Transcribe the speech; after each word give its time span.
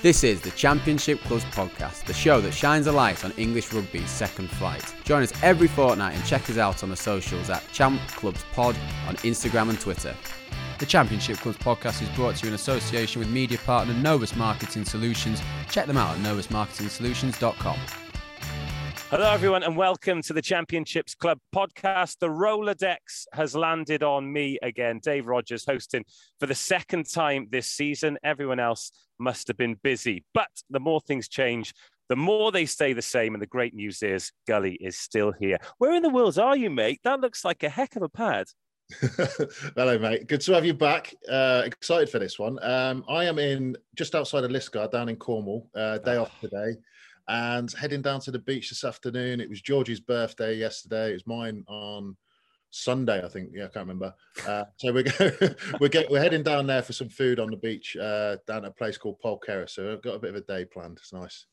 This 0.00 0.22
is 0.22 0.40
the 0.40 0.52
Championship 0.52 1.18
Clubs 1.22 1.44
podcast, 1.46 2.04
the 2.04 2.14
show 2.14 2.40
that 2.42 2.54
shines 2.54 2.86
a 2.86 2.92
light 2.92 3.24
on 3.24 3.32
English 3.32 3.72
rugby's 3.72 4.08
second 4.08 4.48
flight. 4.48 4.94
Join 5.02 5.24
us 5.24 5.32
every 5.42 5.66
fortnight 5.66 6.14
and 6.14 6.24
check 6.24 6.48
us 6.48 6.56
out 6.56 6.84
on 6.84 6.90
the 6.90 6.96
socials 6.96 7.50
at 7.50 7.64
Champ 7.72 8.00
Clubs 8.10 8.44
Pod 8.52 8.76
on 9.08 9.16
Instagram 9.16 9.70
and 9.70 9.80
Twitter. 9.80 10.14
The 10.78 10.86
Championship 10.86 11.38
Clubs 11.38 11.58
podcast 11.58 12.00
is 12.00 12.08
brought 12.10 12.36
to 12.36 12.44
you 12.44 12.50
in 12.50 12.54
association 12.54 13.18
with 13.18 13.28
media 13.28 13.58
partner 13.58 13.92
Novus 13.92 14.36
Marketing 14.36 14.84
Solutions. 14.84 15.42
Check 15.68 15.86
them 15.86 15.96
out 15.96 16.16
at 16.16 16.22
novusmarketingsolutions.com. 16.22 18.07
Hello, 19.10 19.32
everyone, 19.32 19.62
and 19.62 19.74
welcome 19.74 20.20
to 20.20 20.34
the 20.34 20.42
Championships 20.42 21.14
Club 21.14 21.38
podcast. 21.54 22.18
The 22.20 22.28
Rolodex 22.28 23.24
has 23.32 23.56
landed 23.56 24.02
on 24.02 24.30
me 24.30 24.58
again. 24.62 25.00
Dave 25.02 25.26
Rogers 25.26 25.64
hosting 25.64 26.04
for 26.38 26.44
the 26.44 26.54
second 26.54 27.10
time 27.10 27.46
this 27.50 27.68
season. 27.68 28.18
Everyone 28.22 28.60
else 28.60 28.92
must 29.18 29.48
have 29.48 29.56
been 29.56 29.76
busy, 29.82 30.26
but 30.34 30.50
the 30.68 30.78
more 30.78 31.00
things 31.00 31.26
change, 31.26 31.72
the 32.10 32.16
more 32.16 32.52
they 32.52 32.66
stay 32.66 32.92
the 32.92 33.00
same. 33.00 33.32
And 33.34 33.40
the 33.40 33.46
great 33.46 33.72
news 33.74 34.02
is 34.02 34.30
Gully 34.46 34.74
is 34.74 34.98
still 34.98 35.32
here. 35.32 35.56
Where 35.78 35.94
in 35.94 36.02
the 36.02 36.10
world 36.10 36.38
are 36.38 36.54
you, 36.56 36.68
mate? 36.68 37.00
That 37.02 37.20
looks 37.20 37.46
like 37.46 37.62
a 37.62 37.70
heck 37.70 37.96
of 37.96 38.02
a 38.02 38.10
pad. 38.10 38.48
Hello, 39.74 39.98
mate. 39.98 40.26
Good 40.26 40.42
to 40.42 40.52
have 40.52 40.66
you 40.66 40.74
back. 40.74 41.14
Uh, 41.26 41.62
excited 41.64 42.10
for 42.10 42.18
this 42.18 42.38
one. 42.38 42.62
Um, 42.62 43.02
I 43.08 43.24
am 43.24 43.38
in 43.38 43.74
just 43.96 44.14
outside 44.14 44.44
of 44.44 44.50
Liskeard, 44.50 44.92
down 44.92 45.08
in 45.08 45.16
Cornwall. 45.16 45.70
Uh, 45.74 45.96
day 45.96 46.16
off 46.16 46.38
today 46.42 46.76
and 47.28 47.70
heading 47.72 48.02
down 48.02 48.20
to 48.20 48.30
the 48.30 48.38
beach 48.38 48.70
this 48.70 48.84
afternoon. 48.84 49.40
It 49.40 49.50
was 49.50 49.60
Georgie's 49.60 50.00
birthday 50.00 50.54
yesterday. 50.54 51.10
It 51.10 51.14
was 51.14 51.26
mine 51.26 51.62
on 51.68 52.16
Sunday, 52.70 53.24
I 53.24 53.28
think. 53.28 53.50
Yeah, 53.52 53.64
I 53.64 53.68
can't 53.68 53.86
remember. 53.86 54.14
Uh, 54.46 54.64
so 54.76 54.92
we're 54.92 55.04
go, 55.04 55.30
we're 55.80 55.88
get, 55.88 56.10
we're 56.10 56.20
heading 56.20 56.42
down 56.42 56.66
there 56.66 56.82
for 56.82 56.94
some 56.94 57.10
food 57.10 57.38
on 57.38 57.50
the 57.50 57.56
beach 57.56 57.96
uh, 57.96 58.36
down 58.46 58.64
at 58.64 58.70
a 58.70 58.74
place 58.74 58.96
called 58.96 59.20
Polkerris. 59.22 59.70
So 59.70 59.92
I've 59.92 60.02
got 60.02 60.14
a 60.14 60.18
bit 60.18 60.30
of 60.30 60.36
a 60.36 60.40
day 60.40 60.64
planned. 60.64 60.98
It's 60.98 61.12
nice. 61.12 61.46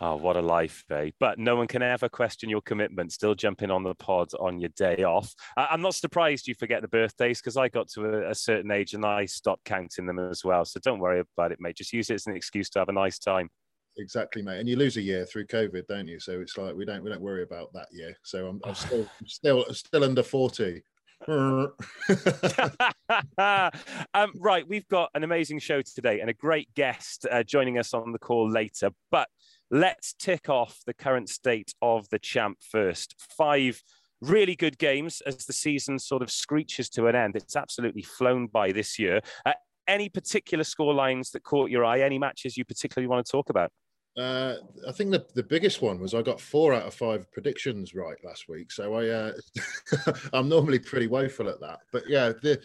Oh, 0.00 0.16
what 0.16 0.36
a 0.36 0.42
life, 0.42 0.84
eh? 0.90 1.10
But 1.20 1.38
no 1.38 1.54
one 1.54 1.68
can 1.68 1.80
ever 1.80 2.08
question 2.08 2.50
your 2.50 2.62
commitment. 2.62 3.12
Still 3.12 3.36
jumping 3.36 3.70
on 3.70 3.84
the 3.84 3.94
pod 3.94 4.30
on 4.40 4.58
your 4.58 4.70
day 4.70 5.04
off. 5.04 5.32
I'm 5.56 5.80
not 5.80 5.94
surprised 5.94 6.48
you 6.48 6.56
forget 6.56 6.82
the 6.82 6.88
birthdays 6.88 7.40
because 7.40 7.56
I 7.56 7.68
got 7.68 7.88
to 7.90 8.06
a, 8.06 8.30
a, 8.30 8.34
certain 8.34 8.72
age 8.72 8.94
and 8.94 9.06
I 9.06 9.26
stopped 9.26 9.64
counting 9.64 10.06
them 10.06 10.18
as 10.18 10.44
well. 10.44 10.64
So 10.64 10.80
don't 10.82 10.98
worry 10.98 11.22
about 11.36 11.52
it, 11.52 11.60
mate. 11.60 11.76
Just 11.76 11.92
use 11.92 12.10
it 12.10 12.14
as 12.14 12.26
an 12.26 12.34
excuse 12.34 12.68
to 12.70 12.80
have 12.80 12.88
a 12.88 12.92
nice 12.92 13.20
time 13.20 13.48
exactly, 13.96 14.42
mate. 14.42 14.60
And 14.60 14.68
you 14.68 14.76
lose 14.76 14.96
a 14.96 15.02
year 15.02 15.26
through 15.26 15.46
COVID, 15.46 15.86
don't 15.86 16.08
you? 16.08 16.20
So 16.20 16.40
it's 16.40 16.56
like 16.56 16.74
we 16.74 16.84
don't 16.84 17.02
we 17.02 17.10
don't 17.10 17.20
worry 17.20 17.42
about 17.42 17.72
that 17.74 17.88
year. 17.92 18.16
So 18.22 18.46
I'm, 18.46 18.60
I'm 18.64 18.74
still 18.74 19.06
still 19.26 19.64
still 19.72 20.04
under 20.04 20.22
forty. 20.22 20.82
um, 21.28 21.68
right, 24.40 24.66
we've 24.66 24.88
got 24.88 25.10
an 25.14 25.22
amazing 25.22 25.60
show 25.60 25.82
today 25.82 26.20
and 26.20 26.28
a 26.28 26.34
great 26.34 26.72
guest 26.74 27.26
uh, 27.30 27.44
joining 27.44 27.78
us 27.78 27.94
on 27.94 28.10
the 28.10 28.18
call 28.18 28.50
later. 28.50 28.90
But 29.10 29.28
let's 29.70 30.14
tick 30.14 30.48
off 30.48 30.80
the 30.84 30.94
current 30.94 31.28
state 31.28 31.74
of 31.80 32.08
the 32.08 32.18
champ 32.18 32.58
first. 32.60 33.14
Five 33.36 33.82
really 34.20 34.56
good 34.56 34.78
games 34.78 35.20
as 35.26 35.46
the 35.46 35.52
season 35.52 35.98
sort 35.98 36.22
of 36.22 36.30
screeches 36.30 36.88
to 36.88 37.06
an 37.06 37.16
end. 37.16 37.36
It's 37.36 37.56
absolutely 37.56 38.02
flown 38.02 38.46
by 38.46 38.72
this 38.72 38.98
year. 38.98 39.20
Uh, 39.44 39.52
any 39.88 40.08
particular 40.08 40.64
score 40.64 40.94
lines 40.94 41.30
that 41.32 41.42
caught 41.42 41.70
your 41.70 41.84
eye? 41.84 42.00
Any 42.00 42.18
matches 42.18 42.56
you 42.56 42.64
particularly 42.64 43.08
want 43.08 43.26
to 43.26 43.30
talk 43.30 43.50
about? 43.50 43.72
Uh, 44.16 44.56
I 44.86 44.92
think 44.92 45.10
the, 45.10 45.26
the 45.34 45.42
biggest 45.42 45.80
one 45.80 45.98
was 45.98 46.12
I 46.12 46.22
got 46.22 46.40
four 46.40 46.74
out 46.74 46.86
of 46.86 46.94
five 46.94 47.30
predictions 47.32 47.94
right 47.94 48.16
last 48.24 48.48
week. 48.48 48.70
So 48.70 48.94
I 48.94 49.08
uh, 49.08 49.32
I'm 50.32 50.48
normally 50.48 50.78
pretty 50.78 51.06
woeful 51.06 51.48
at 51.48 51.60
that. 51.60 51.80
But 51.92 52.08
yeah, 52.08 52.32
the 52.42 52.60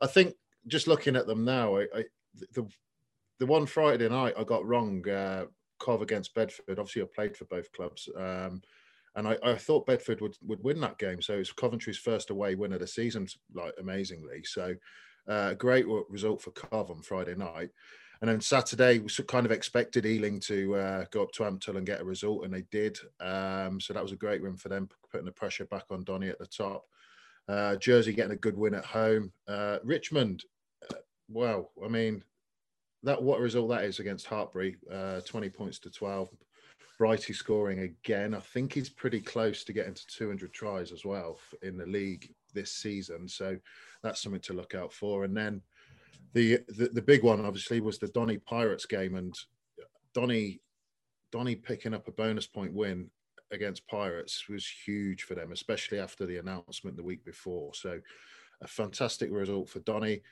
I 0.00 0.06
think 0.06 0.34
just 0.66 0.86
looking 0.86 1.16
at 1.16 1.26
them 1.26 1.44
now, 1.44 1.76
I, 1.76 1.86
I 1.94 2.04
the 2.52 2.68
the 3.40 3.46
one 3.46 3.66
Friday 3.66 4.08
night 4.08 4.34
I 4.38 4.44
got 4.44 4.66
wrong. 4.66 5.08
Uh, 5.08 5.46
Cov 5.80 6.02
against 6.02 6.34
Bedford. 6.34 6.78
Obviously, 6.78 7.02
I 7.02 7.06
played 7.14 7.36
for 7.36 7.44
both 7.46 7.70
clubs. 7.72 8.08
Um, 8.16 8.62
and 9.16 9.28
I, 9.28 9.36
I, 9.44 9.54
thought 9.54 9.86
Bedford 9.86 10.20
would, 10.20 10.36
would 10.42 10.62
win 10.62 10.80
that 10.80 10.98
game. 10.98 11.22
So 11.22 11.34
it's 11.34 11.52
Coventry's 11.52 11.98
first 11.98 12.30
away 12.30 12.54
win 12.54 12.72
of 12.72 12.80
the 12.80 12.86
season, 12.86 13.28
like 13.52 13.74
amazingly. 13.78 14.42
So 14.44 14.74
uh, 15.28 15.54
great 15.54 15.86
result 16.08 16.42
for 16.42 16.50
Cov 16.50 16.90
on 16.90 17.02
Friday 17.02 17.34
night. 17.34 17.70
And 18.20 18.30
then 18.30 18.40
Saturday, 18.40 18.98
we 19.00 19.08
kind 19.26 19.46
of 19.46 19.52
expected 19.52 20.06
Ealing 20.06 20.40
to 20.40 20.74
uh, 20.76 21.04
go 21.10 21.22
up 21.22 21.32
to 21.32 21.42
Ampthill 21.42 21.76
and 21.76 21.86
get 21.86 22.00
a 22.00 22.04
result, 22.04 22.44
and 22.44 22.54
they 22.54 22.62
did. 22.70 22.98
Um, 23.20 23.80
so 23.80 23.92
that 23.92 24.02
was 24.02 24.12
a 24.12 24.16
great 24.16 24.42
win 24.42 24.56
for 24.56 24.68
them, 24.68 24.88
putting 25.10 25.26
the 25.26 25.32
pressure 25.32 25.66
back 25.66 25.84
on 25.90 26.04
Donny 26.04 26.28
at 26.28 26.38
the 26.38 26.46
top. 26.46 26.84
Uh, 27.48 27.76
Jersey 27.76 28.12
getting 28.12 28.32
a 28.32 28.36
good 28.36 28.56
win 28.56 28.74
at 28.74 28.84
home. 28.84 29.32
Uh, 29.46 29.78
Richmond, 29.84 30.44
uh, 30.90 30.96
well, 31.28 31.70
I 31.84 31.88
mean, 31.88 32.22
that 33.02 33.22
what 33.22 33.38
a 33.38 33.42
result 33.42 33.68
that 33.70 33.84
is 33.84 33.98
against 33.98 34.26
Hartpury, 34.26 34.76
uh, 34.90 35.20
20 35.20 35.50
points 35.50 35.78
to 35.80 35.90
12. 35.90 36.30
Brighty 36.98 37.34
scoring 37.34 37.80
again. 37.80 38.34
I 38.34 38.40
think 38.40 38.72
he's 38.72 38.88
pretty 38.88 39.20
close 39.20 39.64
to 39.64 39.72
getting 39.72 39.94
to 39.94 40.06
200 40.06 40.52
tries 40.52 40.92
as 40.92 41.04
well 41.04 41.38
in 41.62 41.76
the 41.76 41.86
league 41.86 42.32
this 42.54 42.72
season. 42.72 43.28
So 43.28 43.58
that's 44.02 44.22
something 44.22 44.40
to 44.42 44.52
look 44.54 44.74
out 44.74 44.92
for. 44.92 45.24
And 45.24 45.36
then 45.36 45.60
the, 46.34 46.90
the, 46.92 47.02
big 47.02 47.22
one 47.22 47.44
obviously 47.44 47.80
was 47.80 47.98
the 47.98 48.08
Donny 48.08 48.38
Pirates 48.38 48.86
game, 48.86 49.14
and 49.14 49.34
Donny 50.14 50.60
Donny 51.30 51.56
picking 51.56 51.94
up 51.94 52.06
a 52.08 52.12
bonus 52.12 52.46
point 52.46 52.72
win 52.72 53.10
against 53.50 53.86
Pirates 53.86 54.48
was 54.48 54.66
huge 54.66 55.22
for 55.22 55.34
them, 55.34 55.52
especially 55.52 55.98
after 55.98 56.26
the 56.26 56.38
announcement 56.38 56.96
the 56.96 57.02
week 57.02 57.24
before. 57.24 57.72
So 57.74 58.00
a 58.60 58.66
fantastic 58.66 59.30
result 59.30 59.68
for 59.68 59.80
Donny. 59.80 60.22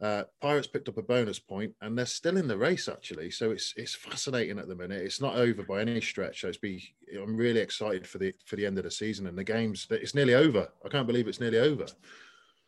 Uh, 0.00 0.24
Pirates 0.40 0.66
picked 0.66 0.88
up 0.88 0.96
a 0.96 1.02
bonus 1.02 1.38
point, 1.38 1.74
and 1.82 1.96
they're 1.96 2.06
still 2.06 2.38
in 2.38 2.48
the 2.48 2.56
race 2.56 2.88
actually. 2.88 3.30
So 3.30 3.50
it's 3.50 3.74
it's 3.76 3.94
fascinating 3.94 4.58
at 4.58 4.66
the 4.66 4.74
minute. 4.74 5.02
It's 5.02 5.20
not 5.20 5.36
over 5.36 5.62
by 5.62 5.82
any 5.82 6.00
stretch. 6.00 6.40
So 6.40 6.48
it's 6.48 6.56
be 6.56 6.94
I'm 7.14 7.36
really 7.36 7.60
excited 7.60 8.06
for 8.06 8.16
the 8.16 8.32
for 8.46 8.56
the 8.56 8.64
end 8.64 8.78
of 8.78 8.84
the 8.84 8.90
season 8.90 9.26
and 9.26 9.36
the 9.36 9.44
games. 9.44 9.86
It's 9.90 10.14
nearly 10.14 10.34
over. 10.34 10.68
I 10.84 10.88
can't 10.88 11.06
believe 11.06 11.28
it's 11.28 11.40
nearly 11.40 11.58
over 11.58 11.86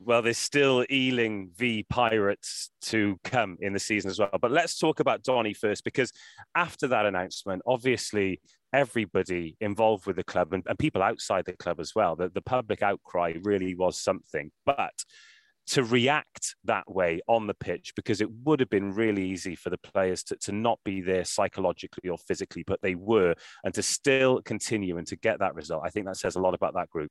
well, 0.04 0.22
there's 0.22 0.38
still 0.38 0.84
Ealing 0.90 1.50
v 1.56 1.84
Pirates 1.88 2.70
to 2.82 3.18
come 3.24 3.56
in 3.60 3.72
the 3.72 3.78
season 3.78 4.10
as 4.10 4.18
well. 4.18 4.30
But 4.40 4.50
let's 4.50 4.78
talk 4.78 5.00
about 5.00 5.22
Donny 5.22 5.54
first, 5.54 5.84
because 5.84 6.12
after 6.54 6.88
that 6.88 7.06
announcement, 7.06 7.62
obviously 7.66 8.40
everybody 8.72 9.56
involved 9.60 10.06
with 10.06 10.16
the 10.16 10.24
club 10.24 10.52
and, 10.52 10.62
and 10.66 10.78
people 10.78 11.02
outside 11.02 11.44
the 11.44 11.56
club 11.56 11.78
as 11.78 11.92
well, 11.94 12.16
the, 12.16 12.28
the 12.30 12.42
public 12.42 12.82
outcry 12.82 13.34
really 13.42 13.74
was 13.74 14.00
something. 14.00 14.50
But 14.64 14.94
to 15.68 15.84
react 15.84 16.56
that 16.64 16.90
way 16.90 17.20
on 17.28 17.46
the 17.46 17.54
pitch, 17.54 17.92
because 17.94 18.20
it 18.20 18.28
would 18.44 18.60
have 18.60 18.70
been 18.70 18.92
really 18.92 19.28
easy 19.28 19.54
for 19.54 19.70
the 19.70 19.78
players 19.78 20.24
to, 20.24 20.36
to 20.36 20.52
not 20.52 20.80
be 20.84 21.00
there 21.00 21.24
psychologically 21.24 22.10
or 22.10 22.18
physically, 22.18 22.64
but 22.66 22.80
they 22.82 22.94
were, 22.94 23.34
and 23.62 23.72
to 23.74 23.82
still 23.82 24.42
continue 24.42 24.98
and 24.98 25.06
to 25.06 25.16
get 25.16 25.38
that 25.38 25.54
result, 25.54 25.82
I 25.84 25.90
think 25.90 26.06
that 26.06 26.16
says 26.16 26.34
a 26.34 26.40
lot 26.40 26.54
about 26.54 26.74
that 26.74 26.90
group. 26.90 27.10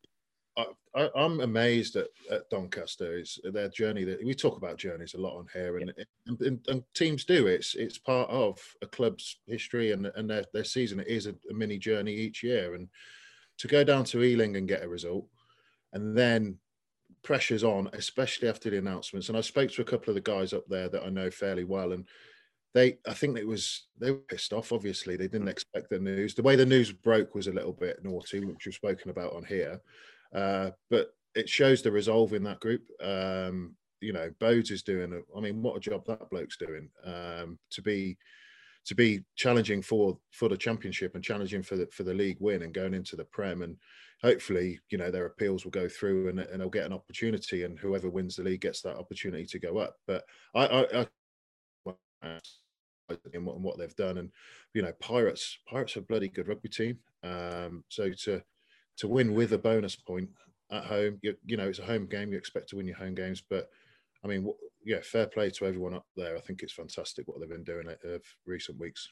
I, 0.57 1.09
am 1.15 1.39
amazed 1.39 1.95
at, 1.95 2.07
at 2.29 2.49
Doncaster. 2.49 3.17
It's 3.17 3.39
their 3.43 3.69
journey 3.69 4.03
that 4.03 4.23
we 4.23 4.33
talk 4.33 4.57
about 4.57 4.77
journeys 4.77 5.13
a 5.13 5.21
lot 5.21 5.37
on 5.37 5.47
here, 5.53 5.77
and, 5.77 5.93
yeah. 5.97 6.03
and, 6.27 6.41
and, 6.41 6.67
and, 6.67 6.83
teams 6.93 7.23
do. 7.23 7.47
It's 7.47 7.75
it's 7.75 7.97
part 7.97 8.29
of 8.29 8.59
a 8.81 8.87
club's 8.87 9.39
history 9.47 9.91
and 9.91 10.11
and 10.15 10.29
their, 10.29 10.43
their 10.53 10.65
season. 10.65 10.99
It 10.99 11.07
is 11.07 11.27
a, 11.27 11.35
a, 11.49 11.53
mini 11.53 11.77
journey 11.77 12.13
each 12.13 12.43
year, 12.43 12.75
and 12.75 12.89
to 13.59 13.67
go 13.67 13.83
down 13.83 14.03
to 14.05 14.23
Ealing 14.23 14.57
and 14.57 14.67
get 14.67 14.83
a 14.83 14.89
result, 14.89 15.25
and 15.93 16.17
then 16.17 16.57
pressures 17.23 17.63
on, 17.63 17.89
especially 17.93 18.49
after 18.49 18.69
the 18.69 18.77
announcements. 18.77 19.29
And 19.29 19.37
I 19.37 19.41
spoke 19.41 19.71
to 19.71 19.81
a 19.81 19.85
couple 19.85 20.09
of 20.09 20.15
the 20.15 20.21
guys 20.21 20.53
up 20.53 20.65
there 20.67 20.89
that 20.89 21.03
I 21.03 21.09
know 21.09 21.31
fairly 21.31 21.63
well, 21.63 21.93
and 21.93 22.05
they 22.73 22.97
I 23.07 23.13
think 23.13 23.37
it 23.37 23.47
was 23.47 23.87
they 23.97 24.11
were 24.11 24.17
pissed 24.17 24.51
off. 24.51 24.73
Obviously, 24.73 25.15
they 25.15 25.27
didn't 25.27 25.43
hmm. 25.43 25.49
expect 25.49 25.89
the 25.89 25.99
news. 25.99 26.35
The 26.35 26.43
way 26.43 26.57
the 26.57 26.65
news 26.65 26.91
broke 26.91 27.35
was 27.35 27.47
a 27.47 27.53
little 27.53 27.73
bit 27.73 28.03
naughty, 28.03 28.43
which 28.43 28.65
we've 28.65 28.75
spoken 28.75 29.11
about 29.11 29.33
on 29.33 29.45
here. 29.45 29.79
Uh, 30.33 30.71
but 30.89 31.13
it 31.35 31.49
shows 31.49 31.81
the 31.81 31.91
resolve 31.91 32.33
in 32.33 32.43
that 32.43 32.59
group. 32.59 32.83
Um, 33.01 33.75
you 34.01 34.13
know, 34.13 34.31
Bodes 34.39 34.71
is 34.71 34.83
doing. 34.83 35.13
A, 35.13 35.37
I 35.37 35.41
mean, 35.41 35.61
what 35.61 35.77
a 35.77 35.79
job 35.79 36.05
that 36.07 36.29
bloke's 36.29 36.57
doing 36.57 36.89
um, 37.05 37.59
to 37.71 37.81
be 37.81 38.17
to 38.85 38.95
be 38.95 39.21
challenging 39.35 39.81
for 39.81 40.17
for 40.31 40.49
the 40.49 40.57
championship 40.57 41.15
and 41.15 41.23
challenging 41.23 41.61
for 41.61 41.75
the 41.75 41.87
for 41.87 42.03
the 42.03 42.13
league 42.13 42.37
win 42.39 42.63
and 42.63 42.73
going 42.73 42.93
into 42.93 43.15
the 43.15 43.25
prem 43.25 43.61
and 43.61 43.77
hopefully 44.23 44.79
you 44.89 44.97
know 44.97 45.11
their 45.11 45.27
appeals 45.27 45.63
will 45.63 45.71
go 45.71 45.87
through 45.87 46.29
and, 46.29 46.39
and 46.39 46.59
they'll 46.59 46.69
get 46.69 46.85
an 46.85 46.93
opportunity 46.93 47.63
and 47.63 47.77
whoever 47.77 48.09
wins 48.09 48.35
the 48.35 48.43
league 48.43 48.61
gets 48.61 48.81
that 48.81 48.97
opportunity 48.97 49.45
to 49.45 49.59
go 49.59 49.77
up 49.77 49.97
but 50.07 50.23
i 50.55 50.65
i, 50.65 51.01
I 51.01 51.07
what, 53.39 53.59
what 53.59 53.77
they've 53.77 53.95
done 53.95 54.17
and 54.17 54.31
you 54.73 54.81
know 54.81 54.93
pirates 54.99 55.59
pirates 55.67 55.95
are 55.95 55.99
a 55.99 56.03
bloody 56.03 56.27
good 56.27 56.47
rugby 56.47 56.69
team 56.69 56.97
um 57.23 57.83
so 57.89 58.11
to 58.11 58.41
to 58.97 59.07
win 59.07 59.33
with 59.33 59.53
a 59.53 59.57
bonus 59.57 59.95
point 59.95 60.29
at 60.71 60.85
home. 60.85 61.19
You, 61.21 61.35
you 61.45 61.57
know, 61.57 61.67
it's 61.67 61.79
a 61.79 61.85
home 61.85 62.07
game. 62.07 62.31
You 62.31 62.37
expect 62.37 62.69
to 62.69 62.77
win 62.77 62.87
your 62.87 62.97
home 62.97 63.15
games, 63.15 63.41
but 63.47 63.69
I 64.23 64.27
mean, 64.27 64.51
yeah, 64.85 64.99
fair 65.03 65.27
play 65.27 65.49
to 65.49 65.65
everyone 65.65 65.93
up 65.93 66.05
there. 66.15 66.37
I 66.37 66.41
think 66.41 66.61
it's 66.61 66.73
fantastic 66.73 67.27
what 67.27 67.39
they've 67.39 67.49
been 67.49 67.63
doing 67.63 67.87
of 67.87 68.21
recent 68.45 68.79
weeks. 68.79 69.11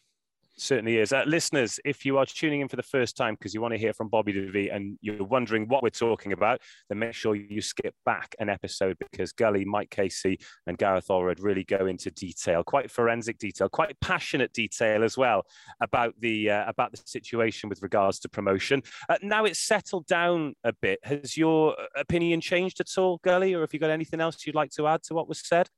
Certainly 0.60 0.98
is. 0.98 1.14
Uh, 1.14 1.24
listeners, 1.26 1.80
if 1.86 2.06
you 2.06 2.18
are 2.18 2.26
tuning 2.26 2.60
in 2.60 2.68
for 2.68 2.76
the 2.76 2.84
first 2.84 3.16
time 3.16 3.36
because 3.36 3.54
you 3.54 3.62
want 3.62 3.74
to 3.74 3.78
hear 3.78 3.94
from 3.94 4.10
Bobby 4.10 4.34
de 4.34 4.52
Wee 4.52 4.70
and 4.70 4.98
you're 5.02 5.24
wondering 5.24 5.70
what 5.70 5.82
we're 5.82 5.90
talking 5.90 6.34
about, 6.34 6.60
then 6.90 7.00
make 7.00 7.14
sure 7.14 7.34
you 7.34 7.62
skip 7.62 7.96
back 8.06 8.36
an 8.40 8.50
episode 8.50 8.98
because 9.00 9.32
Gully, 9.32 9.64
Mike 9.64 9.90
Casey, 9.90 10.38
and 10.68 10.78
Gareth 10.78 11.08
Allred 11.08 11.42
really 11.42 11.64
go 11.64 11.86
into 11.86 12.12
detail, 12.12 12.62
quite 12.64 12.92
forensic 12.92 13.38
detail, 13.38 13.70
quite 13.70 13.98
passionate 14.02 14.52
detail 14.52 15.04
as 15.04 15.18
well 15.18 15.44
about 15.82 16.14
the 16.20 16.50
uh, 16.50 16.66
about 16.68 16.92
the 16.92 17.02
situation 17.06 17.70
with 17.70 17.82
regards 17.82 18.20
to 18.20 18.30
promotion. 18.30 18.84
Uh, 19.08 19.16
now 19.22 19.46
it's 19.46 19.60
settled 19.60 20.06
down 20.08 20.56
a 20.66 20.74
bit. 20.74 21.00
Has 21.04 21.38
your 21.38 21.76
opinion 21.96 22.42
changed 22.42 22.82
at 22.82 22.98
all, 22.98 23.22
Gully, 23.24 23.54
or 23.54 23.62
have 23.62 23.74
you 23.74 23.80
got 23.80 23.92
anything 23.92 24.20
else 24.20 24.46
you'd 24.46 24.56
like 24.56 24.72
to 24.72 24.88
add 24.88 25.04
to 25.04 25.14
what 25.14 25.30
was 25.30 25.40
said? 25.40 25.70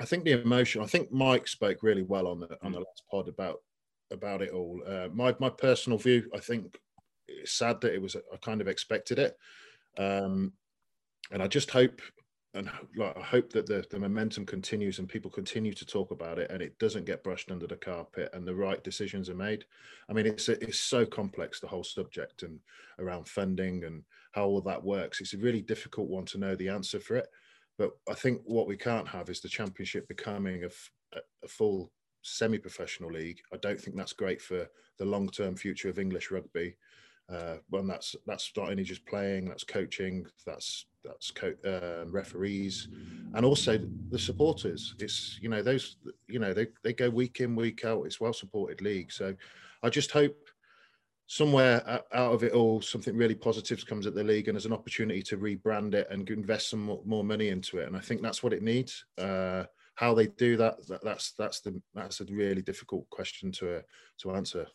I 0.00 0.04
think 0.04 0.24
the 0.24 0.32
emotion. 0.32 0.82
I 0.82 0.86
think 0.86 1.12
Mike 1.12 1.46
spoke 1.46 1.82
really 1.82 2.02
well 2.02 2.26
on 2.26 2.40
the 2.40 2.56
on 2.62 2.72
the 2.72 2.80
last 2.80 3.04
pod 3.08 3.28
about 3.28 3.60
about 4.10 4.42
it 4.42 4.50
all. 4.50 4.82
Uh, 4.86 5.08
my 5.12 5.34
my 5.40 5.50
personal 5.50 5.98
view, 5.98 6.30
I 6.34 6.38
think 6.38 6.76
it's 7.28 7.52
sad 7.52 7.80
that 7.80 7.94
it 7.94 8.02
was. 8.02 8.16
I 8.16 8.36
kind 8.42 8.60
of 8.60 8.68
expected 8.68 9.18
it, 9.18 9.36
um, 9.98 10.52
and 11.30 11.42
I 11.42 11.48
just 11.48 11.70
hope 11.70 12.00
and 12.54 12.70
like 12.96 13.16
I 13.16 13.20
hope 13.20 13.52
that 13.52 13.66
the, 13.66 13.84
the 13.90 13.98
momentum 13.98 14.46
continues 14.46 15.00
and 15.00 15.08
people 15.08 15.30
continue 15.30 15.74
to 15.74 15.84
talk 15.84 16.12
about 16.12 16.38
it 16.38 16.50
and 16.50 16.62
it 16.62 16.78
doesn't 16.78 17.04
get 17.04 17.24
brushed 17.24 17.50
under 17.50 17.66
the 17.66 17.76
carpet 17.76 18.30
and 18.32 18.46
the 18.46 18.54
right 18.54 18.82
decisions 18.82 19.28
are 19.28 19.34
made. 19.34 19.64
I 20.08 20.12
mean, 20.12 20.26
it's 20.26 20.48
it's 20.48 20.78
so 20.78 21.04
complex 21.04 21.58
the 21.58 21.66
whole 21.66 21.84
subject 21.84 22.44
and 22.44 22.60
around 23.00 23.28
funding 23.28 23.84
and 23.84 24.04
how 24.32 24.46
all 24.46 24.60
that 24.62 24.82
works. 24.82 25.20
It's 25.20 25.34
a 25.34 25.38
really 25.38 25.62
difficult 25.62 26.08
one 26.08 26.24
to 26.26 26.38
know 26.38 26.54
the 26.54 26.68
answer 26.68 27.00
for 27.00 27.16
it. 27.16 27.26
But 27.76 27.90
I 28.08 28.14
think 28.14 28.40
what 28.44 28.68
we 28.68 28.76
can't 28.76 29.08
have 29.08 29.28
is 29.28 29.40
the 29.40 29.48
championship 29.48 30.06
becoming 30.06 30.62
a, 30.62 31.18
a 31.44 31.48
full 31.48 31.90
semi-professional 32.24 33.12
league. 33.12 33.40
I 33.52 33.56
don't 33.58 33.80
think 33.80 33.96
that's 33.96 34.12
great 34.12 34.40
for 34.40 34.66
the 34.98 35.04
long-term 35.04 35.56
future 35.56 35.88
of 35.88 35.98
English 35.98 36.30
rugby. 36.30 36.76
Uh, 37.32 37.56
when 37.70 37.86
that's 37.86 38.14
that's 38.26 38.52
not 38.54 38.70
only 38.70 38.84
just 38.84 39.06
playing, 39.06 39.48
that's 39.48 39.64
coaching, 39.64 40.26
that's 40.44 40.86
that's 41.02 41.30
co- 41.30 41.54
uh, 41.64 42.04
referees, 42.10 42.88
and 43.32 43.46
also 43.46 43.78
the 44.10 44.18
supporters. 44.18 44.94
It's 44.98 45.38
you 45.40 45.48
know 45.48 45.62
those 45.62 45.96
you 46.28 46.38
know 46.38 46.52
they 46.52 46.66
they 46.82 46.92
go 46.92 47.08
week 47.08 47.40
in 47.40 47.56
week 47.56 47.84
out. 47.86 48.04
It's 48.04 48.20
well 48.20 48.34
supported 48.34 48.82
league. 48.82 49.10
So 49.10 49.34
I 49.82 49.88
just 49.88 50.10
hope 50.10 50.36
somewhere 51.26 52.02
out 52.12 52.32
of 52.32 52.44
it 52.44 52.52
all 52.52 52.82
something 52.82 53.16
really 53.16 53.34
positive 53.34 53.86
comes 53.86 54.06
at 54.06 54.14
the 54.14 54.22
league 54.22 54.46
and 54.48 54.54
there's 54.54 54.66
an 54.66 54.74
opportunity 54.74 55.22
to 55.22 55.38
rebrand 55.38 55.94
it 55.94 56.06
and 56.10 56.28
invest 56.28 56.68
some 56.68 57.00
more, 57.06 57.24
money 57.24 57.48
into 57.48 57.78
it 57.78 57.86
and 57.86 57.96
i 57.96 58.00
think 58.00 58.20
that's 58.20 58.42
what 58.42 58.52
it 58.52 58.62
needs 58.62 59.06
uh, 59.16 59.64
how 59.94 60.14
they 60.14 60.26
do 60.26 60.56
that, 60.56 60.86
that 60.88 61.02
that's 61.04 61.32
that's 61.38 61.60
the 61.60 61.80
that's 61.94 62.20
a 62.20 62.24
really 62.24 62.62
difficult 62.62 63.08
question 63.10 63.52
to 63.52 63.76
uh, 63.76 63.82
to 64.20 64.32
answer. 64.32 64.66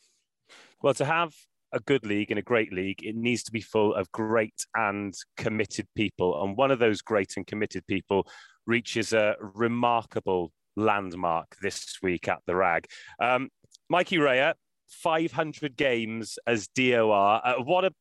Well, 0.81 0.94
to 0.95 1.06
have 1.06 1.33
a 1.71 1.80
good 1.81 2.06
league 2.06 2.31
and 2.31 2.39
a 2.39 2.44
great 2.44 2.74
league, 2.74 3.04
it 3.04 3.16
needs 3.16 3.44
to 3.44 3.51
be 3.51 3.62
full 3.62 3.94
of 3.94 4.12
great 4.12 4.66
and 4.75 5.13
committed 5.38 5.88
people. 5.95 6.44
And 6.44 6.57
one 6.57 6.71
of 6.71 6.80
those 6.80 7.01
great 7.01 7.33
and 7.38 7.45
committed 7.45 7.86
people 7.86 8.27
reaches 8.66 9.13
a 9.13 9.36
remarkable 9.39 10.51
landmark 10.75 11.56
this 11.62 11.98
week 12.01 12.27
at 12.27 12.39
the 12.48 12.56
RAG. 12.56 12.88
Um, 13.21 13.50
Mikey 13.89 14.18
Rayer, 14.18 14.54
500 14.89 15.75
games 15.75 16.39
as 16.48 16.68
DOR. 16.69 17.42
Uh, 17.44 17.56
what 17.62 17.86
a 17.86 17.92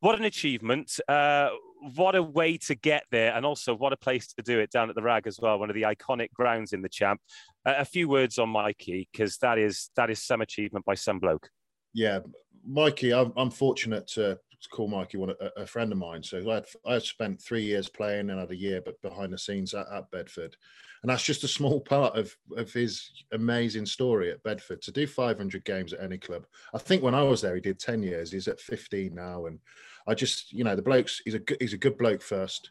what 0.00 0.18
an 0.18 0.24
achievement! 0.24 0.98
Uh, 1.08 1.50
what 1.94 2.14
a 2.14 2.22
way 2.22 2.58
to 2.58 2.74
get 2.74 3.04
there, 3.10 3.34
and 3.34 3.46
also 3.46 3.74
what 3.74 3.92
a 3.92 3.96
place 3.96 4.28
to 4.34 4.42
do 4.42 4.58
it 4.58 4.70
down 4.70 4.88
at 4.90 4.94
the 4.94 5.02
Rag 5.02 5.26
as 5.26 5.38
well, 5.40 5.58
one 5.58 5.70
of 5.70 5.74
the 5.74 5.82
iconic 5.82 6.32
grounds 6.32 6.72
in 6.72 6.82
the 6.82 6.88
champ. 6.88 7.20
Uh, 7.64 7.74
a 7.78 7.84
few 7.84 8.08
words 8.08 8.38
on 8.38 8.48
Mikey 8.48 9.08
because 9.12 9.38
that 9.38 9.58
is 9.58 9.90
that 9.96 10.10
is 10.10 10.22
some 10.22 10.40
achievement 10.40 10.84
by 10.84 10.94
some 10.94 11.18
bloke. 11.18 11.48
Yeah, 11.92 12.20
Mikey, 12.66 13.12
I'm, 13.12 13.32
I'm 13.36 13.50
fortunate 13.50 14.06
to 14.08 14.38
call 14.70 14.88
Mikey 14.88 15.18
one 15.18 15.30
a, 15.40 15.62
a, 15.62 15.66
friend 15.66 15.90
of 15.90 15.98
mine. 15.98 16.22
So 16.22 16.38
I 16.50 16.54
had, 16.54 16.66
I 16.86 16.92
had 16.94 17.02
spent 17.02 17.40
three 17.40 17.62
years 17.62 17.88
playing 17.88 18.30
and 18.30 18.38
had 18.38 18.50
a 18.50 18.56
year, 18.56 18.82
but 18.84 19.00
behind 19.00 19.32
the 19.32 19.38
scenes 19.38 19.74
at, 19.74 19.86
at 19.90 20.10
Bedford, 20.10 20.56
and 21.02 21.10
that's 21.10 21.24
just 21.24 21.44
a 21.44 21.48
small 21.48 21.80
part 21.80 22.16
of 22.16 22.36
of 22.56 22.72
his 22.72 23.10
amazing 23.32 23.86
story 23.86 24.30
at 24.30 24.42
Bedford. 24.42 24.82
To 24.82 24.92
do 24.92 25.06
500 25.06 25.64
games 25.64 25.92
at 25.92 26.02
any 26.02 26.18
club, 26.18 26.46
I 26.74 26.78
think 26.78 27.02
when 27.02 27.14
I 27.14 27.22
was 27.22 27.40
there, 27.40 27.54
he 27.54 27.60
did 27.60 27.78
10 27.78 28.02
years. 28.02 28.30
He's 28.32 28.48
at 28.48 28.60
15 28.60 29.14
now, 29.14 29.46
and 29.46 29.58
I 30.06 30.14
just, 30.14 30.52
you 30.52 30.64
know, 30.64 30.76
the 30.76 30.82
blokes. 30.82 31.22
He's 31.24 31.34
a 31.34 31.38
good, 31.38 31.58
he's 31.60 31.72
a 31.72 31.78
good 31.78 31.96
bloke 31.96 32.22
first. 32.22 32.70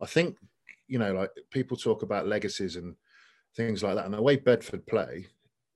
I 0.00 0.06
think, 0.06 0.36
you 0.86 0.98
know, 0.98 1.12
like 1.12 1.30
people 1.50 1.76
talk 1.76 2.02
about 2.02 2.26
legacies 2.26 2.76
and 2.76 2.94
things 3.56 3.82
like 3.82 3.94
that, 3.94 4.04
and 4.04 4.14
the 4.14 4.22
way 4.22 4.36
Bedford 4.36 4.86
play 4.86 5.26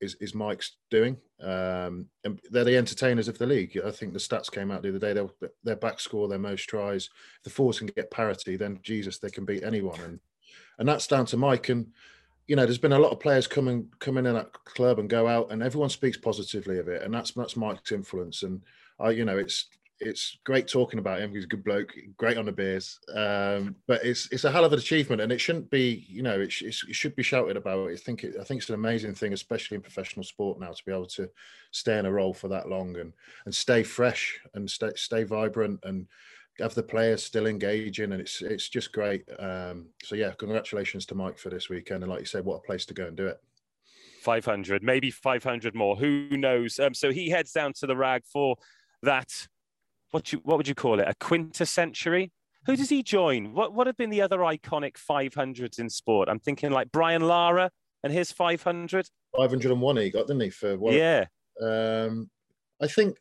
is 0.01 0.17
is 0.17 0.35
Mike's 0.35 0.77
doing. 0.91 1.17
Um, 1.41 2.09
and 2.25 2.41
they're 2.51 2.65
the 2.65 2.77
entertainers 2.77 3.29
of 3.29 3.39
the 3.39 3.47
league. 3.47 3.81
I 3.85 3.93
think 3.93 4.13
the 4.13 4.19
stats 4.19 4.51
came 4.51 4.71
out 4.71 4.83
the 4.83 4.91
other 4.91 4.99
day. 4.99 5.13
They'll, 5.13 5.35
their 5.63 5.77
back 5.77 6.01
score, 6.01 6.29
their 6.29 6.39
most 6.39 6.65
tries. 6.65 7.09
If 7.39 7.45
the 7.45 7.51
forwards 7.51 7.79
can 7.79 7.89
get 7.89 8.11
parity, 8.11 8.57
then 8.57 8.81
Jesus, 8.83 9.19
they 9.19 9.31
can 9.31 9.45
beat 9.45 9.63
anyone. 9.63 10.01
And 10.01 10.21
and 10.83 10.89
that's 10.89 11.07
down 11.07 11.25
to 11.25 11.37
Mike. 11.37 11.69
And 11.69 11.87
you 12.49 12.57
know, 12.57 12.65
there's 12.65 12.77
been 12.77 12.93
a 12.93 12.99
lot 12.99 13.13
of 13.13 13.21
players 13.21 13.47
coming 13.47 13.89
coming 14.01 14.27
in 14.27 14.35
that 14.35 14.53
club 14.65 14.99
and 14.99 15.09
go 15.09 15.29
out, 15.29 15.53
and 15.53 15.63
everyone 15.63 15.91
speaks 15.91 16.17
positively 16.17 16.81
of 16.81 16.89
it. 16.89 17.03
And 17.03 17.15
that's 17.15 17.31
that's 17.31 17.57
Mike's 17.57 17.93
influence. 17.93 18.43
And 18.43 18.61
I, 18.99 19.11
you 19.11 19.25
know, 19.25 19.39
it's 19.39 19.67
it's 20.01 20.39
great 20.43 20.67
talking 20.67 20.99
about 20.99 21.21
him. 21.21 21.33
He's 21.33 21.45
a 21.45 21.47
good 21.47 21.63
bloke, 21.63 21.93
great 22.17 22.37
on 22.37 22.47
the 22.47 22.51
beers. 22.53 22.99
Um, 23.15 23.77
but 23.87 24.05
it's 24.05 24.29
it's 24.33 24.43
a 24.43 24.51
hell 24.51 24.65
of 24.65 24.73
an 24.73 24.81
achievement, 24.81 25.23
and 25.23 25.31
it 25.31 25.41
shouldn't 25.41 25.71
be. 25.71 26.05
You 26.09 26.25
know, 26.25 26.41
it, 26.41 26.53
it 26.61 26.75
should 26.75 27.15
be 27.15 27.23
shouted 27.23 27.57
about. 27.57 27.89
I 27.89 27.95
think 27.95 28.25
it, 28.25 28.35
I 28.41 28.43
think 28.43 28.59
it's 28.59 28.71
an 28.71 28.75
amazing 28.75 29.15
thing, 29.15 29.33
especially 29.33 29.77
in 29.77 29.83
professional 29.83 30.25
sport 30.25 30.59
now, 30.59 30.73
to 30.73 30.85
be 30.85 30.91
able 30.91 31.07
to 31.07 31.31
stay 31.71 31.97
in 31.97 32.07
a 32.07 32.13
role 32.13 32.35
for 32.35 32.49
that 32.49 32.69
long 32.69 32.97
and 32.97 33.13
and 33.45 33.55
stay 33.55 33.85
fresh 33.85 34.41
and 34.55 34.69
stay 34.69 34.91
stay 34.97 35.23
vibrant 35.23 35.79
and 35.85 36.09
have 36.63 36.75
the 36.75 36.83
players 36.83 37.23
still 37.23 37.47
engaging, 37.47 38.13
and 38.13 38.21
it's 38.21 38.41
it's 38.43 38.69
just 38.69 38.93
great. 38.93 39.25
Um, 39.39 39.89
so 40.03 40.15
yeah, 40.15 40.33
congratulations 40.39 41.07
to 41.07 41.15
Mike 41.15 41.39
for 41.39 41.51
this 41.51 41.69
weekend, 41.69 42.03
and 42.03 42.11
like 42.11 42.21
you 42.21 42.27
said, 42.27 42.45
what 42.45 42.57
a 42.57 42.67
place 42.67 42.87
to 42.87 42.95
go 42.95 43.07
and 43.07 43.17
do 43.17 43.27
it. 43.27 43.39
500, 44.23 44.85
maybe 44.85 45.11
500 45.11 45.75
more. 45.75 45.97
Who 45.97 46.29
knows? 46.31 46.79
Um, 46.79 46.95
so 46.95 47.11
he 47.11 47.29
heads 47.29 47.51
down 47.51 47.73
to 47.81 47.89
the 47.89 47.97
rag 47.97 48.23
for 48.25 48.57
that 49.03 49.49
what 50.13 50.33
you 50.33 50.41
what 50.45 50.57
would 50.59 50.69
you 50.69 50.75
call 50.75 51.01
it? 51.01 51.09
A 51.09 51.15
quintessentiary? 51.19 52.31
Who 52.67 52.77
does 52.77 52.89
he 52.89 53.03
join? 53.03 53.53
What 53.53 53.75
what 53.75 53.87
have 53.87 53.97
been 53.97 54.11
the 54.11 54.23
other 54.23 54.39
iconic 54.39 54.95
500s 54.95 55.79
in 55.79 55.91
sport? 55.91 56.29
I'm 56.29 56.39
thinking 56.39 56.71
like 56.71 56.93
Brian 56.93 57.23
Lara 57.23 57.71
and 58.05 58.13
his 58.13 58.31
500. 58.31 59.09
501 59.37 59.97
he 59.97 60.11
got, 60.11 60.27
didn't 60.27 60.43
he? 60.43 60.51
For 60.51 60.77
what? 60.77 60.95
Yeah. 60.95 61.25
Um, 61.61 62.31
I 62.81 62.87
think 62.87 63.17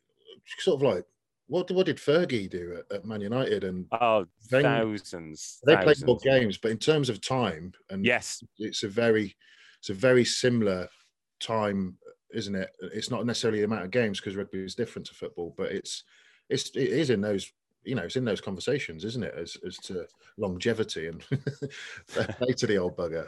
sort 0.60 0.82
of 0.82 0.88
like 0.88 1.06
what 1.48 1.70
what 1.72 1.86
did 1.86 1.98
Fergie 1.98 2.50
do 2.50 2.78
at, 2.80 2.96
at 2.96 3.06
Man 3.06 3.22
United? 3.22 3.64
And 3.64 3.86
oh, 3.92 4.26
then, 4.50 4.64
thousands. 4.64 5.60
They 5.66 5.76
thousands. 5.76 6.00
played 6.00 6.08
more 6.08 6.18
games, 6.18 6.58
but 6.58 6.72
in 6.72 6.78
terms 6.78 7.10
of 7.10 7.22
time, 7.22 7.74
and 7.90 8.06
yes, 8.06 8.44
it's 8.58 8.84
a 8.84 8.88
very 8.88 9.36
it's 9.80 9.90
a 9.90 9.94
very 9.94 10.24
similar 10.24 10.88
time, 11.40 11.98
isn't 12.34 12.56
it? 12.56 12.70
It's 12.94 13.12
not 13.12 13.26
necessarily 13.26 13.60
the 13.60 13.66
amount 13.66 13.84
of 13.84 13.92
games 13.92 14.20
because 14.20 14.36
rugby 14.36 14.64
is 14.64 14.76
different 14.76 15.08
to 15.08 15.14
football, 15.14 15.54
but 15.58 15.72
it's 15.72 16.04
it's 16.50 16.70
it 16.72 16.90
is 16.90 17.10
in 17.10 17.22
those 17.22 17.52
you 17.84 17.96
know 17.96 18.04
it's 18.04 18.16
in 18.16 18.26
those 18.26 18.42
conversations 18.42 19.04
isn't 19.04 19.24
it 19.24 19.34
as, 19.36 19.58
as 19.66 19.78
to 19.78 20.06
longevity 20.38 21.08
and 21.08 21.22
play 22.08 22.54
to 22.54 22.68
the 22.68 22.78
old 22.78 22.96
bugger 22.96 23.28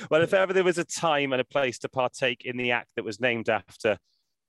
well 0.10 0.22
if 0.22 0.34
ever 0.34 0.52
there 0.52 0.64
was 0.64 0.78
a 0.78 0.84
time 0.84 1.32
and 1.32 1.40
a 1.40 1.44
place 1.44 1.78
to 1.78 1.88
partake 1.88 2.44
in 2.44 2.56
the 2.56 2.72
act 2.72 2.88
that 2.96 3.04
was 3.04 3.20
named 3.20 3.48
after 3.48 3.96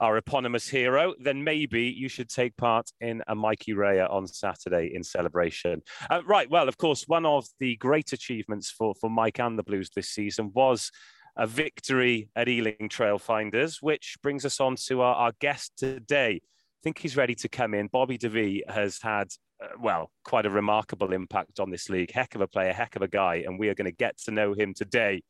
our 0.01 0.17
eponymous 0.17 0.67
hero, 0.67 1.13
then 1.19 1.43
maybe 1.43 1.83
you 1.83 2.09
should 2.09 2.29
take 2.29 2.57
part 2.57 2.89
in 2.99 3.23
a 3.27 3.35
Mikey 3.35 3.73
Rayer 3.73 4.07
on 4.07 4.27
Saturday 4.27 4.91
in 4.93 5.03
celebration. 5.03 5.81
Uh, 6.09 6.21
right. 6.25 6.49
Well, 6.49 6.67
of 6.67 6.77
course, 6.77 7.05
one 7.07 7.25
of 7.25 7.45
the 7.59 7.77
great 7.77 8.11
achievements 8.11 8.69
for, 8.69 8.93
for 8.99 9.09
Mike 9.09 9.39
and 9.39 9.57
the 9.57 9.63
Blues 9.63 9.89
this 9.95 10.09
season 10.09 10.51
was 10.53 10.91
a 11.37 11.47
victory 11.47 12.29
at 12.35 12.49
Ealing 12.49 12.89
Trailfinders, 12.89 13.77
which 13.79 14.17
brings 14.21 14.43
us 14.43 14.59
on 14.59 14.75
to 14.87 15.01
our, 15.01 15.15
our 15.15 15.31
guest 15.39 15.71
today 15.77 16.41
I 16.81 16.83
think 16.83 16.97
he's 16.97 17.15
ready 17.15 17.35
to 17.35 17.47
come 17.47 17.75
in. 17.75 17.89
Bobby 17.91 18.17
de 18.17 18.27
Wee 18.27 18.63
has 18.67 18.97
had, 18.99 19.27
uh, 19.63 19.67
well, 19.79 20.09
quite 20.25 20.47
a 20.47 20.49
remarkable 20.49 21.13
impact 21.13 21.59
on 21.59 21.69
this 21.69 21.91
league. 21.91 22.09
Heck 22.09 22.33
of 22.33 22.41
a 22.41 22.47
player, 22.47 22.73
heck 22.73 22.95
of 22.95 23.03
a 23.03 23.07
guy, 23.07 23.43
and 23.45 23.59
we 23.59 23.69
are 23.69 23.75
going 23.75 23.85
to 23.85 23.91
get 23.91 24.17
to 24.21 24.31
know 24.31 24.53
him 24.53 24.73
today. 24.73 25.21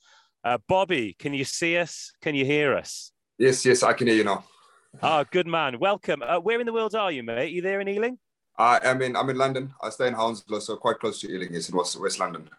Uh, 0.46 0.60
Bobby, 0.70 1.14
can 1.20 1.34
you 1.34 1.44
see 1.44 1.78
us? 1.78 2.14
Can 2.22 2.36
you 2.36 2.46
hear 2.46 2.74
us? 2.74 3.12
Yes, 3.38 3.66
yes, 3.66 3.84
I 3.84 3.92
can 3.92 4.08
hear 4.08 4.16
you 4.16 4.24
now. 4.24 4.46
Ah, 5.02 5.24
good 5.24 5.48
man. 5.48 5.80
Welcome. 5.80 6.22
Uh, 6.22 6.40
where 6.40 6.60
in 6.60 6.66
the 6.66 6.74
world 6.74 6.96
are 6.96 7.12
you, 7.12 7.24
mate? 7.24 7.38
Are 7.38 7.46
you 7.46 7.62
there 7.62 7.80
in 7.80 7.88
Ealing? 7.88 8.18
I 8.58 8.80
am 8.84 9.02
in. 9.02 9.16
I'm 9.16 9.30
in 9.30 9.38
London. 9.38 9.74
I 9.82 9.90
stay 9.90 10.08
in 10.08 10.14
Hounslow, 10.14 10.60
so 10.60 10.76
quite 10.76 11.00
close 11.00 11.22
to 11.22 11.32
Ealing. 11.32 11.54
Yes, 11.54 11.70
in 11.70 11.78
West, 11.78 12.00
West 12.00 12.20
London. 12.20 12.50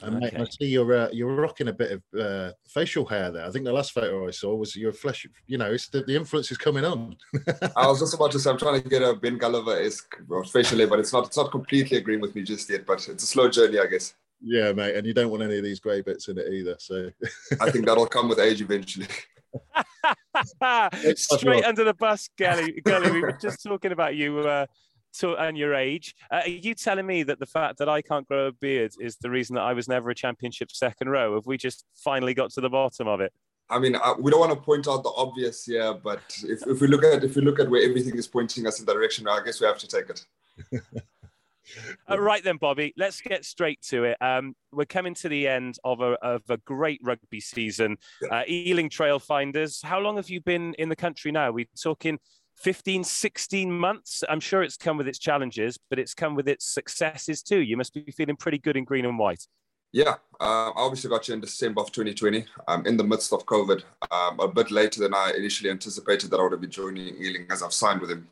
And 0.00 0.24
okay. 0.24 0.36
I 0.36 0.44
see 0.44 0.66
you're 0.66 0.92
uh, 0.92 1.08
you're 1.12 1.34
rocking 1.34 1.68
a 1.68 1.72
bit 1.72 1.92
of 1.92 2.20
uh, 2.20 2.52
facial 2.66 3.06
hair 3.06 3.30
there. 3.30 3.46
I 3.46 3.50
think 3.50 3.64
the 3.64 3.72
last 3.72 3.92
photo 3.92 4.26
I 4.26 4.32
saw 4.32 4.54
was 4.56 4.74
your 4.74 4.92
flesh. 4.92 5.26
You 5.46 5.58
know, 5.58 5.72
it's 5.72 5.88
the, 5.88 6.02
the 6.02 6.16
influence 6.16 6.50
is 6.50 6.58
coming 6.58 6.84
on. 6.84 7.16
I 7.76 7.86
was 7.86 8.00
just 8.00 8.14
about 8.14 8.32
to 8.32 8.40
say 8.40 8.50
I'm 8.50 8.58
trying 8.58 8.82
to 8.82 8.88
get 8.88 9.02
a 9.02 9.14
Ben 9.14 9.38
Gulliver 9.38 9.80
esque 9.80 10.16
facial 10.52 10.78
hair, 10.78 10.88
but 10.88 10.98
it's 10.98 11.12
not 11.12 11.26
it's 11.26 11.36
not 11.36 11.52
completely 11.52 11.98
agreeing 11.98 12.20
with 12.20 12.34
me 12.34 12.42
just 12.42 12.68
yet. 12.68 12.84
But 12.84 13.08
it's 13.08 13.22
a 13.22 13.26
slow 13.26 13.48
journey, 13.48 13.78
I 13.78 13.86
guess. 13.86 14.14
Yeah, 14.40 14.72
mate, 14.72 14.96
and 14.96 15.06
you 15.06 15.14
don't 15.14 15.30
want 15.30 15.44
any 15.44 15.58
of 15.58 15.64
these 15.64 15.78
grey 15.78 16.02
bits 16.02 16.26
in 16.26 16.36
it 16.36 16.52
either. 16.52 16.74
So 16.80 17.10
I 17.60 17.70
think 17.70 17.86
that'll 17.86 18.06
come 18.06 18.28
with 18.28 18.40
age 18.40 18.60
eventually. 18.60 19.06
Straight 21.16 21.64
under 21.64 21.84
the 21.84 21.94
bus, 21.94 22.28
Gully. 22.38 22.80
Gully, 22.84 23.10
we 23.12 23.20
were 23.20 23.38
just 23.40 23.62
talking 23.62 23.92
about 23.92 24.16
you 24.16 24.40
uh, 24.40 24.66
to, 25.18 25.36
and 25.36 25.56
your 25.56 25.74
age. 25.74 26.14
Uh, 26.30 26.42
are 26.44 26.48
you 26.48 26.74
telling 26.74 27.06
me 27.06 27.22
that 27.24 27.38
the 27.38 27.46
fact 27.46 27.78
that 27.78 27.88
I 27.88 28.02
can't 28.02 28.26
grow 28.26 28.46
a 28.46 28.52
beard 28.52 28.92
is 29.00 29.16
the 29.16 29.30
reason 29.30 29.54
that 29.56 29.62
I 29.62 29.72
was 29.72 29.88
never 29.88 30.10
a 30.10 30.14
championship 30.14 30.70
second 30.70 31.10
row? 31.10 31.34
Have 31.34 31.46
we 31.46 31.56
just 31.56 31.84
finally 31.96 32.34
got 32.34 32.50
to 32.52 32.60
the 32.60 32.70
bottom 32.70 33.08
of 33.08 33.20
it? 33.20 33.32
I 33.70 33.78
mean, 33.78 33.96
uh, 33.96 34.14
we 34.18 34.30
don't 34.30 34.40
want 34.40 34.52
to 34.52 34.60
point 34.60 34.86
out 34.88 35.02
the 35.02 35.12
obvious 35.16 35.64
here, 35.64 35.94
but 35.94 36.20
if, 36.44 36.66
if 36.66 36.80
we 36.80 36.88
look 36.88 37.04
at 37.04 37.24
if 37.24 37.36
we 37.36 37.42
look 37.42 37.58
at 37.58 37.70
where 37.70 37.88
everything 37.88 38.16
is 38.18 38.26
pointing 38.26 38.66
us 38.66 38.80
in 38.80 38.86
the 38.86 38.92
direction, 38.92 39.26
I 39.28 39.40
guess 39.44 39.60
we 39.60 39.66
have 39.66 39.78
to 39.78 39.88
take 39.88 40.10
it. 40.10 40.26
uh, 42.10 42.20
right 42.20 42.42
then, 42.42 42.56
Bobby, 42.56 42.92
let's 42.96 43.20
get 43.20 43.44
straight 43.44 43.80
to 43.88 44.04
it. 44.04 44.16
Um, 44.20 44.54
we're 44.72 44.84
coming 44.84 45.14
to 45.16 45.28
the 45.28 45.48
end 45.48 45.76
of 45.84 46.00
a, 46.00 46.12
of 46.22 46.42
a 46.48 46.56
great 46.58 47.00
rugby 47.02 47.40
season. 47.40 47.96
Uh, 48.30 48.42
Ealing 48.48 48.88
Trailfinders, 48.88 49.84
how 49.84 50.00
long 50.00 50.16
have 50.16 50.30
you 50.30 50.40
been 50.40 50.74
in 50.74 50.88
the 50.88 50.96
country 50.96 51.32
now? 51.32 51.50
We're 51.50 51.66
talking 51.80 52.18
15, 52.56 53.04
16 53.04 53.70
months. 53.70 54.22
I'm 54.28 54.40
sure 54.40 54.62
it's 54.62 54.76
come 54.76 54.96
with 54.96 55.08
its 55.08 55.18
challenges, 55.18 55.78
but 55.90 55.98
it's 55.98 56.14
come 56.14 56.34
with 56.34 56.48
its 56.48 56.66
successes 56.66 57.42
too. 57.42 57.60
You 57.60 57.76
must 57.76 57.94
be 57.94 58.10
feeling 58.12 58.36
pretty 58.36 58.58
good 58.58 58.76
in 58.76 58.84
green 58.84 59.04
and 59.04 59.18
white. 59.18 59.46
Yeah, 59.94 60.14
uh, 60.40 60.70
I 60.70 60.72
obviously 60.76 61.10
got 61.10 61.28
you 61.28 61.34
in 61.34 61.40
December 61.40 61.82
of 61.82 61.92
2020, 61.92 62.46
um, 62.66 62.86
in 62.86 62.96
the 62.96 63.04
midst 63.04 63.30
of 63.30 63.44
COVID, 63.44 63.82
um, 64.10 64.40
a 64.40 64.48
bit 64.48 64.70
later 64.70 65.00
than 65.00 65.12
I 65.12 65.34
initially 65.36 65.68
anticipated 65.68 66.30
that 66.30 66.40
I 66.40 66.44
would 66.44 66.60
be 66.62 66.66
joining 66.66 67.14
Ealing, 67.22 67.46
as 67.50 67.62
I've 67.62 67.74
signed 67.74 68.00
with 68.00 68.10
him 68.10 68.26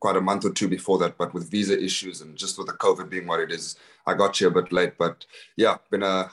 quite 0.00 0.16
a 0.16 0.20
month 0.20 0.44
or 0.44 0.52
two 0.52 0.68
before 0.68 0.98
that. 0.98 1.18
But 1.18 1.34
with 1.34 1.50
visa 1.50 1.82
issues 1.82 2.20
and 2.20 2.36
just 2.36 2.58
with 2.58 2.66
the 2.66 2.74
COVID 2.74 3.08
being 3.10 3.26
what 3.26 3.40
it 3.40 3.50
is, 3.50 3.76
I 4.06 4.14
got 4.14 4.40
you 4.40 4.48
a 4.48 4.50
bit 4.50 4.72
late. 4.72 4.94
But 4.98 5.24
yeah, 5.56 5.76
been 5.90 6.02
a 6.02 6.30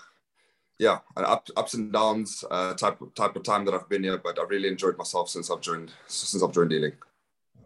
yeah, 0.77 0.99
an 1.15 1.25
up, 1.25 1.47
ups 1.55 1.73
and 1.73 1.91
downs 1.91 2.43
uh, 2.51 2.73
type 2.73 2.99
of, 3.01 3.13
type 3.13 3.35
of 3.35 3.43
time 3.43 3.63
that 3.65 3.73
I've 3.73 3.89
been 3.89 4.03
here. 4.03 4.17
But 4.17 4.39
I've 4.39 4.49
really 4.49 4.67
enjoyed 4.67 4.97
myself 4.97 5.29
since 5.29 5.49
I've 5.49 5.61
joined 5.61 5.91
since 6.07 6.41
I've 6.43 6.53
joined 6.53 6.73
Ealing. 6.73 6.93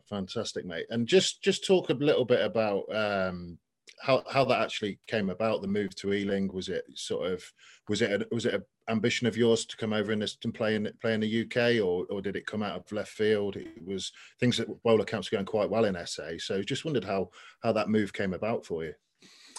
Fantastic, 0.10 0.66
mate. 0.66 0.86
And 0.90 1.08
just 1.08 1.42
just 1.44 1.66
talk 1.66 1.90
a 1.90 1.94
little 1.94 2.26
bit 2.26 2.42
about 2.42 2.84
um, 2.94 3.58
how 4.02 4.24
how 4.30 4.46
that 4.46 4.62
actually 4.62 5.00
came 5.08 5.30
about. 5.30 5.62
The 5.62 5.68
move 5.68 5.96
to 5.98 6.14
Ealing 6.14 6.52
was 6.54 6.70
it 6.70 6.86
sort 6.96 7.32
of 7.32 7.44
was 7.88 8.02
it 8.02 8.22
a, 8.22 8.28
was 8.32 8.46
it 8.46 8.54
an 8.54 8.64
ambition 8.90 9.28
of 9.28 9.38
yours 9.38 9.66
to 9.66 9.78
come 9.78 9.94
over 9.94 10.12
and, 10.12 10.24
and 10.44 10.54
play 10.54 10.76
in 10.76 10.92
play 11.02 11.14
in 11.14 11.20
the 11.20 11.42
UK, 11.42 11.84
or 11.84 12.06
or 12.10 12.22
did 12.22 12.36
it 12.36 12.46
come 12.46 12.64
out 12.64 12.76
of 12.76 12.92
left 12.92 13.12
field? 13.12 13.56
It 13.56 13.86
was 13.86 14.12
things 14.40 14.58
that 14.58 14.84
bowler 14.84 15.06
camps 15.06 15.30
going 15.30 15.46
quite 15.46 15.70
well 15.70 15.86
in 15.86 15.98
SA. 16.06 16.32
So 16.40 16.62
just 16.62 16.86
wondered 16.86 17.06
how 17.06 17.30
how 17.62 17.72
that 17.74 17.90
move 17.90 18.14
came 18.14 18.34
about 18.34 18.66
for 18.66 18.84
you. 18.84 18.94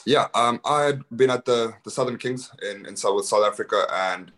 Yeah, 0.07 0.29
um, 0.35 0.61
I 0.65 0.83
had 0.83 1.03
been 1.15 1.31
at 1.31 1.45
the 1.45 1.75
the 1.85 1.91
Southern 1.91 2.19
Kings 2.19 2.51
in 2.71 2.87
in 2.87 2.97
South 2.97 3.25
South 3.25 3.45
Africa, 3.45 3.87
and 3.93 4.33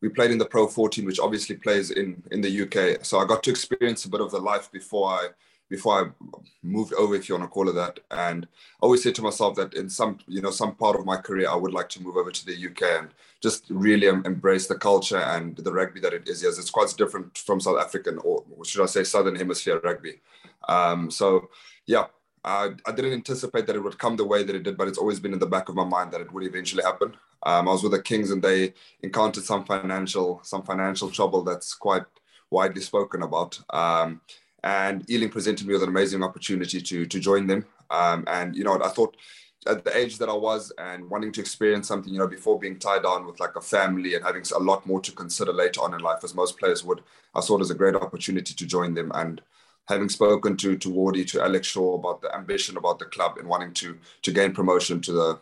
we 0.00 0.08
played 0.08 0.30
in 0.30 0.38
the 0.38 0.46
Pro 0.46 0.66
14, 0.66 1.04
which 1.04 1.20
obviously 1.20 1.56
plays 1.56 1.90
in 1.90 2.22
in 2.30 2.40
the 2.40 2.62
UK. 2.62 3.04
So 3.04 3.18
I 3.18 3.26
got 3.26 3.42
to 3.44 3.50
experience 3.50 4.04
a 4.04 4.10
bit 4.10 4.20
of 4.20 4.30
the 4.30 4.40
life 4.40 4.70
before 4.70 5.10
I 5.10 5.28
before 5.68 6.04
I 6.04 6.26
moved 6.62 6.94
over, 6.94 7.14
if 7.14 7.28
you 7.28 7.34
want 7.34 7.44
to 7.44 7.52
call 7.52 7.68
it 7.68 7.74
that. 7.74 8.00
And 8.10 8.46
I 8.46 8.86
always 8.86 9.02
said 9.02 9.14
to 9.16 9.22
myself 9.22 9.56
that 9.56 9.74
in 9.74 9.88
some, 9.88 10.18
you 10.26 10.40
know, 10.40 10.50
some 10.50 10.74
part 10.74 10.98
of 10.98 11.04
my 11.04 11.16
career, 11.16 11.48
I 11.50 11.56
would 11.56 11.72
like 11.72 11.88
to 11.90 12.02
move 12.02 12.16
over 12.16 12.30
to 12.30 12.46
the 12.46 12.66
UK 12.66 12.82
and 13.00 13.08
just 13.42 13.64
really 13.68 14.06
embrace 14.06 14.66
the 14.66 14.76
culture 14.76 15.18
and 15.18 15.56
the 15.56 15.72
rugby 15.72 16.00
that 16.00 16.14
it 16.14 16.28
is. 16.28 16.42
Yes, 16.42 16.58
it's 16.58 16.70
quite 16.70 16.92
different 16.96 17.36
from 17.38 17.60
South 17.60 17.78
African, 17.78 18.18
or 18.18 18.44
should 18.64 18.82
I 18.82 18.86
say, 18.86 19.04
Southern 19.04 19.36
Hemisphere 19.36 19.80
rugby. 19.82 20.20
Um, 20.68 21.10
so, 21.10 21.48
yeah, 21.86 22.06
I, 22.44 22.70
I, 22.86 22.92
didn't 22.92 23.12
anticipate 23.12 23.66
that 23.66 23.76
it 23.76 23.82
would 23.82 23.98
come 23.98 24.16
the 24.16 24.24
way 24.24 24.42
that 24.42 24.54
it 24.54 24.62
did, 24.62 24.76
but 24.76 24.88
it's 24.88 24.98
always 24.98 25.20
been 25.20 25.32
in 25.32 25.38
the 25.38 25.46
back 25.46 25.68
of 25.68 25.74
my 25.74 25.84
mind 25.84 26.12
that 26.12 26.20
it 26.20 26.32
would 26.32 26.44
eventually 26.44 26.82
happen. 26.82 27.16
Um, 27.42 27.68
I 27.68 27.72
was 27.72 27.82
with 27.82 27.92
the 27.92 28.02
Kings 28.02 28.30
and 28.30 28.42
they 28.42 28.74
encountered 29.02 29.44
some 29.44 29.64
financial, 29.64 30.40
some 30.42 30.62
financial 30.62 31.10
trouble 31.10 31.42
that's 31.42 31.74
quite 31.74 32.04
widely 32.50 32.80
spoken 32.80 33.22
about. 33.22 33.58
Um, 33.70 34.20
and 34.64 35.08
Ealing 35.10 35.30
presented 35.30 35.66
me 35.66 35.74
with 35.74 35.82
an 35.82 35.88
amazing 35.88 36.22
opportunity 36.22 36.80
to 36.80 37.06
to 37.06 37.20
join 37.20 37.46
them. 37.46 37.64
Um, 37.90 38.24
and 38.26 38.56
you 38.56 38.64
know, 38.64 38.80
I 38.82 38.88
thought 38.88 39.16
at 39.66 39.84
the 39.84 39.96
age 39.96 40.18
that 40.18 40.28
I 40.28 40.34
was 40.34 40.72
and 40.78 41.08
wanting 41.10 41.32
to 41.32 41.40
experience 41.40 41.88
something, 41.88 42.12
you 42.12 42.18
know, 42.18 42.26
before 42.28 42.58
being 42.58 42.78
tied 42.78 43.02
down 43.02 43.26
with 43.26 43.40
like 43.40 43.56
a 43.56 43.60
family 43.60 44.14
and 44.14 44.24
having 44.24 44.44
a 44.54 44.58
lot 44.58 44.86
more 44.86 45.00
to 45.00 45.12
consider 45.12 45.52
later 45.52 45.80
on 45.82 45.94
in 45.94 46.00
life, 46.00 46.24
as 46.24 46.34
most 46.34 46.58
players 46.58 46.84
would, 46.84 47.02
I 47.34 47.40
saw 47.40 47.58
it 47.58 47.62
as 47.62 47.70
a 47.70 47.74
great 47.74 47.94
opportunity 47.94 48.54
to 48.54 48.66
join 48.66 48.94
them. 48.94 49.10
And 49.14 49.40
having 49.86 50.08
spoken 50.08 50.56
to 50.58 50.76
to 50.76 50.88
Wardy, 50.88 51.26
to 51.32 51.42
Alex 51.42 51.66
Shaw 51.66 51.94
about 51.94 52.22
the 52.22 52.34
ambition 52.34 52.76
about 52.76 52.98
the 52.98 53.06
club 53.06 53.38
and 53.38 53.48
wanting 53.48 53.72
to 53.74 53.98
to 54.22 54.32
gain 54.32 54.52
promotion 54.52 55.00
to 55.02 55.12
the 55.12 55.40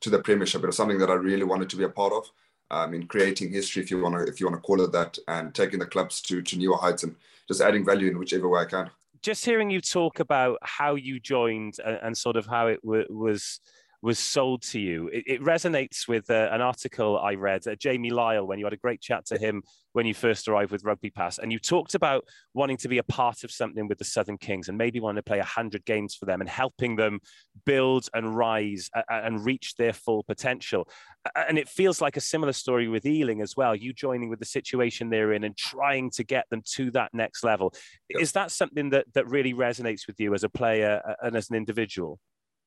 to 0.00 0.10
the 0.10 0.20
Premiership, 0.20 0.62
it 0.62 0.66
was 0.66 0.76
something 0.76 0.98
that 0.98 1.10
I 1.10 1.14
really 1.14 1.44
wanted 1.44 1.68
to 1.70 1.76
be 1.76 1.84
a 1.84 1.88
part 1.88 2.12
of. 2.12 2.30
Um, 2.70 2.92
in 2.92 3.06
creating 3.06 3.50
history, 3.50 3.82
if 3.82 3.90
you 3.90 3.98
want 4.02 4.14
to, 4.14 4.30
if 4.30 4.40
you 4.40 4.46
want 4.46 4.60
to 4.60 4.66
call 4.66 4.82
it 4.82 4.92
that, 4.92 5.18
and 5.26 5.54
taking 5.54 5.78
the 5.78 5.86
clubs 5.86 6.20
to 6.22 6.42
to 6.42 6.58
newer 6.58 6.76
heights 6.76 7.02
and 7.02 7.16
just 7.46 7.62
adding 7.62 7.84
value 7.84 8.10
in 8.10 8.18
whichever 8.18 8.48
way 8.48 8.60
I 8.60 8.66
can. 8.66 8.90
Just 9.22 9.44
hearing 9.44 9.70
you 9.70 9.80
talk 9.80 10.20
about 10.20 10.58
how 10.62 10.94
you 10.94 11.18
joined 11.18 11.78
and, 11.84 11.98
and 12.02 12.16
sort 12.16 12.36
of 12.36 12.46
how 12.46 12.66
it 12.66 12.80
w- 12.82 13.06
was 13.08 13.60
was 14.02 14.18
sold 14.18 14.62
to 14.62 14.78
you. 14.78 15.08
It, 15.08 15.24
it 15.26 15.42
resonates 15.42 16.06
with 16.06 16.30
uh, 16.30 16.48
an 16.52 16.60
article 16.60 17.18
I 17.18 17.34
read, 17.34 17.66
uh, 17.66 17.74
Jamie 17.74 18.10
Lyall, 18.10 18.46
when 18.46 18.58
you 18.58 18.64
had 18.64 18.72
a 18.72 18.78
great 18.78 19.00
chat 19.00 19.26
to 19.26 19.38
him 19.38 19.62
when 19.92 20.06
you 20.06 20.14
first 20.14 20.46
arrived 20.46 20.70
with 20.70 20.84
Rugby 20.84 21.10
Pass, 21.10 21.38
and 21.38 21.50
you 21.50 21.58
talked 21.58 21.94
about 21.94 22.24
wanting 22.54 22.76
to 22.78 22.88
be 22.88 22.98
a 22.98 23.02
part 23.02 23.42
of 23.42 23.50
something 23.50 23.88
with 23.88 23.98
the 23.98 24.04
Southern 24.04 24.38
Kings 24.38 24.68
and 24.68 24.78
maybe 24.78 25.00
wanting 25.00 25.16
to 25.16 25.22
play 25.22 25.38
100 25.38 25.84
games 25.84 26.14
for 26.14 26.26
them 26.26 26.40
and 26.40 26.48
helping 26.48 26.94
them 26.94 27.18
build 27.66 28.08
and 28.14 28.36
rise 28.36 28.88
uh, 28.94 29.02
and 29.08 29.44
reach 29.44 29.74
their 29.74 29.92
full 29.92 30.22
potential. 30.22 30.88
And 31.34 31.58
it 31.58 31.68
feels 31.68 32.00
like 32.00 32.16
a 32.16 32.20
similar 32.20 32.52
story 32.52 32.86
with 32.86 33.04
Ealing 33.06 33.42
as 33.42 33.56
well, 33.56 33.74
you 33.74 33.92
joining 33.92 34.28
with 34.28 34.38
the 34.38 34.46
situation 34.46 35.10
they're 35.10 35.32
in 35.32 35.42
and 35.42 35.56
trying 35.56 36.10
to 36.10 36.22
get 36.22 36.44
them 36.50 36.62
to 36.74 36.92
that 36.92 37.12
next 37.12 37.42
level. 37.42 37.74
Yep. 38.10 38.22
Is 38.22 38.32
that 38.32 38.52
something 38.52 38.90
that, 38.90 39.12
that 39.14 39.28
really 39.28 39.54
resonates 39.54 40.06
with 40.06 40.20
you 40.20 40.34
as 40.34 40.44
a 40.44 40.48
player 40.48 41.02
uh, 41.06 41.14
and 41.22 41.34
as 41.34 41.50
an 41.50 41.56
individual? 41.56 42.20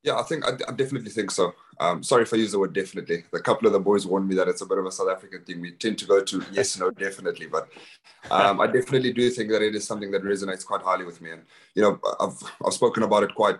Yeah, 0.03 0.15
I 0.15 0.24
think 0.24 0.46
I, 0.46 0.53
I 0.67 0.72
definitely 0.72 1.12
think 1.12 1.29
so. 1.29 1.53
Um, 1.79 2.01
sorry 2.01 2.24
if 2.24 2.34
I 2.34 2.38
use 2.38 2.51
the 2.51 2.60
word 2.60 2.74
definitely. 2.74 3.24
A 3.34 3.39
couple 3.39 3.67
of 3.67 3.74
the 3.74 3.79
boys 3.79 4.08
warned 4.08 4.27
me 4.27 4.36
that 4.36 4.48
it's 4.48 4.62
a 4.62 4.65
bit 4.65 4.79
of 4.79 4.86
a 4.86 4.91
South 4.91 5.10
African 5.10 5.43
thing. 5.43 5.62
We 5.62 5.72
tend 5.72 6.00
to 6.00 6.05
go 6.05 6.24
to 6.24 6.43
yes, 6.51 6.79
no, 6.79 6.89
definitely, 7.05 7.46
but 7.46 7.70
um, 8.31 8.62
I 8.62 8.67
definitely 8.67 9.13
do 9.13 9.29
think 9.29 9.51
that 9.51 9.62
it 9.62 9.75
is 9.75 9.86
something 9.86 10.12
that 10.12 10.24
resonates 10.24 10.65
quite 10.65 10.81
highly 10.81 11.05
with 11.05 11.22
me. 11.22 11.31
And 11.31 11.43
you 11.75 11.84
know, 11.84 12.00
I've 12.20 12.41
I've 12.65 12.74
spoken 12.74 13.03
about 13.03 13.24
it 13.24 13.36
quite 13.36 13.60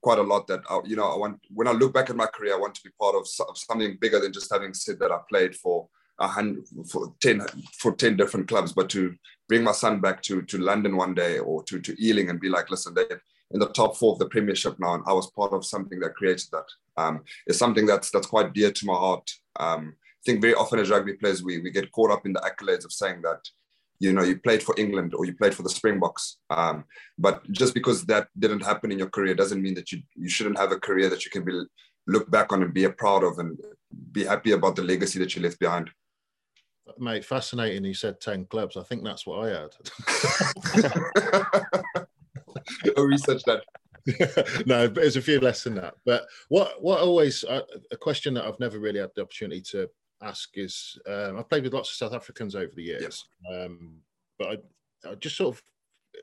quite 0.00 0.18
a 0.18 0.22
lot. 0.22 0.46
That 0.46 0.60
I, 0.70 0.80
you 0.86 0.96
know, 0.96 1.12
I 1.12 1.16
want 1.16 1.40
when 1.50 1.68
I 1.68 1.72
look 1.72 1.92
back 1.92 2.08
at 2.08 2.16
my 2.16 2.26
career, 2.26 2.54
I 2.54 2.58
want 2.58 2.74
to 2.76 2.82
be 2.82 2.90
part 2.98 3.14
of, 3.14 3.26
of 3.46 3.58
something 3.58 3.98
bigger 4.00 4.18
than 4.18 4.32
just 4.32 4.52
having 4.52 4.72
said 4.72 4.98
that 5.00 5.12
I 5.12 5.18
played 5.28 5.56
for 5.56 5.88
a 6.18 6.26
hundred 6.26 6.64
for 6.90 7.14
ten 7.20 7.42
for 7.78 7.92
ten 7.92 8.16
different 8.16 8.48
clubs, 8.48 8.72
but 8.72 8.88
to 8.90 9.14
bring 9.46 9.62
my 9.62 9.72
son 9.72 10.00
back 10.00 10.22
to 10.22 10.40
to 10.40 10.56
London 10.56 10.96
one 10.96 11.12
day 11.12 11.38
or 11.38 11.62
to 11.64 11.80
to 11.80 11.94
Ealing 12.02 12.30
and 12.30 12.40
be 12.40 12.48
like, 12.48 12.70
listen, 12.70 12.94
they 12.94 13.04
in 13.52 13.60
the 13.60 13.68
top 13.68 13.96
four 13.96 14.12
of 14.12 14.18
the 14.18 14.26
Premiership 14.26 14.78
now, 14.78 14.94
and 14.94 15.04
I 15.06 15.12
was 15.12 15.30
part 15.30 15.52
of 15.52 15.64
something 15.64 16.00
that 16.00 16.14
created 16.14 16.48
that. 16.52 16.66
Um, 16.96 17.22
it's 17.46 17.58
something 17.58 17.86
that's 17.86 18.10
that's 18.10 18.26
quite 18.26 18.52
dear 18.52 18.70
to 18.72 18.86
my 18.86 18.94
heart. 18.94 19.30
Um, 19.58 19.94
I 19.98 20.22
think 20.24 20.40
very 20.40 20.54
often 20.54 20.80
as 20.80 20.90
rugby 20.90 21.14
players, 21.14 21.42
we 21.42 21.60
we 21.60 21.70
get 21.70 21.92
caught 21.92 22.10
up 22.10 22.26
in 22.26 22.32
the 22.32 22.40
accolades 22.40 22.84
of 22.84 22.92
saying 22.92 23.22
that, 23.22 23.48
you 24.00 24.12
know, 24.12 24.22
you 24.22 24.38
played 24.38 24.62
for 24.62 24.74
England 24.78 25.14
or 25.14 25.24
you 25.24 25.34
played 25.34 25.54
for 25.54 25.62
the 25.62 25.70
Springboks. 25.70 26.38
Um, 26.50 26.84
but 27.18 27.48
just 27.52 27.74
because 27.74 28.04
that 28.06 28.28
didn't 28.38 28.64
happen 28.64 28.90
in 28.90 28.98
your 28.98 29.10
career 29.10 29.34
doesn't 29.34 29.62
mean 29.62 29.74
that 29.74 29.92
you 29.92 30.02
you 30.14 30.28
shouldn't 30.28 30.58
have 30.58 30.72
a 30.72 30.80
career 30.80 31.08
that 31.10 31.24
you 31.24 31.30
can 31.30 31.44
be 31.44 31.62
look 32.08 32.30
back 32.30 32.52
on 32.52 32.62
and 32.62 32.74
be 32.74 32.88
proud 32.88 33.24
of 33.24 33.38
and 33.38 33.58
be 34.12 34.24
happy 34.24 34.52
about 34.52 34.76
the 34.76 34.82
legacy 34.82 35.18
that 35.18 35.34
you 35.34 35.42
left 35.42 35.58
behind. 35.58 35.90
Mate, 36.98 37.24
fascinating. 37.24 37.84
You 37.84 37.94
said 37.94 38.20
10 38.20 38.46
clubs. 38.46 38.76
I 38.76 38.82
think 38.84 39.02
that's 39.02 39.26
what 39.26 39.48
I 39.48 39.60
had. 39.60 39.70
go 42.96 43.02
research 43.02 43.42
that. 43.44 43.62
no, 44.66 44.86
there's 44.86 45.16
a 45.16 45.22
few 45.22 45.40
less 45.40 45.64
than 45.64 45.74
that. 45.74 45.94
But 46.04 46.26
what 46.48 46.82
what 46.82 47.00
always 47.00 47.44
uh, 47.44 47.62
a 47.90 47.96
question 47.96 48.34
that 48.34 48.44
I've 48.44 48.60
never 48.60 48.78
really 48.78 49.00
had 49.00 49.10
the 49.16 49.22
opportunity 49.22 49.60
to 49.72 49.88
ask 50.22 50.50
is 50.54 50.98
um, 51.08 51.38
I've 51.38 51.48
played 51.48 51.64
with 51.64 51.74
lots 51.74 51.90
of 51.90 51.96
South 51.96 52.14
Africans 52.14 52.54
over 52.54 52.72
the 52.74 52.82
years, 52.82 53.24
um, 53.52 53.96
but 54.38 54.48
I, 55.04 55.10
I 55.10 55.14
just 55.16 55.36
sort 55.36 55.56
of 55.56 55.62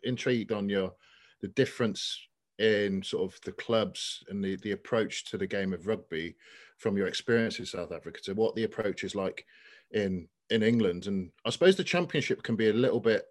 intrigued 0.03 0.51
on 0.51 0.69
your 0.69 0.93
the 1.41 1.50
difference 1.50 2.17
in 2.59 3.03
sort 3.03 3.31
of 3.31 3.39
the 3.41 3.51
clubs 3.51 4.23
and 4.29 4.43
the 4.43 4.55
the 4.57 4.71
approach 4.71 5.25
to 5.25 5.38
the 5.38 5.47
game 5.47 5.73
of 5.73 5.88
rugby 5.88 6.35
from 6.77 6.97
your 6.97 7.07
experience 7.07 7.59
in 7.59 7.65
South 7.65 7.91
Africa 7.91 8.21
to 8.21 8.33
what 8.33 8.55
the 8.55 8.63
approach 8.63 9.03
is 9.03 9.15
like 9.15 9.45
in 9.91 10.27
in 10.50 10.63
England. 10.63 11.07
And 11.07 11.31
I 11.45 11.50
suppose 11.50 11.75
the 11.75 11.83
championship 11.83 12.43
can 12.43 12.55
be 12.55 12.69
a 12.69 12.73
little 12.73 13.00
bit 13.00 13.23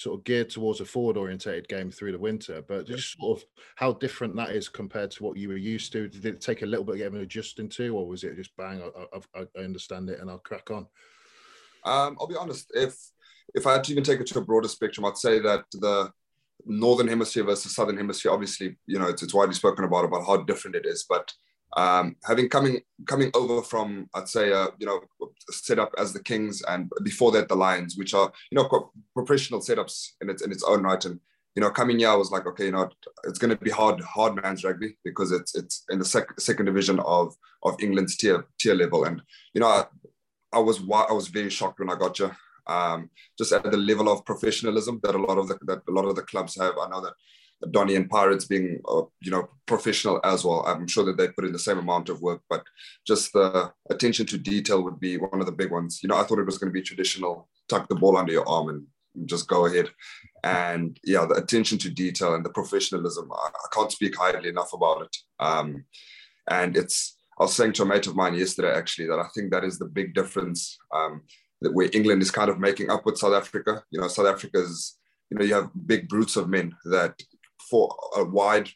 sort 0.00 0.18
of 0.18 0.24
geared 0.24 0.48
towards 0.48 0.80
a 0.80 0.84
forward 0.84 1.18
orientated 1.18 1.68
game 1.68 1.90
through 1.90 2.10
the 2.10 2.18
winter, 2.18 2.64
but 2.66 2.86
just 2.86 3.18
sort 3.18 3.38
of 3.38 3.44
how 3.76 3.92
different 3.92 4.34
that 4.34 4.50
is 4.50 4.66
compared 4.66 5.10
to 5.10 5.22
what 5.22 5.36
you 5.36 5.48
were 5.48 5.56
used 5.56 5.92
to. 5.92 6.08
Did 6.08 6.24
it 6.24 6.40
take 6.40 6.62
a 6.62 6.66
little 6.66 6.86
bit 6.86 6.92
of 6.94 6.98
getting 6.98 7.20
adjusting 7.20 7.68
to, 7.70 7.94
or 7.94 8.06
was 8.06 8.24
it 8.24 8.34
just 8.34 8.56
bang? 8.56 8.80
I, 8.82 9.18
I, 9.38 9.46
I 9.58 9.60
understand 9.62 10.08
it 10.08 10.18
and 10.18 10.30
I'll 10.30 10.38
crack 10.38 10.70
on. 10.70 10.86
Um, 11.84 12.16
I'll 12.18 12.26
be 12.26 12.36
honest. 12.36 12.70
If 12.74 12.96
if 13.54 13.66
I 13.66 13.74
had 13.74 13.84
to 13.84 13.92
even 13.92 14.04
take 14.04 14.20
it 14.20 14.26
to 14.28 14.38
a 14.38 14.44
broader 14.44 14.68
spectrum, 14.68 15.04
I'd 15.04 15.18
say 15.18 15.38
that 15.40 15.64
the 15.72 16.10
northern 16.64 17.08
hemisphere 17.08 17.44
versus 17.44 17.64
the 17.64 17.70
southern 17.70 17.98
hemisphere, 17.98 18.32
obviously, 18.32 18.76
you 18.86 18.98
know, 18.98 19.08
it's, 19.08 19.22
it's 19.22 19.34
widely 19.34 19.54
spoken 19.54 19.84
about 19.84 20.06
about 20.06 20.26
how 20.26 20.38
different 20.38 20.76
it 20.76 20.86
is. 20.86 21.04
But 21.06 21.30
Um, 21.76 22.16
having 22.24 22.48
coming 22.48 22.80
coming 23.06 23.30
over 23.34 23.62
from 23.62 24.08
I'd 24.14 24.28
say 24.28 24.52
uh, 24.52 24.68
you 24.78 24.86
know 24.86 25.00
set 25.50 25.78
up 25.78 25.94
as 25.98 26.12
the 26.12 26.22
Kings 26.22 26.62
and 26.62 26.90
before 27.04 27.30
that 27.32 27.48
the 27.48 27.54
Lions, 27.54 27.96
which 27.96 28.12
are 28.12 28.32
you 28.50 28.56
know 28.56 28.90
professional 29.14 29.60
setups 29.60 30.10
in 30.20 30.30
its 30.30 30.42
in 30.42 30.50
its 30.50 30.64
own 30.64 30.82
right, 30.82 31.04
and 31.04 31.20
you 31.54 31.62
know 31.62 31.70
coming 31.70 32.00
here 32.00 32.08
I 32.08 32.16
was 32.16 32.32
like 32.32 32.46
okay 32.46 32.66
you 32.66 32.72
know 32.72 32.88
it's 33.24 33.38
going 33.38 33.56
to 33.56 33.64
be 33.64 33.70
hard 33.70 34.00
hard 34.00 34.40
man's 34.42 34.64
rugby 34.64 34.96
because 35.04 35.30
it's 35.30 35.54
it's 35.54 35.84
in 35.90 36.00
the 36.00 36.04
sec- 36.04 36.40
second 36.40 36.66
division 36.66 36.98
of 37.00 37.36
of 37.62 37.80
England's 37.80 38.16
tier 38.16 38.46
tier 38.58 38.74
level, 38.74 39.04
and 39.04 39.22
you 39.54 39.60
know 39.60 39.68
I, 39.68 39.84
I 40.52 40.58
was 40.58 40.80
I 40.80 41.12
was 41.12 41.28
very 41.28 41.50
shocked 41.50 41.78
when 41.78 41.90
I 41.90 41.94
got 41.96 42.16
here. 42.16 42.36
Um, 42.66 43.10
just 43.38 43.52
at 43.52 43.64
the 43.64 43.76
level 43.76 44.08
of 44.08 44.24
professionalism 44.24 45.00
that 45.02 45.14
a 45.14 45.18
lot 45.18 45.38
of 45.38 45.48
the 45.48 45.58
that 45.66 45.82
a 45.88 45.92
lot 45.92 46.04
of 46.04 46.16
the 46.16 46.22
clubs 46.22 46.56
have. 46.60 46.74
I 46.78 46.88
know 46.88 47.00
that 47.00 47.14
Donny 47.70 47.96
and 47.96 48.08
Pirates 48.08 48.46
being, 48.46 48.80
uh, 48.88 49.02
you 49.20 49.30
know, 49.30 49.48
professional 49.66 50.20
as 50.24 50.44
well. 50.44 50.64
I'm 50.66 50.86
sure 50.86 51.04
that 51.04 51.16
they 51.16 51.28
put 51.28 51.44
in 51.44 51.52
the 51.52 51.58
same 51.58 51.78
amount 51.78 52.08
of 52.08 52.22
work, 52.22 52.40
but 52.48 52.64
just 53.06 53.32
the 53.32 53.72
attention 53.90 54.26
to 54.26 54.38
detail 54.38 54.82
would 54.82 54.98
be 54.98 55.18
one 55.18 55.40
of 55.40 55.46
the 55.46 55.52
big 55.52 55.70
ones. 55.70 56.00
You 56.02 56.08
know, 56.08 56.16
I 56.16 56.24
thought 56.24 56.38
it 56.38 56.46
was 56.46 56.58
going 56.58 56.72
to 56.72 56.78
be 56.78 56.82
traditional, 56.82 57.48
tuck 57.68 57.88
the 57.88 57.94
ball 57.94 58.16
under 58.16 58.32
your 58.32 58.48
arm 58.48 58.68
and 58.68 58.86
just 59.26 59.48
go 59.48 59.66
ahead. 59.66 59.90
And 60.44 60.98
yeah, 61.04 61.26
the 61.26 61.34
attention 61.34 61.78
to 61.78 61.90
detail 61.90 62.34
and 62.34 62.44
the 62.44 62.50
professionalism, 62.50 63.30
I, 63.32 63.48
I 63.48 63.74
can't 63.74 63.92
speak 63.92 64.16
highly 64.16 64.48
enough 64.48 64.72
about 64.72 65.02
it. 65.02 65.16
Um, 65.38 65.84
and 66.48 66.76
it's, 66.76 67.16
I 67.38 67.44
was 67.44 67.54
saying 67.54 67.74
to 67.74 67.82
a 67.82 67.86
mate 67.86 68.06
of 68.06 68.16
mine 68.16 68.34
yesterday, 68.34 68.72
actually, 68.72 69.08
that 69.08 69.18
I 69.18 69.28
think 69.34 69.50
that 69.50 69.64
is 69.64 69.78
the 69.78 69.86
big 69.86 70.14
difference 70.14 70.78
um, 70.94 71.22
that 71.62 71.74
where 71.74 71.90
England 71.92 72.22
is 72.22 72.30
kind 72.30 72.50
of 72.50 72.58
making 72.58 72.90
up 72.90 73.04
with 73.04 73.18
South 73.18 73.34
Africa. 73.34 73.82
You 73.90 74.00
know, 74.00 74.08
South 74.08 74.26
Africa's, 74.26 74.98
you 75.30 75.38
know, 75.38 75.44
you 75.44 75.54
have 75.54 75.70
big 75.86 76.08
brutes 76.08 76.36
of 76.36 76.48
men 76.48 76.74
that 76.86 77.14
for 77.70 77.94
a 78.16 78.24
wide 78.24 78.68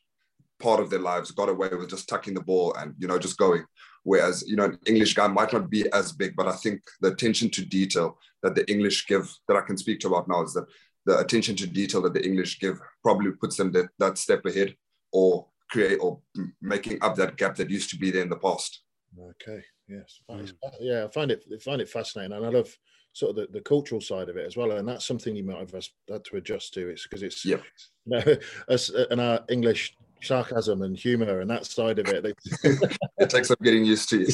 part 0.60 0.80
of 0.80 0.88
their 0.88 1.00
lives 1.00 1.30
got 1.32 1.48
away 1.48 1.68
with 1.68 1.90
just 1.90 2.08
tucking 2.08 2.34
the 2.34 2.40
ball 2.40 2.74
and 2.78 2.94
you 2.98 3.08
know 3.08 3.18
just 3.18 3.36
going. 3.36 3.64
Whereas 4.04 4.44
you 4.46 4.56
know 4.56 4.64
an 4.64 4.78
english 4.86 5.14
guy 5.14 5.26
might 5.28 5.52
not 5.52 5.70
be 5.70 5.90
as 5.92 6.12
big 6.12 6.36
but 6.36 6.46
i 6.46 6.52
think 6.52 6.82
the 7.00 7.08
attention 7.08 7.48
to 7.50 7.64
detail 7.64 8.18
that 8.42 8.54
the 8.54 8.70
english 8.70 9.06
give 9.06 9.26
that 9.48 9.56
i 9.56 9.62
can 9.62 9.78
speak 9.78 9.98
to 10.00 10.08
about 10.08 10.28
now 10.28 10.42
is 10.42 10.52
that 10.52 10.66
the 11.06 11.18
attention 11.18 11.56
to 11.56 11.66
detail 11.66 12.02
that 12.02 12.12
the 12.12 12.24
english 12.24 12.60
give 12.60 12.78
probably 13.02 13.30
puts 13.32 13.56
them 13.56 13.72
that, 13.72 13.88
that 13.98 14.18
step 14.18 14.44
ahead 14.44 14.76
or 15.10 15.46
create 15.70 15.98
or 16.02 16.20
making 16.60 16.98
up 17.02 17.16
that 17.16 17.36
gap 17.36 17.56
that 17.56 17.70
used 17.70 17.90
to 17.90 17.96
be 17.96 18.10
there 18.10 18.22
in 18.22 18.28
the 18.28 18.36
past. 18.36 18.82
Okay 19.30 19.62
yes. 19.88 20.20
Mm. 20.30 20.52
yeah 20.80 21.04
i 21.04 21.08
find 21.08 21.30
it 21.30 21.44
I 21.52 21.58
find 21.58 21.80
it 21.80 21.88
fascinating. 21.88 22.36
And 22.36 22.44
i 22.44 22.48
love 22.48 22.68
sort 23.14 23.30
of 23.30 23.36
the, 23.36 23.58
the 23.58 23.60
cultural 23.60 24.00
side 24.00 24.28
of 24.28 24.36
it 24.36 24.46
as 24.46 24.56
well. 24.56 24.72
And 24.72 24.86
that's 24.86 25.06
something 25.06 25.34
you 25.34 25.44
might 25.44 25.58
have 25.58 25.72
had 26.10 26.24
to 26.24 26.36
adjust 26.36 26.74
to. 26.74 26.88
It's 26.88 27.04
because 27.04 27.22
it's 27.22 27.44
yep. 27.44 27.62
you 28.06 28.18
know, 28.18 28.36
us 28.68 28.92
uh, 28.92 29.06
and 29.10 29.20
our 29.20 29.40
English 29.48 29.96
sarcasm 30.22 30.82
and 30.82 30.96
humor 30.96 31.40
and 31.40 31.50
that 31.50 31.64
side 31.64 31.98
of 31.98 32.08
it. 32.08 32.36
It 33.18 33.30
takes 33.30 33.48
some 33.48 33.56
getting 33.62 33.84
used 33.84 34.10
to. 34.10 34.18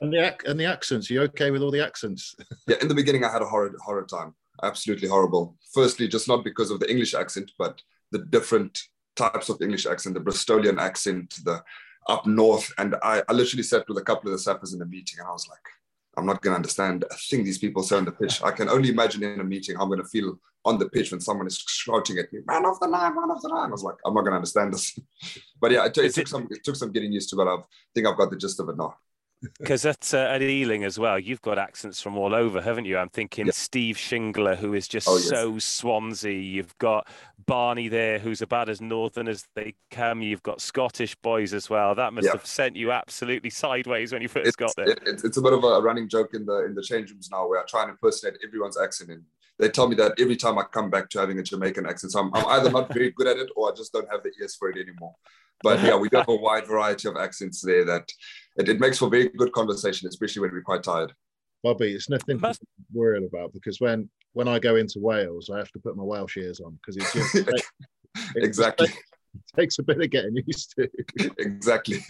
and 0.00 0.12
the 0.12 0.36
and 0.46 0.58
the 0.58 0.64
accents. 0.64 1.10
Are 1.10 1.14
you 1.14 1.22
okay 1.22 1.50
with 1.50 1.62
all 1.62 1.70
the 1.70 1.84
accents? 1.84 2.34
yeah, 2.66 2.76
in 2.82 2.88
the 2.88 2.94
beginning, 2.94 3.24
I 3.24 3.30
had 3.30 3.42
a 3.42 3.46
horrid 3.46 3.74
horrid 3.80 4.08
time. 4.08 4.34
Absolutely 4.62 5.08
horrible. 5.08 5.56
Firstly, 5.72 6.08
just 6.08 6.28
not 6.28 6.44
because 6.44 6.70
of 6.70 6.80
the 6.80 6.90
English 6.90 7.14
accent, 7.14 7.52
but 7.56 7.80
the 8.10 8.18
different 8.18 8.78
types 9.16 9.48
of 9.48 9.62
English 9.62 9.86
accent, 9.86 10.14
the 10.14 10.20
Bristolian 10.20 10.78
accent, 10.78 11.36
the 11.44 11.62
up 12.08 12.26
north. 12.26 12.72
And 12.76 12.96
I, 13.02 13.22
I 13.28 13.32
literally 13.32 13.62
sat 13.62 13.88
with 13.88 13.98
a 13.98 14.02
couple 14.02 14.30
of 14.30 14.36
the 14.36 14.50
Saffers 14.50 14.74
in 14.74 14.82
a 14.82 14.86
meeting, 14.86 15.20
and 15.20 15.28
I 15.28 15.32
was 15.32 15.48
like, 15.48 15.66
I'm 16.16 16.26
not 16.26 16.42
going 16.42 16.52
to 16.52 16.56
understand 16.56 17.04
a 17.10 17.14
thing 17.14 17.44
these 17.44 17.58
people 17.58 17.82
say 17.82 17.96
on 17.96 18.04
the 18.04 18.12
pitch. 18.12 18.42
I 18.42 18.50
can 18.50 18.68
only 18.68 18.90
imagine 18.90 19.22
in 19.22 19.40
a 19.40 19.44
meeting 19.44 19.76
how 19.76 19.82
I'm 19.82 19.88
going 19.88 20.02
to 20.02 20.08
feel 20.08 20.38
on 20.64 20.78
the 20.78 20.88
pitch 20.88 21.10
when 21.10 21.20
someone 21.20 21.46
is 21.46 21.58
shouting 21.66 22.18
at 22.18 22.32
me, 22.32 22.40
"Man 22.46 22.66
off 22.66 22.80
the 22.80 22.88
line, 22.88 23.14
man 23.14 23.30
off 23.30 23.42
the 23.42 23.48
line." 23.48 23.68
I 23.68 23.72
was 23.72 23.84
like, 23.84 23.96
I'm 24.04 24.14
not 24.14 24.22
going 24.22 24.32
to 24.32 24.36
understand 24.36 24.74
this. 24.74 24.98
but 25.60 25.70
yeah, 25.70 25.86
it, 25.86 25.96
it 25.96 26.14
took 26.14 26.28
some 26.28 26.48
it 26.50 26.64
took 26.64 26.76
some 26.76 26.92
getting 26.92 27.12
used 27.12 27.30
to, 27.30 27.36
but 27.36 27.48
I 27.48 27.56
think 27.94 28.06
I've 28.06 28.18
got 28.18 28.30
the 28.30 28.36
gist 28.36 28.60
of 28.60 28.68
it 28.68 28.76
now 28.76 28.96
because 29.58 29.86
at, 29.86 30.12
uh, 30.12 30.18
at 30.18 30.42
Ealing 30.42 30.84
as 30.84 30.98
well, 30.98 31.18
you've 31.18 31.40
got 31.40 31.58
accents 31.58 32.00
from 32.00 32.16
all 32.16 32.34
over, 32.34 32.60
haven't 32.60 32.84
you? 32.84 32.98
I'm 32.98 33.08
thinking. 33.08 33.50
Steve 33.52 33.96
Shingler, 33.96 34.56
who 34.56 34.74
is 34.74 34.86
just 34.86 35.08
oh, 35.08 35.16
yes. 35.16 35.28
so 35.28 35.58
Swansea. 35.58 36.32
You've 36.32 36.76
got 36.78 37.08
Barney 37.46 37.88
there, 37.88 38.18
who's 38.18 38.42
about 38.42 38.68
as 38.68 38.80
northern 38.80 39.28
as 39.28 39.46
they 39.54 39.74
come. 39.90 40.20
You've 40.20 40.42
got 40.42 40.60
Scottish 40.60 41.14
boys 41.16 41.54
as 41.54 41.70
well. 41.70 41.94
That 41.94 42.12
must 42.12 42.28
have 42.28 42.44
sent 42.44 42.76
you 42.76 42.92
absolutely 42.92 43.50
sideways 43.50 44.12
when 44.12 44.22
you 44.22 44.28
first 44.28 44.48
it's, 44.48 44.56
got 44.56 44.74
there. 44.76 44.90
It, 44.90 45.00
it's 45.06 45.36
a 45.36 45.42
bit 45.42 45.52
of 45.52 45.64
a 45.64 45.80
running 45.80 46.08
joke 46.08 46.34
in 46.34 46.44
the 46.44 46.64
in 46.64 46.74
the 46.74 46.82
change 46.82 47.10
rooms 47.10 47.30
now, 47.32 47.48
where 47.48 47.60
I 47.60 47.64
try 47.66 47.82
and 47.82 47.90
impersonate 47.90 48.38
everyone's 48.46 48.78
accent, 48.78 49.10
and 49.10 49.22
they 49.58 49.68
tell 49.68 49.88
me 49.88 49.96
that 49.96 50.12
every 50.18 50.36
time 50.36 50.58
I 50.58 50.64
come 50.64 50.90
back 50.90 51.08
to 51.10 51.18
having 51.20 51.38
a 51.38 51.42
Jamaican 51.42 51.86
accent, 51.86 52.12
so 52.12 52.20
I'm, 52.20 52.34
I'm 52.34 52.46
either 52.46 52.70
not 52.70 52.92
very 52.92 53.10
good 53.10 53.26
at 53.26 53.38
it 53.38 53.50
or 53.56 53.72
I 53.72 53.74
just 53.74 53.92
don't 53.92 54.10
have 54.10 54.22
the 54.22 54.32
ears 54.40 54.54
for 54.56 54.70
it 54.70 54.78
anymore. 54.78 55.14
But 55.62 55.82
yeah, 55.82 55.96
we 55.96 56.08
have 56.14 56.28
a 56.28 56.34
wide 56.34 56.66
variety 56.66 57.08
of 57.08 57.16
accents 57.16 57.60
there 57.60 57.84
that 57.84 58.10
it, 58.56 58.68
it 58.68 58.80
makes 58.80 58.98
for 58.98 59.08
very 59.08 59.28
good 59.28 59.52
conversation, 59.52 60.08
especially 60.08 60.42
when 60.42 60.52
we're 60.52 60.62
quite 60.62 60.82
tired. 60.82 61.12
Bobby, 61.62 61.92
it's 61.92 62.08
nothing 62.08 62.40
to 62.40 62.54
worry 62.92 63.24
about 63.24 63.52
because 63.52 63.80
when 63.80 64.08
when 64.32 64.48
I 64.48 64.58
go 64.58 64.76
into 64.76 64.98
Wales, 64.98 65.50
I 65.52 65.58
have 65.58 65.70
to 65.72 65.78
put 65.78 65.96
my 65.96 66.04
Welsh 66.04 66.36
ears 66.36 66.60
on 66.60 66.78
because 66.80 66.96
it's 66.96 67.12
just 67.12 67.34
it, 68.36 68.44
exactly 68.44 68.88
it 68.88 68.94
takes 69.56 69.78
a 69.78 69.82
bit 69.82 70.00
of 70.00 70.10
getting 70.10 70.36
used 70.46 70.74
to. 70.76 70.88
exactly. 71.38 72.00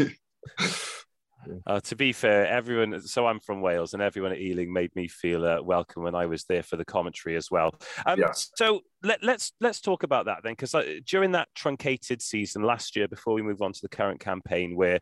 Uh, 1.67 1.81
to 1.81 1.97
be 1.97 2.13
fair, 2.13 2.47
everyone. 2.47 3.01
So 3.01 3.27
I'm 3.27 3.41
from 3.41 3.61
Wales, 3.61 3.95
and 3.95 4.03
everyone 4.03 4.33
at 4.33 4.39
Ealing 4.39 4.73
made 4.73 4.95
me 4.95 5.09
feel 5.09 5.45
uh, 5.45 5.63
welcome 5.63 6.03
when 6.03 6.15
I 6.15 6.27
was 6.27 6.45
there 6.45 6.63
for 6.63 6.77
the 6.77 6.85
commentary 6.85 7.35
as 7.37 7.51
well. 7.51 7.75
Um, 8.05 8.19
yes. 8.19 8.51
So 8.57 8.81
let, 9.03 9.21
us 9.21 9.25
let's, 9.25 9.53
let's 9.61 9.81
talk 9.81 10.03
about 10.03 10.27
that 10.27 10.41
then, 10.45 10.53
because 10.53 10.75
uh, 10.75 10.85
during 11.07 11.33
that 11.33 11.49
truncated 11.55 12.21
season 12.21 12.63
last 12.63 12.95
year, 12.95 13.09
before 13.09 13.35
we 13.35 13.43
move 13.43 13.63
on 13.63 13.73
to 13.73 13.81
the 13.83 13.89
current 13.89 14.21
campaign, 14.21 14.77
where 14.77 15.01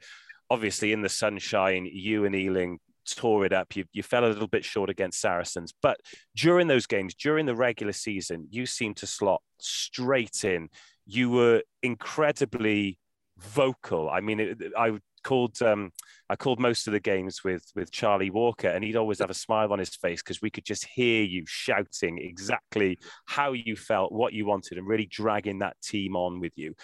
obviously 0.51 0.93
in 0.93 1.03
the 1.03 1.09
sunshine, 1.09 1.89
you 1.91 2.25
and 2.25 2.35
Ealing 2.35 2.79
tore 3.09 3.45
it 3.45 3.53
up. 3.53 3.75
You, 3.77 3.85
you 3.93 4.03
fell 4.03 4.25
a 4.25 4.29
little 4.29 4.49
bit 4.49 4.65
short 4.65 4.91
against 4.91 5.21
Saracens, 5.21 5.73
but 5.83 5.99
during 6.37 6.67
those 6.67 6.87
games, 6.87 7.15
during 7.15 7.47
the 7.47 7.57
regular 7.57 7.93
season, 7.93 8.47
you 8.51 8.67
seemed 8.67 8.97
to 8.99 9.07
slot 9.07 9.43
straight 9.59 10.45
in. 10.45 10.69
You 11.07 11.31
were 11.31 11.63
incredibly 11.83 12.99
vocal. 13.39 14.11
I 14.11 14.21
mean, 14.21 14.41
it, 14.41 14.59
I 14.77 14.99
called 15.25 15.61
um, 15.63 15.91
I 16.31 16.37
called 16.37 16.61
most 16.61 16.87
of 16.87 16.93
the 16.93 17.01
games 17.01 17.43
with 17.45 17.65
with 17.75 17.91
Charlie 17.91 18.31
Walker, 18.31 18.69
and 18.69 18.85
he'd 18.85 18.97
always 18.97 19.19
have 19.19 19.31
a 19.31 19.35
smile 19.35 19.73
on 19.73 19.79
his 19.79 19.95
face 19.95 20.23
because 20.23 20.43
we 20.43 20.51
could 20.51 20.65
just 20.65 20.87
hear 20.87 21.23
you 21.23 21.45
shouting 21.47 22.19
exactly 22.19 22.99
how 23.27 23.53
you 23.53 23.77
felt, 23.77 24.13
what 24.13 24.33
you 24.33 24.47
wanted, 24.47 24.79
and 24.79 24.87
really 24.87 25.07
dragging 25.07 25.61
that 25.61 25.77
team 25.83 26.15
on 26.17 26.41
with 26.41 26.53
you 26.57 26.75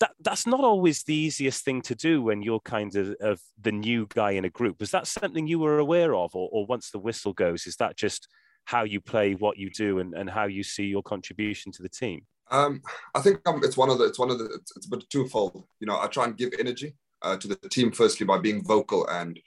that 0.00 0.12
that's 0.20 0.46
not 0.46 0.60
always 0.60 1.02
the 1.02 1.14
easiest 1.14 1.64
thing 1.64 1.82
to 1.82 1.94
do 1.94 2.22
when 2.22 2.42
you're 2.42 2.60
kind 2.60 2.94
of, 2.96 3.16
of 3.20 3.40
the 3.60 3.72
new 3.72 4.06
guy 4.08 4.32
in 4.32 4.44
a 4.44 4.50
group. 4.50 4.80
Was 4.80 4.90
that 4.92 5.06
something 5.06 5.46
you 5.46 5.58
were 5.58 5.78
aware 5.78 6.14
of, 6.14 6.34
or, 6.34 6.48
or 6.52 6.66
once 6.66 6.90
the 6.90 6.98
whistle 6.98 7.32
goes, 7.32 7.66
is 7.66 7.76
that 7.76 7.96
just 7.96 8.28
how 8.64 8.84
you 8.84 9.00
play, 9.00 9.34
what 9.34 9.58
you 9.58 9.70
do, 9.70 9.98
and, 9.98 10.14
and 10.14 10.30
how 10.30 10.46
you 10.46 10.62
see 10.62 10.84
your 10.84 11.02
contribution 11.02 11.72
to 11.72 11.82
the 11.82 11.88
team? 11.88 12.26
Um, 12.50 12.80
I 13.14 13.20
think 13.20 13.40
um, 13.46 13.60
it's 13.62 13.76
one 13.76 13.90
of 13.90 13.98
the 13.98 14.04
it's 14.04 14.18
one 14.18 14.30
of 14.30 14.38
the 14.38 14.46
it's, 14.46 14.76
it's 14.76 14.86
a 14.86 14.90
bit 14.90 15.08
twofold. 15.10 15.64
You 15.80 15.86
know, 15.86 16.00
I 16.00 16.06
try 16.06 16.24
and 16.24 16.36
give 16.36 16.52
energy 16.58 16.94
uh, 17.22 17.36
to 17.36 17.48
the 17.48 17.56
team 17.68 17.92
firstly 17.92 18.26
by 18.26 18.38
being 18.38 18.64
vocal 18.64 19.06
and 19.08 19.38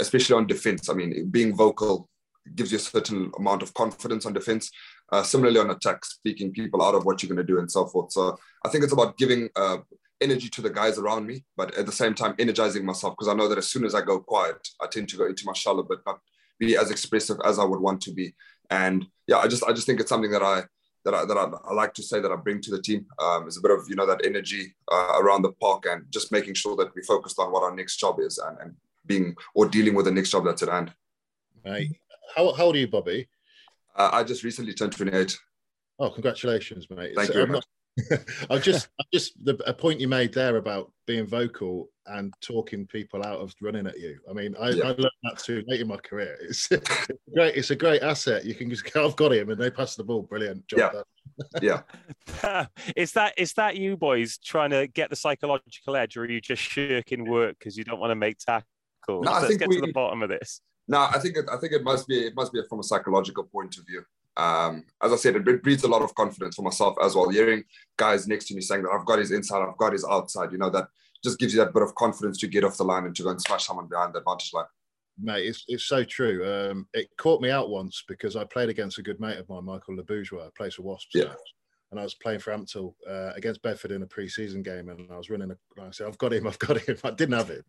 especially 0.00 0.36
on 0.36 0.46
defense. 0.46 0.88
I 0.88 0.94
mean, 0.94 1.28
being 1.30 1.56
vocal 1.56 2.08
gives 2.54 2.72
you 2.72 2.76
a 2.76 2.80
certain 2.80 3.30
amount 3.38 3.62
of 3.62 3.72
confidence 3.74 4.26
on 4.26 4.32
defense. 4.32 4.70
Uh, 5.12 5.22
similarly 5.22 5.60
on 5.60 5.70
attack, 5.70 6.04
speaking 6.04 6.50
people 6.50 6.82
out 6.82 6.94
of 6.94 7.04
what 7.04 7.22
you're 7.22 7.28
going 7.28 7.36
to 7.36 7.52
do 7.52 7.58
and 7.58 7.70
so 7.70 7.86
forth. 7.86 8.10
So 8.10 8.38
I 8.64 8.68
think 8.68 8.82
it's 8.82 8.92
about 8.92 9.18
giving 9.18 9.48
uh, 9.54 9.78
energy 10.20 10.48
to 10.48 10.62
the 10.62 10.70
guys 10.70 10.98
around 10.98 11.26
me, 11.26 11.44
but 11.56 11.74
at 11.76 11.86
the 11.86 11.92
same 11.92 12.14
time 12.14 12.34
energizing 12.38 12.84
myself 12.84 13.14
because 13.14 13.28
I 13.28 13.34
know 13.34 13.48
that 13.48 13.58
as 13.58 13.68
soon 13.68 13.84
as 13.84 13.94
I 13.94 14.00
go 14.00 14.18
quiet, 14.18 14.66
I 14.80 14.86
tend 14.86 15.08
to 15.10 15.16
go 15.16 15.26
into 15.26 15.44
my 15.46 15.52
shell 15.52 15.78
a 15.78 15.84
bit, 15.84 15.98
not 16.06 16.20
be 16.58 16.76
as 16.76 16.90
expressive 16.90 17.36
as 17.44 17.58
I 17.58 17.64
would 17.64 17.80
want 17.80 18.00
to 18.02 18.12
be. 18.12 18.34
And 18.70 19.06
yeah, 19.26 19.38
I 19.38 19.46
just 19.46 19.64
I 19.64 19.72
just 19.72 19.86
think 19.86 20.00
it's 20.00 20.08
something 20.08 20.30
that 20.30 20.42
I 20.42 20.62
that 21.04 21.14
I, 21.14 21.24
that 21.26 21.36
I, 21.36 21.50
I 21.70 21.74
like 21.74 21.94
to 21.94 22.02
say 22.02 22.20
that 22.20 22.32
I 22.32 22.36
bring 22.36 22.60
to 22.62 22.70
the 22.70 22.80
team 22.80 23.06
um, 23.22 23.46
is 23.46 23.58
a 23.58 23.60
bit 23.60 23.70
of 23.70 23.86
you 23.88 23.96
know 23.96 24.06
that 24.06 24.24
energy 24.24 24.74
uh, 24.90 25.18
around 25.20 25.42
the 25.42 25.52
park 25.52 25.84
and 25.86 26.04
just 26.10 26.32
making 26.32 26.54
sure 26.54 26.76
that 26.76 26.94
we 26.94 27.02
focused 27.02 27.38
on 27.38 27.52
what 27.52 27.62
our 27.62 27.74
next 27.74 27.98
job 27.98 28.20
is 28.20 28.38
and, 28.38 28.58
and 28.60 28.74
being 29.06 29.36
or 29.54 29.68
dealing 29.68 29.94
with 29.94 30.06
the 30.06 30.10
next 30.10 30.30
job 30.30 30.44
that's 30.44 30.62
at 30.62 30.70
hand. 30.70 30.92
Right. 31.64 31.90
How, 32.34 32.52
how 32.54 32.64
old 32.64 32.76
are 32.76 32.78
you, 32.78 32.88
Bobby? 32.88 33.28
Uh, 33.96 34.10
I 34.12 34.24
just 34.24 34.42
recently 34.44 34.74
turned 34.74 34.92
28. 34.92 35.36
Oh, 35.98 36.10
congratulations, 36.10 36.88
mate. 36.90 37.12
Thank 37.14 37.32
so, 37.32 37.40
you. 37.40 37.46
Not, 37.46 37.64
I 38.50 38.58
just, 38.58 38.88
I 39.00 39.04
just 39.12 39.32
the 39.44 39.56
a 39.66 39.72
point 39.72 40.00
you 40.00 40.08
made 40.08 40.34
there 40.34 40.56
about 40.56 40.90
being 41.06 41.26
vocal 41.26 41.88
and 42.06 42.34
talking 42.40 42.86
people 42.86 43.24
out 43.24 43.38
of 43.38 43.54
running 43.62 43.86
at 43.86 43.98
you. 43.98 44.18
I 44.28 44.32
mean, 44.32 44.54
I, 44.60 44.70
yeah. 44.70 44.84
I 44.84 44.88
learned 44.88 45.10
that 45.22 45.38
too 45.38 45.62
late 45.68 45.80
in 45.80 45.88
my 45.88 45.96
career. 45.96 46.36
It's, 46.42 46.70
it's, 46.70 47.08
great. 47.32 47.56
It's 47.56 47.70
a 47.70 47.76
great 47.76 48.02
asset. 48.02 48.44
You 48.44 48.54
can 48.54 48.68
just 48.68 48.92
go, 48.92 49.06
I've 49.06 49.16
got 49.16 49.32
him, 49.32 49.50
and 49.50 49.60
they 49.60 49.70
pass 49.70 49.94
the 49.94 50.04
ball. 50.04 50.22
Brilliant 50.22 50.66
job. 50.66 51.04
Yeah. 51.62 51.82
yeah. 52.42 52.66
is 52.96 53.12
that 53.12 53.34
is 53.38 53.52
that 53.54 53.76
you 53.76 53.96
boys 53.96 54.38
trying 54.38 54.70
to 54.70 54.88
get 54.88 55.10
the 55.10 55.16
psychological 55.16 55.94
edge, 55.96 56.16
or 56.16 56.22
are 56.22 56.30
you 56.30 56.40
just 56.40 56.62
shirking 56.62 57.28
work 57.28 57.56
because 57.58 57.76
you 57.76 57.84
don't 57.84 58.00
want 58.00 58.10
to 58.10 58.16
make 58.16 58.38
tackles? 58.38 58.64
No, 59.08 59.18
Let's 59.20 59.44
I 59.44 59.48
think 59.48 59.60
get 59.60 59.68
we, 59.68 59.80
to 59.80 59.86
the 59.86 59.92
bottom 59.92 60.22
of 60.22 60.28
this. 60.28 60.60
No, 60.86 60.98
I 60.98 61.18
think 61.18 61.36
it, 61.36 61.46
I 61.50 61.56
think 61.56 61.72
it 61.72 61.82
must 61.82 62.06
be 62.06 62.26
it 62.26 62.34
must 62.36 62.52
be 62.52 62.60
from 62.68 62.80
a 62.80 62.84
psychological 62.84 63.44
point 63.44 63.76
of 63.78 63.86
view. 63.86 64.04
Um, 64.36 64.84
as 65.02 65.12
I 65.12 65.16
said, 65.16 65.36
it 65.36 65.62
breeds 65.62 65.84
a 65.84 65.88
lot 65.88 66.02
of 66.02 66.14
confidence 66.14 66.56
for 66.56 66.62
myself 66.62 66.96
as 67.02 67.14
well. 67.14 67.28
Hearing 67.28 67.64
guys 67.96 68.26
next 68.26 68.46
to 68.46 68.54
me 68.54 68.60
saying 68.60 68.82
that 68.82 68.90
I've 68.90 69.06
got 69.06 69.20
his 69.20 69.30
inside, 69.30 69.62
I've 69.62 69.76
got 69.76 69.92
his 69.92 70.04
outside, 70.04 70.50
you 70.50 70.58
know, 70.58 70.70
that 70.70 70.88
just 71.22 71.38
gives 71.38 71.54
you 71.54 71.60
that 71.60 71.72
bit 71.72 71.82
of 71.82 71.94
confidence 71.94 72.38
to 72.38 72.48
get 72.48 72.64
off 72.64 72.76
the 72.76 72.84
line 72.84 73.06
and 73.06 73.14
to 73.16 73.22
go 73.22 73.30
and 73.30 73.40
smash 73.40 73.66
someone 73.66 73.86
behind 73.86 74.12
the 74.12 74.18
advantage 74.18 74.52
line. 74.52 74.66
Mate, 75.18 75.46
it's, 75.46 75.64
it's 75.68 75.84
so 75.84 76.02
true. 76.02 76.44
Um, 76.44 76.88
it 76.92 77.08
caught 77.16 77.40
me 77.40 77.48
out 77.48 77.70
once 77.70 78.02
because 78.08 78.34
I 78.34 78.44
played 78.44 78.68
against 78.68 78.98
a 78.98 79.02
good 79.02 79.20
mate 79.20 79.38
of 79.38 79.48
mine, 79.48 79.64
Michael 79.64 79.96
LeBourgeois, 79.96 80.50
plays 80.56 80.74
for 80.74 80.82
Wasps. 80.82 81.14
Yeah. 81.14 81.34
Now. 81.94 82.00
And 82.00 82.00
I 82.00 82.04
was 82.04 82.14
playing 82.14 82.40
for 82.40 82.52
Ampthill 82.52 82.94
uh, 83.08 83.32
against 83.36 83.62
Bedford 83.62 83.92
in 83.92 84.02
a 84.02 84.06
pre-season 84.06 84.62
game, 84.62 84.88
and 84.88 85.10
I 85.10 85.16
was 85.16 85.30
running. 85.30 85.50
A, 85.50 85.56
I 85.80 85.90
said, 85.90 86.06
"I've 86.06 86.18
got 86.18 86.32
him, 86.32 86.46
I've 86.46 86.58
got 86.58 86.78
him." 86.78 86.96
I 87.04 87.10
didn't 87.10 87.34
have 87.34 87.48
him, 87.48 87.64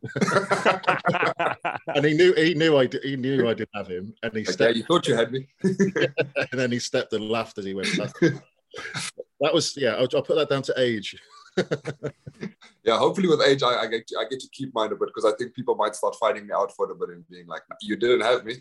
and 1.96 2.06
he 2.06 2.14
knew 2.14 2.34
he 2.34 2.54
knew 2.56 2.78
I 2.78 2.88
did, 2.88 3.04
he 3.04 3.16
knew 3.16 3.48
I 3.48 3.54
didn't 3.54 3.70
have 3.76 3.88
him, 3.88 4.14
and 4.24 4.34
he 4.34 4.40
Like, 4.40 4.48
yeah, 4.48 4.52
stepped 4.52 4.76
you 4.78 4.84
thought 4.84 5.08
you 5.08 5.16
had 5.16 5.32
me. 5.32 5.48
and 5.64 6.54
then 6.54 6.72
he 6.72 6.80
stepped 6.80 7.14
and 7.14 7.30
laughed 7.30 7.58
as 7.58 7.66
he 7.66 7.74
went 7.74 7.88
past. 7.98 8.16
that 8.22 9.54
was 9.54 9.76
yeah. 9.78 9.96
I'll, 9.96 10.08
I'll 10.16 10.22
put 10.24 10.36
that 10.36 10.50
down 10.50 10.64
to 10.64 10.74
age. 10.78 11.16
yeah, 12.84 12.98
hopefully 12.98 13.30
with 13.30 13.42
age, 13.42 13.64
I, 13.64 13.84
I 13.84 13.88
get 13.88 14.06
to, 14.08 14.18
I 14.20 14.26
get 14.30 14.42
to 14.42 14.50
keep 14.52 14.74
mine 14.76 14.92
a 14.92 14.96
bit 14.96 15.08
because 15.14 15.24
I 15.32 15.36
think 15.38 15.54
people 15.54 15.76
might 15.76 15.96
start 15.96 16.16
finding 16.20 16.46
me 16.48 16.54
out 16.54 16.76
for 16.76 16.86
it 16.86 16.92
a 16.92 16.96
bit 16.96 17.10
and 17.16 17.28
being 17.30 17.48
like, 17.48 17.62
"You 17.82 17.96
didn't 17.96 18.22
have 18.22 18.44
me." 18.44 18.56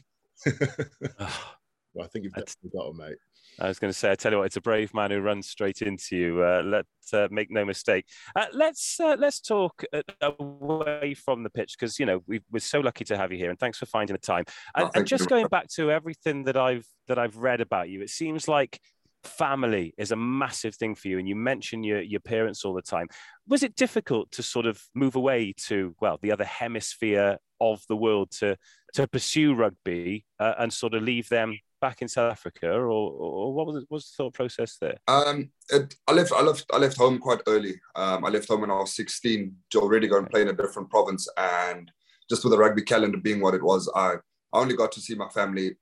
Well, 1.95 2.05
I 2.05 2.09
think 2.09 2.25
you've 2.25 2.33
That's- 2.35 2.57
definitely 2.57 2.79
got 2.79 2.91
him, 2.91 2.97
mate. 2.97 3.19
I 3.61 3.69
was 3.69 3.79
going 3.79 3.93
to 3.93 3.99
say, 3.99 4.11
I 4.11 4.15
tell 4.15 4.33
you 4.33 4.39
what, 4.39 4.47
it's 4.47 4.57
a 4.57 4.61
brave 4.61 4.93
man 4.95 5.11
who 5.11 5.21
runs 5.21 5.49
straight 5.49 5.83
into 5.83 6.17
you. 6.17 6.43
Uh, 6.43 6.63
let 6.65 6.87
uh, 7.13 7.29
make 7.31 7.51
no 7.51 7.65
mistake. 7.65 8.07
Uh, 8.35 8.47
let's 8.53 8.99
uh, 8.99 9.17
let's 9.19 9.41
talk 9.41 9.85
away 10.21 11.15
from 11.15 11.43
the 11.43 11.51
pitch 11.51 11.77
because 11.79 11.99
you 11.99 12.07
know 12.07 12.21
we 12.27 12.41
we're 12.51 12.61
so 12.61 12.81
lucky 12.81 13.05
to 13.05 13.17
have 13.17 13.33
you 13.33 13.39
here, 13.39 13.51
and 13.51 13.59
thanks 13.59 13.79
for 13.79 13.87
finding 13.87 14.15
the 14.15 14.19
time. 14.19 14.45
And, 14.75 14.85
Oh, 14.85 14.91
and 14.95 15.07
just 15.07 15.29
going 15.29 15.47
back 15.47 15.69
to 15.77 15.91
everything 15.91 16.45
that 16.45 16.57
I've 16.57 16.87
that 17.09 17.19
I've 17.19 17.37
read 17.37 17.61
about 17.61 17.89
you, 17.89 18.03
it 18.03 18.11
seems 18.11 18.49
like 18.49 18.81
family 19.23 19.95
is 19.97 20.11
a 20.13 20.17
massive 20.17 20.75
thing 20.75 20.95
for 20.95 21.09
you, 21.09 21.19
and 21.19 21.29
you 21.29 21.37
mention 21.37 21.85
your 21.85 22.03
your 22.03 22.21
parents 22.21 22.65
all 22.65 22.75
the 22.75 22.83
time. 22.83 23.09
Was 23.47 23.63
it 23.63 23.77
difficult 23.77 24.31
to 24.33 24.43
sort 24.43 24.67
of 24.67 24.83
move 24.95 25.17
away 25.17 25.55
to 25.67 25.95
well 26.01 26.19
the 26.21 26.33
other 26.33 26.45
hemisphere 26.45 27.39
of 27.61 27.83
the 27.89 27.97
world 27.97 28.31
to 28.31 28.57
to 28.95 29.07
pursue 29.07 29.55
rugby 29.55 30.25
uh, 30.39 30.55
and 30.59 30.73
sort 30.73 30.95
of 30.95 31.03
leave 31.03 31.29
them 31.29 31.59
back 31.85 32.01
in 32.01 32.09
South 32.09 32.33
Africa, 32.33 32.67
or, 32.71 32.87
or 32.87 33.53
what 33.53 33.67
was 33.67 33.77
it, 33.77 33.85
was 33.91 34.05
the 34.07 34.15
thought 34.17 34.33
process 34.33 34.79
there? 34.81 34.97
Um, 35.07 35.51
it, 35.69 35.95
I 36.09 36.13
left. 36.13 36.33
I 36.33 36.41
left. 36.41 36.65
I 36.73 36.79
left 36.79 36.97
home 36.97 37.19
quite 37.19 37.43
early. 37.47 37.75
Um, 37.95 38.25
I 38.25 38.31
left 38.31 38.49
home 38.49 38.63
when 38.63 38.71
I 38.71 38.79
was 38.85 38.97
16 38.97 39.55
to 39.71 39.81
already 39.81 40.09
go 40.09 40.17
and 40.17 40.31
play 40.31 40.41
in 40.41 40.49
a 40.49 40.61
different 40.63 40.89
province, 40.89 41.29
and 41.37 41.91
just 42.31 42.43
with 42.43 42.53
the 42.53 42.59
rugby 42.59 42.83
calendar 42.83 43.19
being 43.19 43.43
what 43.43 43.55
it 43.55 43.63
was, 43.63 43.91
I, 43.95 44.15
I 44.55 44.61
only 44.63 44.77
got 44.77 44.93
to 44.93 45.01
see 45.03 45.15
my 45.15 45.29
family 45.29 45.77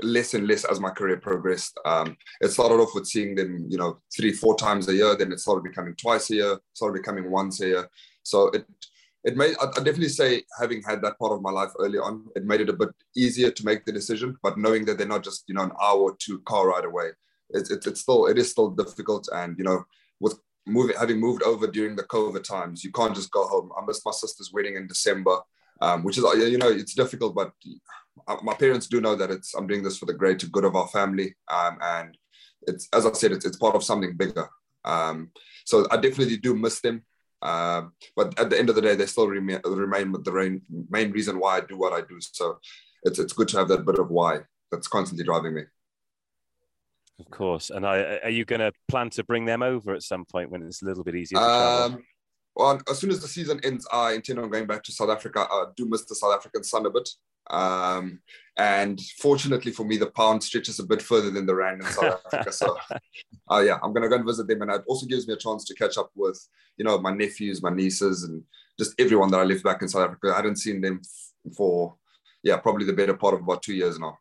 less 0.00 0.34
and 0.34 0.46
less 0.46 0.64
as 0.64 0.78
my 0.78 0.90
career 0.90 1.16
progressed. 1.16 1.76
Um, 1.84 2.16
it 2.40 2.50
started 2.52 2.76
off 2.76 2.94
with 2.94 3.08
seeing 3.08 3.34
them, 3.34 3.66
you 3.68 3.78
know, 3.78 3.98
three, 4.16 4.32
four 4.32 4.54
times 4.56 4.88
a 4.88 4.94
year. 4.94 5.16
Then 5.16 5.32
it 5.32 5.40
started 5.40 5.64
becoming 5.64 5.96
twice 5.96 6.30
a 6.30 6.36
year. 6.36 6.58
Started 6.72 7.00
becoming 7.00 7.30
once 7.30 7.60
a 7.60 7.66
year. 7.66 7.88
So 8.22 8.48
it 8.50 8.64
it 9.24 9.36
made 9.36 9.54
I, 9.60 9.66
definitely 9.66 10.08
say 10.08 10.42
having 10.58 10.82
had 10.82 11.02
that 11.02 11.18
part 11.18 11.32
of 11.32 11.42
my 11.42 11.50
life 11.50 11.70
early 11.78 11.98
on, 11.98 12.26
it 12.34 12.44
made 12.44 12.60
it 12.60 12.68
a 12.68 12.74
bit 12.74 12.90
easier 13.16 13.50
to 13.50 13.64
make 13.64 13.84
the 13.84 13.92
decision. 13.92 14.36
But 14.42 14.58
knowing 14.58 14.84
that 14.86 14.98
they're 14.98 15.06
not 15.06 15.24
just 15.24 15.44
you 15.46 15.54
know 15.54 15.62
an 15.62 15.72
hour 15.80 16.00
or 16.00 16.16
two 16.18 16.40
car 16.40 16.68
ride 16.68 16.84
away, 16.84 17.10
it's 17.50 17.70
it's, 17.70 17.86
it's 17.86 18.00
still 18.00 18.26
it 18.26 18.38
is 18.38 18.50
still 18.50 18.70
difficult. 18.70 19.28
And 19.32 19.56
you 19.58 19.64
know, 19.64 19.84
with 20.20 20.38
moving 20.66 20.96
having 20.98 21.20
moved 21.20 21.42
over 21.42 21.66
during 21.66 21.96
the 21.96 22.04
COVID 22.04 22.42
times, 22.42 22.82
you 22.84 22.92
can't 22.92 23.14
just 23.14 23.30
go 23.30 23.46
home. 23.46 23.70
I 23.76 23.84
missed 23.84 24.02
my 24.04 24.12
sister's 24.12 24.52
wedding 24.52 24.76
in 24.76 24.86
December, 24.86 25.38
um, 25.80 26.02
which 26.02 26.18
is 26.18 26.24
you 26.24 26.58
know 26.58 26.68
it's 26.68 26.94
difficult, 26.94 27.34
but 27.34 27.52
uh, 28.26 28.36
my 28.42 28.54
parents 28.54 28.86
do 28.86 29.00
know 29.00 29.14
that 29.14 29.30
it's 29.30 29.54
I'm 29.54 29.66
doing 29.66 29.82
this 29.82 29.98
for 29.98 30.06
the 30.06 30.14
greater 30.14 30.46
good 30.48 30.64
of 30.64 30.76
our 30.76 30.88
family, 30.88 31.34
um, 31.48 31.78
and 31.80 32.16
it's 32.66 32.88
as 32.92 33.06
I 33.06 33.12
said, 33.12 33.32
it's, 33.32 33.44
it's 33.44 33.56
part 33.56 33.76
of 33.76 33.84
something 33.84 34.16
bigger. 34.16 34.48
Um, 34.84 35.30
so 35.64 35.86
I 35.90 35.96
definitely 35.96 36.38
do 36.38 36.54
miss 36.54 36.80
them, 36.80 37.04
um, 37.42 37.92
but 38.16 38.38
at 38.38 38.50
the 38.50 38.58
end 38.58 38.68
of 38.68 38.76
the 38.76 38.82
day, 38.82 38.94
they 38.94 39.06
still 39.06 39.28
remain, 39.28 39.60
remain 39.64 40.12
with 40.12 40.24
the 40.24 40.32
main, 40.32 40.62
main 40.88 41.10
reason 41.10 41.38
why 41.38 41.56
I 41.56 41.60
do 41.60 41.76
what 41.76 41.92
I 41.92 42.00
do. 42.00 42.18
So 42.20 42.58
it's 43.02 43.18
it's 43.18 43.32
good 43.32 43.48
to 43.48 43.58
have 43.58 43.68
that 43.68 43.84
bit 43.84 43.98
of 43.98 44.10
why 44.10 44.40
that's 44.70 44.88
constantly 44.88 45.24
driving 45.24 45.54
me. 45.54 45.62
Of 47.18 47.30
course. 47.30 47.70
And 47.70 47.86
I, 47.86 48.18
are 48.22 48.30
you 48.30 48.44
going 48.44 48.60
to 48.60 48.72
plan 48.88 49.10
to 49.10 49.24
bring 49.24 49.44
them 49.44 49.62
over 49.62 49.92
at 49.92 50.02
some 50.02 50.24
point 50.24 50.50
when 50.50 50.62
it's 50.62 50.82
a 50.82 50.84
little 50.84 51.04
bit 51.04 51.14
easier 51.14 51.38
to 51.38 51.44
travel? 51.44 51.84
Um, 51.96 52.04
well, 52.54 52.80
as 52.88 52.98
soon 52.98 53.10
as 53.10 53.20
the 53.20 53.28
season 53.28 53.60
ends, 53.64 53.86
I 53.92 54.12
intend 54.12 54.38
on 54.38 54.50
going 54.50 54.66
back 54.66 54.82
to 54.84 54.92
South 54.92 55.10
Africa. 55.10 55.46
I 55.50 55.66
do 55.76 55.88
miss 55.88 56.04
the 56.04 56.14
South 56.14 56.34
African 56.34 56.64
sun 56.64 56.86
a 56.86 56.90
bit. 56.90 57.08
Um, 57.52 58.20
and 58.56 59.00
fortunately 59.18 59.72
for 59.72 59.84
me, 59.84 59.96
the 59.96 60.10
pound 60.10 60.42
stretches 60.42 60.78
a 60.78 60.84
bit 60.84 61.00
further 61.00 61.30
than 61.30 61.46
the 61.46 61.54
rand 61.54 61.82
in 61.82 61.86
South 61.88 62.20
Africa. 62.32 62.52
So, 62.52 62.76
uh, 63.50 63.60
yeah, 63.60 63.78
I'm 63.82 63.92
going 63.92 64.02
to 64.02 64.08
go 64.08 64.16
and 64.16 64.26
visit 64.26 64.46
them. 64.46 64.62
And 64.62 64.70
it 64.70 64.82
also 64.86 65.06
gives 65.06 65.26
me 65.26 65.34
a 65.34 65.38
chance 65.38 65.64
to 65.66 65.74
catch 65.74 65.96
up 65.96 66.10
with, 66.14 66.38
you 66.76 66.84
know, 66.84 66.98
my 66.98 67.12
nephews, 67.12 67.62
my 67.62 67.70
nieces, 67.70 68.24
and 68.24 68.42
just 68.78 68.94
everyone 68.98 69.30
that 69.30 69.40
I 69.40 69.44
left 69.44 69.64
back 69.64 69.82
in 69.82 69.88
South 69.88 70.04
Africa. 70.08 70.32
I 70.32 70.36
hadn't 70.36 70.56
seen 70.56 70.80
them 70.80 71.00
f- 71.02 71.54
for, 71.56 71.96
yeah, 72.42 72.56
probably 72.58 72.84
the 72.84 72.92
better 72.92 73.14
part 73.14 73.34
of 73.34 73.40
about 73.40 73.62
two 73.62 73.74
years 73.74 73.98
now. 73.98 74.18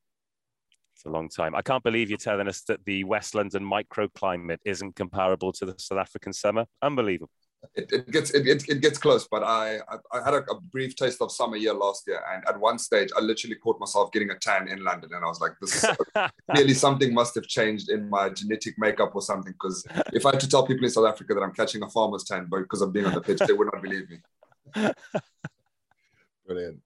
It's 0.96 1.06
a 1.06 1.10
long 1.10 1.30
time. 1.30 1.56
I 1.56 1.62
can't 1.62 1.84
believe 1.84 2.10
you're 2.10 2.18
telling 2.18 2.48
us 2.48 2.62
that 2.68 2.86
the 2.86 3.04
West 3.06 3.34
London 3.34 3.64
microclimate 3.64 4.60
isn't 4.66 4.96
comparable 4.96 5.52
to 5.54 5.66
the 5.66 5.76
South 5.78 5.98
African 5.98 6.32
summer. 6.32 6.66
Unbelievable. 6.82 7.32
It, 7.76 7.92
it 7.92 8.12
gets 8.12 8.32
it, 8.32 8.48
it, 8.48 8.68
it 8.68 8.82
gets 8.82 8.98
close, 8.98 9.28
but 9.30 9.44
I 9.44 9.78
I, 9.88 9.98
I 10.14 10.24
had 10.24 10.34
a, 10.34 10.52
a 10.52 10.60
brief 10.60 10.96
taste 10.96 11.22
of 11.22 11.32
summer 11.32 11.56
year 11.56 11.74
last 11.74 12.04
year, 12.08 12.20
and 12.34 12.44
at 12.48 12.60
one 12.60 12.80
stage 12.80 13.10
I 13.16 13.22
literally 13.22 13.56
caught 13.56 13.80
myself 13.80 14.12
getting 14.12 14.32
a 14.32 14.38
tan 14.38 14.68
in 14.68 14.84
London, 14.84 15.12
and 15.14 15.24
I 15.24 15.28
was 15.28 15.40
like, 15.40 15.54
"This 15.62 15.84
is 15.84 15.90
clearly 16.52 16.74
something 16.74 17.14
must 17.14 17.36
have 17.36 17.48
changed 17.48 17.90
in 17.90 18.10
my 18.10 18.30
genetic 18.30 18.76
makeup 18.78 19.12
or 19.16 19.22
something." 19.22 19.54
Because 19.54 19.86
if 20.12 20.26
I 20.26 20.32
had 20.32 20.40
to 20.42 20.50
tell 20.50 20.66
people 20.66 20.86
in 20.86 20.92
South 20.92 21.08
Africa 21.08 21.34
that 21.36 21.42
I'm 21.42 21.54
catching 21.54 21.84
a 21.84 21.90
farmer's 21.90 22.24
tan 22.24 22.50
because 22.50 22.82
I'm 22.82 22.92
being 22.92 23.06
on 23.06 23.14
the 23.14 23.22
pitch, 23.22 23.40
they 23.40 23.54
would 23.54 23.70
not 23.72 23.82
believe 23.82 24.10
me. 24.10 24.18
Brilliant. 26.46 26.82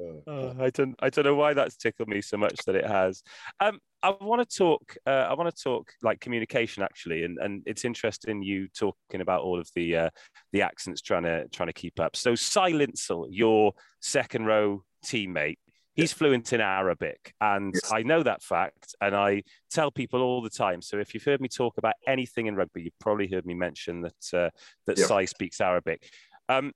Uh, 0.00 0.30
Oh, 0.30 0.54
I 0.60 0.70
don't 0.70 0.94
I 1.00 1.10
don't 1.10 1.24
know 1.24 1.34
why 1.34 1.54
that's 1.54 1.76
tickled 1.76 2.08
me 2.08 2.20
so 2.20 2.36
much 2.36 2.56
that 2.66 2.74
it 2.74 2.86
has. 2.86 3.22
Um, 3.60 3.78
I 4.02 4.10
want 4.20 4.48
to 4.48 4.56
talk. 4.56 4.96
Uh, 5.06 5.26
I 5.28 5.34
want 5.34 5.54
to 5.54 5.62
talk 5.62 5.92
like 6.02 6.20
communication 6.20 6.82
actually, 6.82 7.24
and 7.24 7.38
and 7.38 7.62
it's 7.66 7.84
interesting 7.84 8.42
you 8.42 8.68
talking 8.68 9.20
about 9.20 9.42
all 9.42 9.58
of 9.60 9.68
the 9.74 9.96
uh, 9.96 10.10
the 10.52 10.62
accents 10.62 11.00
trying 11.02 11.24
to 11.24 11.48
trying 11.48 11.68
to 11.68 11.72
keep 11.72 12.00
up. 12.00 12.16
So 12.16 12.32
Silenzel, 12.32 13.26
your 13.30 13.72
second 14.00 14.46
row 14.46 14.84
teammate, 15.04 15.58
he's 15.94 16.12
fluent 16.12 16.52
in 16.52 16.60
Arabic, 16.60 17.34
and 17.40 17.74
Yes. 17.74 17.92
I 17.92 18.02
know 18.02 18.22
that 18.22 18.42
fact, 18.42 18.94
and 19.00 19.14
I 19.14 19.42
tell 19.70 19.90
people 19.90 20.22
all 20.22 20.40
the 20.40 20.50
time. 20.50 20.80
So 20.80 20.98
if 20.98 21.12
you've 21.12 21.24
heard 21.24 21.40
me 21.40 21.48
talk 21.48 21.76
about 21.76 21.94
anything 22.06 22.46
in 22.46 22.56
rugby, 22.56 22.82
you've 22.82 22.98
probably 23.00 23.28
heard 23.28 23.44
me 23.44 23.54
mention 23.54 24.02
that 24.02 24.34
uh, 24.34 24.50
that 24.86 24.98
Yeah. 24.98 25.06
Sai 25.06 25.24
speaks 25.26 25.60
Arabic. 25.60 26.10
Um, 26.48 26.72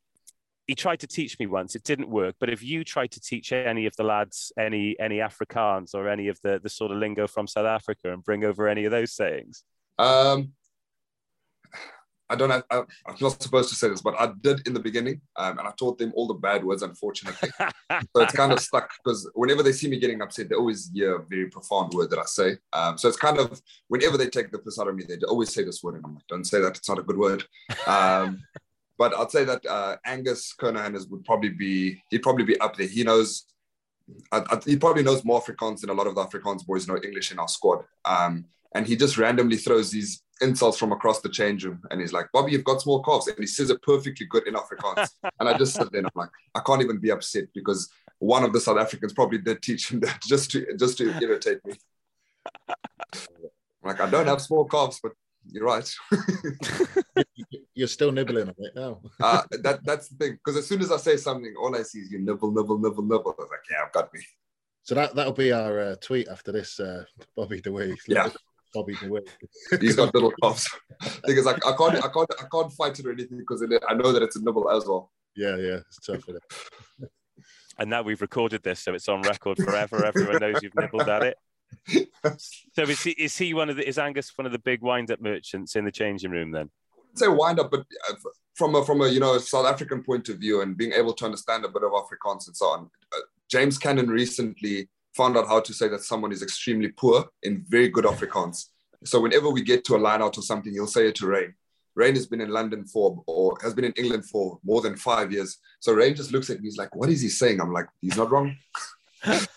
he 0.66 0.74
tried 0.74 1.00
to 1.00 1.07
teach 1.07 1.38
me 1.38 1.46
once 1.46 1.74
it 1.74 1.83
didn't 1.83 2.09
work 2.09 2.35
but 2.40 2.50
if 2.50 2.62
you 2.62 2.85
tried 2.85 3.11
to 3.11 3.20
teach 3.20 3.53
any 3.53 3.87
of 3.87 3.94
the 3.96 4.05
lads 4.05 4.53
any 4.59 4.96
any 4.98 5.18
afrikaans 5.18 5.94
or 5.94 6.09
any 6.09 6.29
of 6.29 6.40
the 6.42 6.61
the 6.62 6.68
sort 6.68 6.90
of 6.90 6.98
lingo 6.98 7.27
from 7.27 7.46
south 7.46 7.66
africa 7.66 8.12
and 8.12 8.24
bring 8.24 8.44
over 8.44 8.68
any 8.68 8.85
of 8.85 8.90
those 8.90 9.12
sayings 9.12 9.64
Um, 9.98 10.53
I 12.31 12.37
don't 12.37 12.50
have, 12.50 12.64
I, 12.70 12.79
I'm 13.07 13.16
not 13.20 13.40
supposed 13.42 13.68
to 13.68 13.74
say 13.74 13.88
this, 13.88 14.00
but 14.00 14.18
I 14.18 14.33
did 14.40 14.66
in 14.66 14.72
the 14.72 14.81
beginning, 14.81 15.20
um, 15.37 15.59
and 15.59 15.68
I 15.68 15.72
taught 15.79 15.98
them 15.98 16.12
all 16.16 16.27
the 16.27 16.35
bad 16.35 16.64
words, 16.64 16.83
unfortunately. 16.83 17.50
so 17.61 18.22
it's 18.22 18.33
kind 18.33 18.53
of 18.53 18.61
stuck 18.61 18.90
because 19.03 19.31
whenever 19.35 19.62
they 19.62 19.72
see 19.72 19.88
me 19.88 19.98
getting 19.98 20.22
upset, 20.22 20.48
they 20.48 20.55
always 20.55 20.90
hear 20.92 21.16
a 21.16 21.24
very 21.24 21.50
profound 21.50 21.92
word 21.92 22.11
that 22.11 22.18
I 22.18 22.24
say. 22.24 22.57
Um, 22.72 22.96
so 22.96 23.09
it's 23.09 23.18
kind 23.18 23.38
of 23.38 23.61
whenever 23.88 24.16
they 24.16 24.29
take 24.29 24.50
the 24.50 24.59
piss 24.59 24.79
out 24.79 24.88
of 24.88 24.96
me, 24.96 25.05
they 25.07 25.18
always 25.29 25.53
say 25.53 25.64
this 25.64 25.83
word, 25.83 25.96
and 25.96 26.05
I'm 26.07 26.14
like, 26.14 26.27
don't 26.29 26.46
say 26.46 26.61
that; 26.62 26.77
it's 26.77 26.88
not 26.88 26.98
a 26.98 27.03
good 27.03 27.18
word. 27.18 27.44
Um, 27.87 28.40
but 28.98 29.16
I'd 29.16 29.30
say 29.30 29.44
that 29.44 29.64
uh, 29.66 29.96
Angus 30.04 30.54
Kernohan 30.59 30.94
is 30.94 31.07
would 31.09 31.24
probably 31.24 31.50
be 31.50 32.02
he'd 32.11 32.22
probably 32.22 32.44
be 32.44 32.59
up 32.61 32.76
there. 32.76 32.87
He 32.87 33.02
knows. 33.02 33.46
I, 34.30 34.42
I, 34.50 34.61
he 34.64 34.76
probably 34.76 35.02
knows 35.02 35.24
more 35.24 35.42
Afrikaans 35.42 35.80
than 35.80 35.90
a 35.90 35.94
lot 35.94 36.07
of 36.07 36.14
the 36.14 36.24
Afrikaans 36.24 36.66
boys 36.66 36.87
know 36.87 36.98
English 37.02 37.33
in 37.33 37.38
our 37.38 37.48
squad. 37.48 37.85
Um, 38.04 38.44
and 38.74 38.87
he 38.87 38.96
just 38.96 39.16
randomly 39.16 39.57
throws 39.57 39.90
these 39.90 40.22
insults 40.40 40.78
from 40.78 40.92
across 40.92 41.20
the 41.20 41.28
change 41.28 41.64
room, 41.64 41.80
and 41.90 42.00
he's 42.00 42.12
like, 42.12 42.26
"Bobby, 42.33 42.52
you've 42.52 42.64
got 42.64 42.83
small 42.83 43.02
calves," 43.02 43.28
and 43.28 43.38
he 43.38 43.46
says 43.46 43.70
it 43.70 43.83
perfectly 43.83 44.26
good 44.26 44.46
in 44.46 44.54
Afrikaans. 44.54 45.09
and 45.40 45.48
I 45.48 45.57
just 45.57 45.74
sit 45.74 45.90
there 45.90 46.00
and 46.00 46.07
I'm 46.07 46.20
like, 46.20 46.30
I 46.54 46.61
can't 46.61 46.83
even 46.83 46.98
be 46.98 47.11
upset 47.11 47.44
because 47.54 47.88
one 48.18 48.44
of 48.44 48.52
the 48.52 48.61
South 48.61 48.78
Africans 48.78 49.12
probably 49.12 49.38
did 49.38 49.62
teach 49.62 49.90
him 49.90 50.00
that 50.00 50.20
just 50.26 50.50
to 50.52 50.66
just 50.76 50.98
to 50.98 51.11
irritate 51.20 51.64
me. 51.64 51.74
like 53.83 54.00
I 54.00 54.11
don't 54.11 54.26
have 54.26 54.42
small 54.42 54.64
calves, 54.64 55.00
but 55.02 55.12
you're 55.50 55.64
right. 55.64 55.88
you're 57.74 57.88
still 57.88 58.12
nibbling 58.12 58.48
on 58.48 58.54
it 58.59 58.72
now. 58.74 59.00
uh, 59.20 59.42
that 59.62 59.80
that's 59.85 60.09
the 60.09 60.16
thing. 60.16 60.33
Because 60.33 60.57
as 60.59 60.66
soon 60.66 60.80
as 60.80 60.90
I 60.90 60.96
say 60.96 61.16
something, 61.16 61.54
all 61.61 61.76
I 61.76 61.83
see 61.83 62.00
is 62.00 62.11
you 62.11 62.18
nibble, 62.18 62.52
nibble, 62.52 62.78
nibble, 62.78 63.02
nibble. 63.02 63.35
I 63.38 63.42
was 63.42 63.48
like, 63.50 63.61
yeah, 63.70 63.85
I've 63.87 63.92
got 63.92 64.12
me. 64.12 64.20
So 64.83 64.94
that 64.94 65.14
that'll 65.14 65.33
be 65.33 65.52
our 65.52 65.80
uh, 65.80 65.96
tweet 66.00 66.28
after 66.28 66.52
this, 66.52 66.78
uh, 66.80 67.04
Bobby 67.37 67.61
DeWee. 67.61 67.96
Yeah. 68.09 68.28
Bobby 68.72 68.94
DeWee. 68.94 69.26
He's 69.80 69.96
got 69.96 70.14
little 70.14 70.33
coughs. 70.42 70.68
because 71.26 71.46
I, 71.46 71.52
I 71.52 71.74
can't, 71.76 71.96
I 71.96 72.09
can't, 72.09 72.30
I 72.38 72.44
can't 72.52 72.72
fight 72.72 72.98
it 72.98 73.07
or 73.07 73.12
anything 73.12 73.38
because 73.38 73.62
I 73.62 73.94
know 73.94 74.12
that 74.12 74.22
it's 74.22 74.37
a 74.37 74.44
nibble 74.44 74.68
as 74.70 74.85
well. 74.87 75.12
Yeah, 75.37 75.57
yeah, 75.57 75.78
it's 75.88 76.00
tough. 76.04 76.28
Isn't 76.28 76.37
it? 77.00 77.11
and 77.78 77.90
now 77.90 78.02
we've 78.02 78.20
recorded 78.20 78.62
this 78.62 78.80
so 78.80 78.94
it's 78.94 79.09
on 79.09 79.22
record 79.22 79.59
forever 79.59 80.04
everyone 80.04 80.38
knows 80.40 80.62
you've 80.62 80.74
nibbled 80.76 81.09
at 81.09 81.22
it 81.22 81.37
so 82.73 82.83
is 82.83 83.03
he 83.03 83.11
is 83.13 83.37
he 83.37 83.55
one 83.55 83.69
of 83.69 83.77
the 83.77 83.87
is 83.87 83.99
angus 83.99 84.33
one 84.37 84.47
of 84.47 84.53
the 84.53 84.59
big 84.59 84.81
wind-up 84.83 85.21
merchants 85.21 85.77
in 85.77 85.85
the 85.85 85.93
changing 85.93 86.31
room 86.31 86.51
then 86.51 86.71
say 87.15 87.29
wind 87.29 87.61
up, 87.61 87.71
but 87.71 87.85
uh, 88.11 88.15
from 88.55 88.75
a 88.75 88.85
from 88.85 89.01
a 89.01 89.09
you 89.09 89.21
know 89.21 89.39
South 89.39 89.67
African 89.67 90.03
point 90.03 90.29
of 90.29 90.39
view 90.39 90.61
and 90.61 90.77
being 90.77 90.93
able 90.93 91.13
to 91.15 91.25
understand 91.25 91.65
a 91.65 91.69
bit 91.69 91.83
of 91.83 91.93
Afrikaans 91.93 92.47
and 92.47 92.57
so 92.57 92.67
on. 92.67 92.91
Uh, 93.13 93.21
James 93.49 93.79
Cannon 93.79 94.09
recently 94.09 94.89
found 95.17 95.37
out 95.37 95.47
how 95.47 95.61
to 95.61 95.73
say 95.73 95.89
that 95.89 96.03
someone 96.03 96.33
is 96.33 96.43
extremely 96.43 96.89
poor 96.89 97.25
in 97.43 97.65
very 97.69 97.89
good 97.89 98.05
Afrikaans. 98.05 98.67
So 99.05 99.21
whenever 99.21 99.51
we 99.51 99.63
get 99.63 99.85
to 99.85 99.97
a 99.97 99.99
line 99.99 100.23
out 100.23 100.39
or 100.39 100.43
something, 100.43 100.73
he'll 100.73 100.87
say 100.87 101.09
it 101.09 101.15
to 101.17 101.27
Rain. 101.27 101.55
Rain 101.95 102.15
has 102.15 102.27
been 102.27 102.41
in 102.41 102.49
London 102.49 102.85
for 102.87 103.23
or 103.27 103.57
has 103.63 103.75
been 103.75 103.85
in 103.85 103.93
England 103.93 104.25
for 104.29 104.59
more 104.65 104.81
than 104.81 104.97
five 104.97 105.31
years. 105.31 105.59
So 105.79 105.93
Rain 105.93 106.17
just 106.17 106.33
looks 106.33 106.51
at 106.51 106.61
me, 106.61 106.67
he's 106.67 106.79
like, 106.79 106.95
"What 106.97 107.09
is 107.09 107.21
he 107.21 107.29
saying?" 107.29 107.61
I'm 107.61 107.73
like, 107.73 107.87
"He's 108.01 108.17
not 108.17 108.31
wrong." 108.31 108.57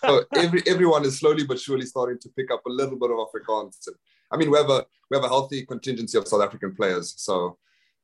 So 0.04 0.24
every 0.34 0.62
everyone 0.66 1.04
is 1.04 1.18
slowly 1.18 1.44
but 1.44 1.60
surely 1.60 1.86
starting 1.86 2.18
to 2.20 2.28
pick 2.30 2.50
up 2.50 2.64
a 2.66 2.70
little 2.70 2.98
bit 2.98 3.10
of 3.10 3.18
Afrikaans. 3.18 3.86
And, 3.86 3.96
I 4.30 4.36
mean, 4.36 4.50
we 4.50 4.58
have 4.58 4.70
a 4.70 4.84
we 5.10 5.16
have 5.16 5.24
a 5.24 5.28
healthy 5.28 5.64
contingency 5.66 6.18
of 6.18 6.28
South 6.28 6.42
African 6.42 6.74
players. 6.74 7.14
So 7.16 7.58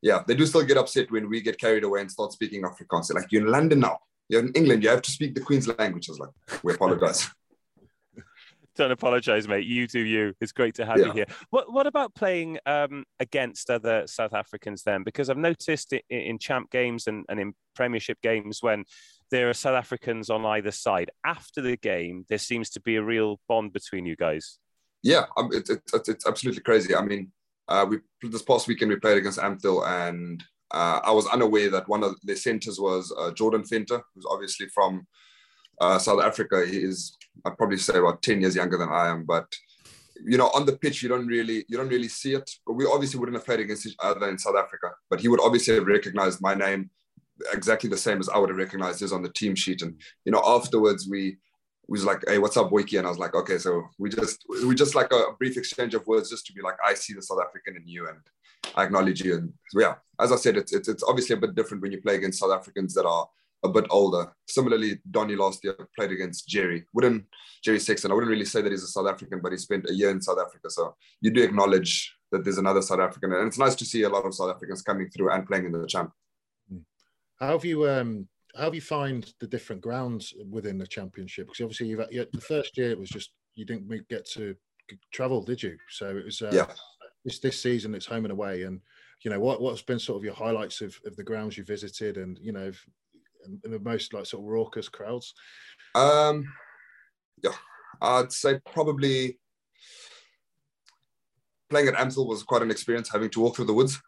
yeah, 0.04 0.22
they 0.26 0.34
do 0.34 0.44
still 0.44 0.64
get 0.64 0.76
upset 0.76 1.10
when 1.10 1.30
we 1.30 1.40
get 1.40 1.58
carried 1.58 1.82
away 1.82 2.02
and 2.02 2.10
start 2.10 2.32
speaking 2.32 2.62
Afrikaans. 2.62 3.08
They're 3.08 3.20
like, 3.20 3.32
you're 3.32 3.46
in 3.46 3.50
London 3.50 3.80
now. 3.80 4.00
You're 4.28 4.42
in 4.42 4.52
England. 4.52 4.82
You 4.82 4.90
have 4.90 5.02
to 5.02 5.10
speak 5.10 5.34
the 5.34 5.40
Queen's 5.40 5.66
language. 5.66 6.08
I 6.08 6.12
was 6.12 6.18
like, 6.18 6.62
we 6.62 6.74
apologize. 6.74 7.28
Don't 8.76 8.90
apologize, 8.90 9.46
mate. 9.46 9.64
You 9.64 9.86
do 9.86 10.00
you. 10.00 10.34
It's 10.40 10.52
great 10.52 10.74
to 10.74 10.84
have 10.84 10.98
yeah. 10.98 11.06
you 11.06 11.12
here. 11.12 11.26
What 11.50 11.72
What 11.72 11.86
about 11.86 12.14
playing 12.14 12.58
um, 12.66 13.04
against 13.18 13.70
other 13.70 14.06
South 14.06 14.34
Africans 14.34 14.82
then? 14.82 15.04
Because 15.04 15.30
I've 15.30 15.38
noticed 15.38 15.92
in, 15.92 16.00
in 16.10 16.38
champ 16.38 16.70
games 16.70 17.06
and, 17.06 17.24
and 17.28 17.40
in 17.40 17.54
Premiership 17.74 18.20
games 18.20 18.62
when 18.62 18.84
there 19.30 19.48
are 19.48 19.54
South 19.54 19.74
Africans 19.74 20.30
on 20.30 20.44
either 20.44 20.70
side. 20.70 21.10
After 21.24 21.60
the 21.60 21.76
game, 21.76 22.24
there 22.28 22.38
seems 22.38 22.70
to 22.70 22.80
be 22.80 22.96
a 22.96 23.02
real 23.02 23.40
bond 23.48 23.72
between 23.72 24.06
you 24.06 24.16
guys. 24.16 24.58
Yeah, 25.02 25.24
um, 25.36 25.50
it's, 25.52 25.70
it's, 25.70 26.08
it's 26.08 26.26
absolutely 26.26 26.62
crazy. 26.62 26.94
I 26.94 27.02
mean, 27.02 27.30
uh, 27.68 27.86
we 27.88 27.98
this 28.28 28.42
past 28.42 28.68
weekend 28.68 28.90
we 28.90 28.96
played 28.96 29.18
against 29.18 29.38
Ampthill, 29.38 29.86
and 29.86 30.42
uh, 30.70 31.00
I 31.04 31.10
was 31.12 31.26
unaware 31.26 31.70
that 31.70 31.88
one 31.88 32.02
of 32.02 32.16
the 32.24 32.36
centers 32.36 32.78
was 32.78 33.12
uh, 33.18 33.30
Jordan 33.32 33.64
Venter, 33.64 34.02
who's 34.14 34.26
obviously 34.28 34.66
from 34.68 35.06
uh, 35.80 35.98
South 35.98 36.22
Africa. 36.22 36.64
He 36.66 36.78
is 36.78 37.16
I'd 37.44 37.58
probably 37.58 37.78
say 37.78 37.98
about 37.98 38.22
ten 38.22 38.40
years 38.40 38.56
younger 38.56 38.78
than 38.78 38.88
I 38.90 39.08
am, 39.08 39.24
but 39.24 39.46
you 40.24 40.38
know, 40.38 40.50
on 40.54 40.64
the 40.64 40.76
pitch, 40.76 41.02
you 41.02 41.08
don't 41.08 41.26
really 41.26 41.64
you 41.68 41.76
don't 41.76 41.88
really 41.88 42.08
see 42.08 42.34
it. 42.34 42.50
But 42.66 42.74
we 42.74 42.86
obviously 42.86 43.18
wouldn't 43.18 43.36
have 43.36 43.46
played 43.46 43.60
against 43.60 43.86
each 43.86 43.96
other 43.98 44.28
in 44.28 44.38
South 44.38 44.56
Africa. 44.56 44.92
But 45.10 45.20
he 45.20 45.28
would 45.28 45.40
obviously 45.40 45.74
have 45.74 45.86
recognized 45.86 46.40
my 46.40 46.54
name 46.54 46.90
exactly 47.52 47.90
the 47.90 47.96
same 47.96 48.20
as 48.20 48.28
I 48.28 48.38
would 48.38 48.50
have 48.50 48.58
recognized 48.58 49.00
his 49.00 49.12
on 49.12 49.22
the 49.22 49.32
team 49.32 49.54
sheet. 49.54 49.82
And 49.82 50.00
you 50.24 50.32
know, 50.32 50.42
afterwards 50.44 51.08
we 51.08 51.38
was 51.88 52.04
like, 52.04 52.24
"Hey, 52.26 52.38
what's 52.38 52.56
up, 52.56 52.70
Boyki?" 52.70 52.98
And 52.98 53.06
I 53.06 53.10
was 53.10 53.18
like, 53.18 53.34
"Okay." 53.34 53.58
So 53.58 53.84
we 53.98 54.10
just 54.10 54.44
we 54.66 54.74
just 54.74 54.94
like 54.94 55.12
a 55.12 55.32
brief 55.38 55.56
exchange 55.56 55.94
of 55.94 56.06
words, 56.06 56.30
just 56.30 56.46
to 56.46 56.52
be 56.52 56.62
like, 56.62 56.76
"I 56.84 56.94
see 56.94 57.14
the 57.14 57.22
South 57.22 57.40
African 57.46 57.76
in 57.76 57.86
you, 57.86 58.08
and 58.08 58.18
I 58.74 58.84
acknowledge 58.84 59.20
you." 59.22 59.36
And 59.36 59.52
so, 59.70 59.80
yeah, 59.80 59.94
as 60.20 60.32
I 60.32 60.36
said, 60.36 60.56
it's, 60.56 60.72
it's 60.72 60.88
it's 60.88 61.02
obviously 61.02 61.34
a 61.34 61.40
bit 61.40 61.54
different 61.54 61.82
when 61.82 61.92
you 61.92 62.00
play 62.00 62.16
against 62.16 62.40
South 62.40 62.52
Africans 62.52 62.94
that 62.94 63.06
are 63.06 63.28
a 63.64 63.68
bit 63.68 63.86
older. 63.90 64.32
Similarly, 64.46 65.00
Donny 65.10 65.36
last 65.36 65.64
year 65.64 65.76
played 65.96 66.12
against 66.12 66.48
Jerry. 66.48 66.84
Wouldn't 66.92 67.24
Jerry 67.62 67.80
Sexton? 67.80 68.10
I 68.10 68.14
wouldn't 68.14 68.30
really 68.30 68.44
say 68.44 68.62
that 68.62 68.70
he's 68.70 68.82
a 68.82 68.88
South 68.88 69.08
African, 69.08 69.40
but 69.40 69.52
he 69.52 69.58
spent 69.58 69.88
a 69.88 69.94
year 69.94 70.10
in 70.10 70.20
South 70.20 70.38
Africa, 70.38 70.70
so 70.70 70.94
you 71.20 71.30
do 71.30 71.42
acknowledge 71.42 72.14
that 72.30 72.44
there's 72.44 72.58
another 72.58 72.82
South 72.82 73.00
African, 73.00 73.32
and 73.32 73.46
it's 73.46 73.58
nice 73.58 73.74
to 73.76 73.84
see 73.84 74.02
a 74.02 74.08
lot 74.08 74.24
of 74.24 74.34
South 74.34 74.54
Africans 74.54 74.82
coming 74.82 75.08
through 75.08 75.30
and 75.30 75.46
playing 75.46 75.66
in 75.66 75.72
the 75.72 75.86
champ. 75.86 76.12
How 77.44 77.52
have 77.52 77.64
you 77.64 77.88
um 77.88 78.26
how 78.56 78.64
have 78.64 78.74
you 78.74 78.80
find 78.80 79.32
the 79.38 79.46
different 79.46 79.82
grounds 79.82 80.32
within 80.50 80.78
the 80.78 80.86
championship? 80.86 81.46
Because 81.46 81.62
obviously 81.62 81.88
you've 81.88 82.06
you, 82.10 82.26
the 82.32 82.40
first 82.40 82.76
year 82.78 82.90
it 82.90 82.98
was 82.98 83.10
just 83.10 83.32
you 83.54 83.66
didn't 83.66 84.08
get 84.08 84.26
to 84.30 84.54
travel, 85.12 85.42
did 85.42 85.62
you? 85.62 85.76
So 85.90 86.16
it 86.16 86.24
was 86.24 86.40
uh, 86.40 86.50
yeah. 86.52 86.66
This 87.24 87.40
this 87.40 87.60
season 87.60 87.94
it's 87.94 88.06
home 88.06 88.24
and 88.24 88.32
away, 88.32 88.62
and 88.62 88.80
you 89.24 89.30
know 89.30 89.40
what 89.40 89.60
what's 89.60 89.82
been 89.82 89.98
sort 89.98 90.16
of 90.16 90.24
your 90.24 90.34
highlights 90.34 90.80
of, 90.80 90.98
of 91.04 91.16
the 91.16 91.22
grounds 91.22 91.58
you 91.58 91.64
visited, 91.64 92.16
and 92.16 92.38
you 92.38 92.52
know 92.52 92.72
and 93.44 93.60
the 93.62 93.78
most 93.80 94.14
like 94.14 94.24
sort 94.24 94.42
of 94.42 94.48
raucous 94.48 94.88
crowds. 94.88 95.34
Um, 95.94 96.46
yeah, 97.42 97.52
I'd 98.00 98.32
say 98.32 98.58
probably 98.72 99.38
playing 101.68 101.88
at 101.88 101.94
Ampthill 101.94 102.26
was 102.26 102.42
quite 102.42 102.62
an 102.62 102.70
experience, 102.70 103.10
having 103.10 103.30
to 103.30 103.40
walk 103.40 103.56
through 103.56 103.66
the 103.66 103.74
woods. 103.74 104.00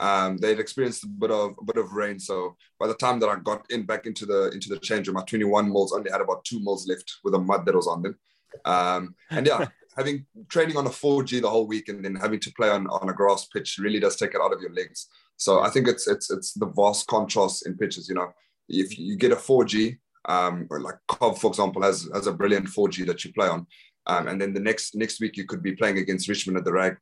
Um, 0.00 0.38
they'd 0.38 0.60
experienced 0.60 1.04
a 1.04 1.08
bit 1.08 1.30
of 1.30 1.54
a 1.60 1.64
bit 1.64 1.76
of 1.76 1.92
rain, 1.92 2.18
so 2.18 2.56
by 2.78 2.86
the 2.86 2.94
time 2.94 3.20
that 3.20 3.28
I 3.28 3.36
got 3.36 3.64
in 3.70 3.84
back 3.84 4.06
into 4.06 4.26
the 4.26 4.50
into 4.50 4.68
the 4.68 4.78
change 4.78 5.08
room, 5.08 5.14
my 5.14 5.22
21 5.22 5.72
mils 5.72 5.92
only 5.92 6.10
had 6.10 6.20
about 6.20 6.44
two 6.44 6.60
mils 6.60 6.88
left 6.88 7.18
with 7.22 7.32
the 7.32 7.38
mud 7.38 7.66
that 7.66 7.74
was 7.74 7.86
on 7.86 8.02
them. 8.02 8.18
Um, 8.64 9.14
and 9.30 9.46
yeah, 9.46 9.66
having 9.96 10.26
training 10.48 10.76
on 10.76 10.86
a 10.86 10.90
4G 10.90 11.40
the 11.40 11.50
whole 11.50 11.66
week 11.66 11.88
and 11.88 12.04
then 12.04 12.14
having 12.14 12.40
to 12.40 12.52
play 12.52 12.68
on, 12.68 12.86
on 12.88 13.08
a 13.08 13.12
grass 13.12 13.46
pitch 13.46 13.78
really 13.78 14.00
does 14.00 14.16
take 14.16 14.34
it 14.34 14.40
out 14.40 14.52
of 14.52 14.60
your 14.60 14.72
legs. 14.72 15.08
So 15.36 15.60
I 15.60 15.70
think 15.70 15.88
it's 15.88 16.06
it's 16.06 16.30
it's 16.30 16.52
the 16.52 16.66
vast 16.66 17.06
contrast 17.06 17.66
in 17.66 17.76
pitches. 17.76 18.08
You 18.08 18.14
know, 18.16 18.32
if 18.68 18.98
you 18.98 19.16
get 19.16 19.32
a 19.32 19.36
4G, 19.36 19.98
um, 20.26 20.66
or 20.70 20.80
like 20.80 20.96
Cov, 21.08 21.40
for 21.40 21.48
example, 21.48 21.82
has 21.82 22.08
has 22.14 22.26
a 22.26 22.32
brilliant 22.32 22.66
4G 22.66 23.06
that 23.06 23.24
you 23.24 23.32
play 23.32 23.48
on, 23.48 23.66
um, 24.06 24.28
and 24.28 24.40
then 24.40 24.54
the 24.54 24.60
next 24.60 24.94
next 24.94 25.20
week 25.20 25.36
you 25.36 25.44
could 25.44 25.62
be 25.62 25.74
playing 25.74 25.98
against 25.98 26.28
Richmond 26.28 26.58
at 26.58 26.64
the 26.64 26.72
Rag, 26.72 26.96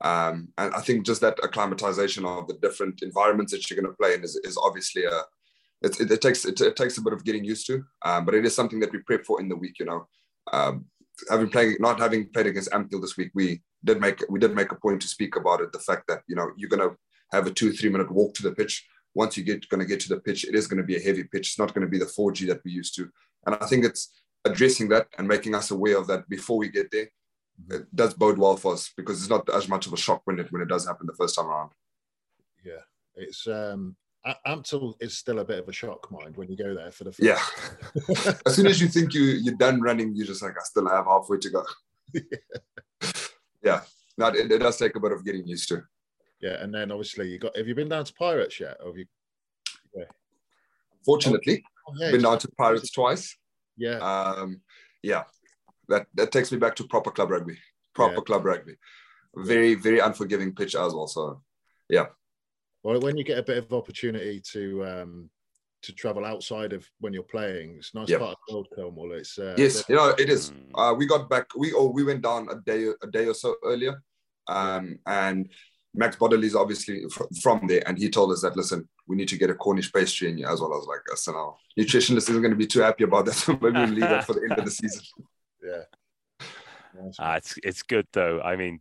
um, 0.00 0.48
and 0.58 0.72
I 0.74 0.80
think 0.80 1.04
just 1.04 1.20
that 1.22 1.42
acclimatization 1.42 2.24
of 2.24 2.46
the 2.46 2.54
different 2.54 3.02
environments 3.02 3.52
that 3.52 3.68
you're 3.68 3.80
going 3.80 3.92
to 3.92 3.96
play 3.96 4.14
in 4.14 4.22
is, 4.22 4.36
is 4.44 4.56
obviously 4.56 5.04
a, 5.04 5.22
it, 5.82 6.00
it, 6.00 6.10
it 6.10 6.20
takes 6.20 6.44
it, 6.44 6.60
it, 6.60 6.76
takes 6.76 6.98
a 6.98 7.02
bit 7.02 7.12
of 7.12 7.24
getting 7.24 7.44
used 7.44 7.66
to, 7.66 7.84
um, 8.04 8.24
but 8.24 8.34
it 8.34 8.44
is 8.44 8.54
something 8.54 8.80
that 8.80 8.92
we 8.92 8.98
prep 9.00 9.24
for 9.24 9.40
in 9.40 9.48
the 9.48 9.56
week. 9.56 9.78
You 9.78 9.86
know, 9.86 10.08
um, 10.52 10.86
having 11.28 11.48
playing 11.48 11.76
not 11.80 12.00
having 12.00 12.28
played 12.30 12.46
against 12.46 12.70
Ampthill 12.70 13.00
this 13.00 13.16
week, 13.16 13.30
we 13.34 13.62
did 13.84 14.00
make 14.00 14.22
we 14.28 14.40
did 14.40 14.54
make 14.54 14.72
a 14.72 14.76
point 14.76 15.02
to 15.02 15.08
speak 15.08 15.36
about 15.36 15.60
it. 15.60 15.72
The 15.72 15.78
fact 15.78 16.04
that 16.08 16.22
you 16.28 16.36
know 16.36 16.50
you're 16.56 16.70
going 16.70 16.88
to 16.88 16.96
have 17.32 17.46
a 17.46 17.50
two 17.50 17.72
three 17.72 17.90
minute 17.90 18.10
walk 18.10 18.34
to 18.34 18.42
the 18.42 18.54
pitch. 18.54 18.86
Once 19.14 19.36
you 19.36 19.42
get 19.42 19.68
going 19.68 19.80
to 19.80 19.86
get 19.86 20.00
to 20.00 20.08
the 20.08 20.20
pitch, 20.20 20.44
it 20.44 20.54
is 20.54 20.66
going 20.68 20.78
to 20.78 20.86
be 20.86 20.96
a 20.96 21.00
heavy 21.00 21.24
pitch. 21.24 21.48
It's 21.50 21.58
not 21.58 21.74
going 21.74 21.84
to 21.84 21.90
be 21.90 21.98
the 21.98 22.04
4G 22.04 22.46
that 22.48 22.60
we 22.64 22.70
used 22.70 22.94
to, 22.96 23.08
and 23.46 23.56
I 23.56 23.66
think 23.66 23.84
it's 23.84 24.12
addressing 24.44 24.88
that 24.90 25.08
and 25.18 25.26
making 25.26 25.54
us 25.54 25.70
aware 25.70 25.98
of 25.98 26.06
that 26.06 26.28
before 26.28 26.58
we 26.58 26.68
get 26.68 26.90
there 26.92 27.08
it 27.70 27.94
does 27.94 28.14
bode 28.14 28.38
well 28.38 28.56
for 28.56 28.72
us 28.74 28.90
because 28.96 29.20
it's 29.20 29.30
not 29.30 29.48
as 29.54 29.68
much 29.68 29.86
of 29.86 29.92
a 29.92 29.96
shock 29.96 30.22
when 30.24 30.38
it 30.38 30.50
when 30.50 30.62
it 30.62 30.68
does 30.68 30.86
happen 30.86 31.06
the 31.06 31.14
first 31.14 31.34
time 31.34 31.46
around. 31.46 31.70
Yeah, 32.64 32.82
it's 33.14 33.46
um 33.46 33.96
Ampthill 34.46 34.94
is 35.00 35.16
still 35.16 35.38
a 35.38 35.44
bit 35.44 35.58
of 35.58 35.68
a 35.68 35.72
shock 35.72 36.10
mind 36.10 36.36
when 36.36 36.50
you 36.50 36.56
go 36.56 36.74
there 36.74 36.90
for 36.90 37.04
the 37.04 37.12
first 37.12 37.22
yeah. 37.22 37.38
as 38.46 38.54
soon 38.54 38.66
as 38.66 38.80
you 38.80 38.88
think 38.94 39.14
you 39.14 39.22
you're 39.22 39.54
done 39.56 39.80
running, 39.80 40.14
you're 40.14 40.26
just 40.26 40.42
like 40.42 40.56
I 40.56 40.64
still 40.64 40.88
have 40.88 41.06
halfway 41.06 41.38
to 41.38 41.50
go. 41.50 41.64
yeah, 42.12 43.02
yeah. 43.62 43.80
No, 44.16 44.28
it, 44.28 44.50
it, 44.50 44.58
does 44.58 44.76
take 44.76 44.96
a 44.96 45.00
bit 45.00 45.12
of 45.12 45.24
getting 45.24 45.46
used 45.46 45.68
to. 45.68 45.82
Yeah, 46.40 46.62
and 46.62 46.74
then 46.74 46.90
obviously 46.90 47.28
you 47.28 47.38
got. 47.38 47.56
Have 47.56 47.68
you 47.68 47.74
been 47.74 47.88
down 47.88 48.04
to 48.04 48.12
Pirates 48.14 48.58
yet? 48.58 48.76
Or 48.80 48.88
have 48.88 48.96
you? 48.96 49.06
Yeah. 49.94 50.04
Fortunately, 51.04 51.62
oh, 51.88 51.94
yeah, 51.98 52.10
been 52.10 52.22
down 52.22 52.38
to 52.40 52.48
Pirates 52.58 52.90
twice. 52.90 53.36
Yeah. 53.76 53.98
Um, 53.98 54.60
yeah, 55.02 55.24
that 55.88 56.06
that 56.14 56.32
takes 56.32 56.52
me 56.52 56.58
back 56.58 56.76
to 56.76 56.84
proper 56.84 57.10
club 57.10 57.30
rugby, 57.30 57.58
proper 57.94 58.16
yeah. 58.16 58.20
club 58.20 58.44
rugby. 58.44 58.74
Very 59.36 59.74
very 59.74 60.00
unforgiving 60.00 60.54
pitch 60.54 60.74
as 60.74 60.94
well. 60.94 61.06
So, 61.06 61.42
yeah. 61.88 62.06
Well, 62.82 63.00
when 63.00 63.16
you 63.16 63.24
get 63.24 63.38
a 63.38 63.42
bit 63.42 63.58
of 63.58 63.72
opportunity 63.72 64.40
to 64.52 64.86
um, 64.86 65.30
to 65.82 65.92
travel 65.92 66.24
outside 66.24 66.72
of 66.72 66.88
when 67.00 67.12
you're 67.12 67.22
playing, 67.22 67.76
it's 67.78 67.94
nice 67.94 68.10
part 68.10 68.22
of 68.22 68.36
the 68.46 68.54
world, 68.54 68.68
Cornwall. 68.74 69.12
It's 69.12 69.38
uh, 69.38 69.54
yes, 69.56 69.84
you 69.88 69.96
know 69.96 70.14
it 70.18 70.28
is. 70.28 70.50
Mm. 70.50 70.54
Uh, 70.74 70.94
we 70.94 71.06
got 71.06 71.28
back. 71.28 71.46
We 71.56 71.72
oh 71.72 71.88
we 71.88 72.04
went 72.04 72.22
down 72.22 72.48
a 72.50 72.56
day 72.56 72.90
a 73.02 73.06
day 73.06 73.26
or 73.26 73.34
so 73.34 73.56
earlier, 73.64 74.02
um, 74.48 74.98
and 75.06 75.48
Max 75.94 76.16
Bodley 76.16 76.46
is 76.46 76.54
obviously 76.54 77.02
from 77.42 77.66
there, 77.66 77.82
and 77.86 77.98
he 77.98 78.08
told 78.08 78.32
us 78.32 78.42
that 78.42 78.56
listen, 78.56 78.88
we 79.06 79.16
need 79.16 79.28
to 79.28 79.38
get 79.38 79.50
a 79.50 79.54
Cornish 79.54 79.92
pastry 79.92 80.30
in 80.30 80.38
you 80.38 80.46
as 80.46 80.60
well. 80.60 80.72
I 80.72 80.76
was 80.76 80.86
like, 80.86 81.16
so 81.16 81.32
now 81.32 81.56
nutritionist 81.78 82.30
isn't 82.30 82.42
going 82.42 82.50
to 82.52 82.56
be 82.56 82.66
too 82.66 82.80
happy 82.80 83.04
about 83.04 83.26
that, 83.26 83.34
so 83.34 83.52
maybe 83.60 83.78
we'll 83.78 83.86
leave 83.88 84.04
it 84.04 84.24
for 84.24 84.34
the 84.34 84.46
end 84.48 84.58
of 84.58 84.64
the 84.64 84.70
season 84.70 85.02
yeah. 85.62 85.82
Uh, 87.18 87.34
it's 87.36 87.54
it's 87.62 87.82
good 87.82 88.06
though. 88.12 88.40
I 88.40 88.56
mean, 88.56 88.80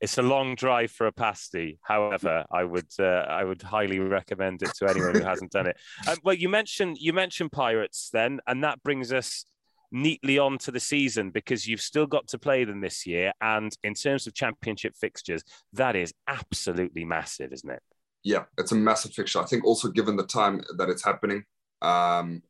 it's 0.00 0.18
a 0.18 0.22
long 0.22 0.54
drive 0.54 0.90
for 0.90 1.06
a 1.06 1.12
pasty. 1.12 1.78
However, 1.82 2.44
I 2.50 2.64
would 2.64 2.88
uh, 2.98 3.26
I 3.28 3.44
would 3.44 3.62
highly 3.62 3.98
recommend 3.98 4.62
it 4.62 4.72
to 4.78 4.88
anyone 4.88 5.14
who 5.14 5.22
hasn't 5.22 5.52
done 5.52 5.66
it. 5.66 5.76
Um, 6.08 6.16
well, 6.24 6.34
you 6.34 6.48
mentioned 6.48 6.98
you 6.98 7.12
mentioned 7.12 7.52
Pirates 7.52 8.10
then, 8.12 8.40
and 8.46 8.64
that 8.64 8.82
brings 8.82 9.12
us 9.12 9.44
neatly 9.92 10.38
on 10.38 10.56
to 10.58 10.70
the 10.70 10.80
season 10.80 11.30
because 11.30 11.66
you've 11.66 11.80
still 11.80 12.06
got 12.06 12.28
to 12.28 12.38
play 12.38 12.64
them 12.64 12.80
this 12.80 13.06
year. 13.06 13.32
And 13.40 13.72
in 13.82 13.94
terms 13.94 14.26
of 14.26 14.34
championship 14.34 14.94
fixtures, 14.96 15.42
that 15.72 15.96
is 15.96 16.14
absolutely 16.28 17.04
massive, 17.04 17.52
isn't 17.52 17.70
it? 17.70 17.82
Yeah, 18.22 18.44
it's 18.58 18.72
a 18.72 18.76
massive 18.76 19.12
fixture. 19.12 19.40
I 19.40 19.46
think 19.46 19.64
also 19.64 19.88
given 19.88 20.16
the 20.16 20.26
time 20.26 20.62
that 20.76 20.88
it's 20.88 21.04
happening, 21.04 21.44
um, 21.82 22.42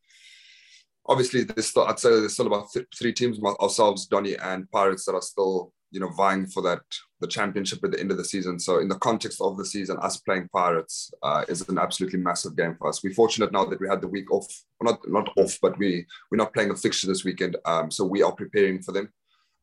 obviously 1.10 1.42
there's 1.42 1.66
still 1.66 1.84
I'd 1.84 1.98
say 1.98 2.08
there's 2.08 2.34
still 2.34 2.46
about 2.46 2.70
th- 2.72 2.86
three 2.96 3.12
teams, 3.12 3.38
ourselves, 3.60 4.06
Donny, 4.06 4.36
and 4.36 4.70
Pirates 4.70 5.04
that 5.04 5.14
are 5.14 5.20
still 5.20 5.72
you 5.90 5.98
know 5.98 6.10
vying 6.10 6.46
for 6.46 6.62
that 6.62 6.80
the 7.20 7.26
championship 7.26 7.84
at 7.84 7.90
the 7.90 8.00
end 8.00 8.10
of 8.10 8.16
the 8.16 8.24
season. 8.24 8.58
So 8.58 8.78
in 8.78 8.88
the 8.88 8.98
context 8.98 9.40
of 9.42 9.58
the 9.58 9.66
season, 9.66 9.98
us 10.00 10.16
playing 10.18 10.48
Pirates 10.48 11.12
uh, 11.22 11.44
is 11.48 11.68
an 11.68 11.78
absolutely 11.78 12.20
massive 12.20 12.56
game 12.56 12.76
for 12.78 12.88
us. 12.88 13.02
We're 13.02 13.12
fortunate 13.12 13.52
now 13.52 13.66
that 13.66 13.80
we 13.80 13.88
had 13.88 14.00
the 14.00 14.08
week 14.08 14.32
off, 14.32 14.46
well, 14.80 14.92
not 14.92 15.26
not 15.26 15.32
off, 15.36 15.58
but 15.60 15.76
we 15.78 16.06
we're 16.30 16.38
not 16.38 16.54
playing 16.54 16.70
a 16.70 16.76
fixture 16.76 17.08
this 17.08 17.24
weekend, 17.24 17.56
um, 17.66 17.90
so 17.90 18.04
we 18.04 18.22
are 18.22 18.32
preparing 18.32 18.80
for 18.80 18.92
them. 18.92 19.12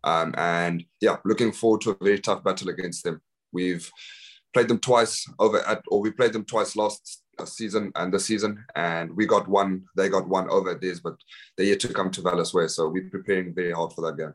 Um, 0.04 0.36
and 0.38 0.84
yeah, 1.02 1.18
looking 1.26 1.52
forward 1.52 1.82
to 1.82 1.92
a 1.92 2.04
very 2.04 2.20
tough 2.20 2.44
battle 2.44 2.70
against 2.70 3.04
them. 3.04 3.22
We've 3.52 3.90
played 4.54 4.68
them 4.68 4.80
twice 4.80 5.26
over 5.40 5.60
at, 5.66 5.82
or 5.88 6.02
we 6.02 6.12
played 6.12 6.34
them 6.34 6.46
twice 6.46 6.76
last 6.76 7.24
season 7.46 7.92
and 7.96 8.14
the 8.14 8.20
season, 8.20 8.66
and 8.76 9.16
we 9.16 9.26
got 9.26 9.48
one. 9.48 9.84
They 9.96 10.10
got 10.10 10.28
one 10.28 10.50
over 10.50 10.72
at 10.72 10.82
theirs, 10.82 11.00
but 11.00 11.16
they're 11.56 11.68
yet 11.68 11.80
to 11.82 11.94
come 11.94 12.10
to 12.12 12.22
Vallis 12.22 12.54
Way, 12.54 12.68
so 12.68 12.90
we're 12.90 13.10
preparing 13.10 13.54
very 13.54 13.72
hard 13.72 13.94
for 13.94 14.02
that 14.02 14.18
game. 14.18 14.34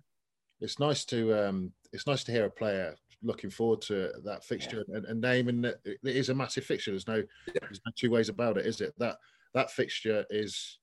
It's 0.60 0.78
nice 0.78 1.04
to 1.06 1.48
um, 1.48 1.72
it's 1.92 2.06
nice 2.06 2.24
to 2.24 2.32
hear 2.32 2.44
a 2.44 2.50
player 2.50 2.94
looking 3.22 3.50
forward 3.50 3.80
to 3.80 4.10
that 4.24 4.44
fixture 4.44 4.84
yeah. 4.88 4.96
and, 4.96 5.06
and 5.06 5.20
naming 5.20 5.64
it. 5.64 5.80
It 5.84 5.98
is 6.04 6.28
a 6.28 6.34
massive 6.34 6.64
fixture. 6.64 6.90
There's 6.90 7.08
no, 7.08 7.16
yeah. 7.46 7.60
there's 7.60 7.80
no 7.86 7.92
two 7.96 8.10
ways 8.10 8.28
about 8.28 8.58
it, 8.58 8.66
is 8.66 8.80
it? 8.80 8.94
That 8.98 9.16
that 9.54 9.70
fixture 9.70 10.24
is 10.30 10.78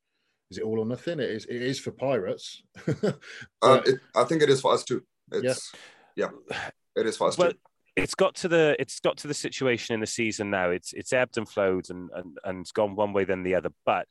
is 0.51 0.58
it 0.58 0.63
all 0.63 0.79
or 0.79 0.86
nothing? 0.86 1.19
It 1.19 1.29
is 1.29 1.45
it 1.45 1.62
is 1.62 1.79
for 1.79 1.91
Pirates. 1.91 2.63
uh, 2.88 3.82
it, 3.86 3.99
I 4.15 4.23
think 4.23 4.41
it 4.41 4.49
is 4.49 4.62
for 4.62 4.73
us 4.73 4.84
too. 4.84 5.03
It's 5.32 5.71
yeah, 6.15 6.29
yeah 6.51 6.69
it 6.95 7.08
is 7.08 7.17
for 7.17 7.27
us 7.27 7.38
well, 7.38 7.51
too. 7.51 7.58
It's 8.03 8.15
got 8.15 8.35
to 8.35 8.47
the 8.47 8.75
it's 8.79 8.99
got 8.99 9.17
to 9.17 9.27
the 9.27 9.33
situation 9.33 9.93
in 9.93 9.99
the 9.99 10.07
season 10.07 10.49
now. 10.49 10.69
It's 10.69 10.93
it's 10.93 11.13
ebbed 11.13 11.38
and 11.38 11.47
flowed 11.47 11.89
and 11.89 12.09
and, 12.15 12.38
and 12.43 12.73
gone 12.73 12.95
one 12.95 13.13
way 13.13 13.25
then 13.25 13.43
the 13.43 13.55
other. 13.55 13.69
But 13.85 14.07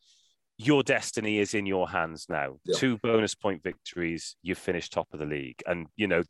your 0.59 0.83
destiny 0.83 1.38
is 1.38 1.55
in 1.55 1.66
your 1.66 1.88
hands 1.88 2.27
now. 2.29 2.57
Yeah. 2.64 2.77
Two 2.77 2.98
bonus 2.98 3.35
point 3.35 3.62
victories, 3.62 4.37
you've 4.42 4.59
finished 4.59 4.92
top 4.92 5.09
of 5.12 5.20
the 5.20 5.27
league, 5.27 5.62
and 5.66 5.87
you 5.96 6.07
know 6.07 6.22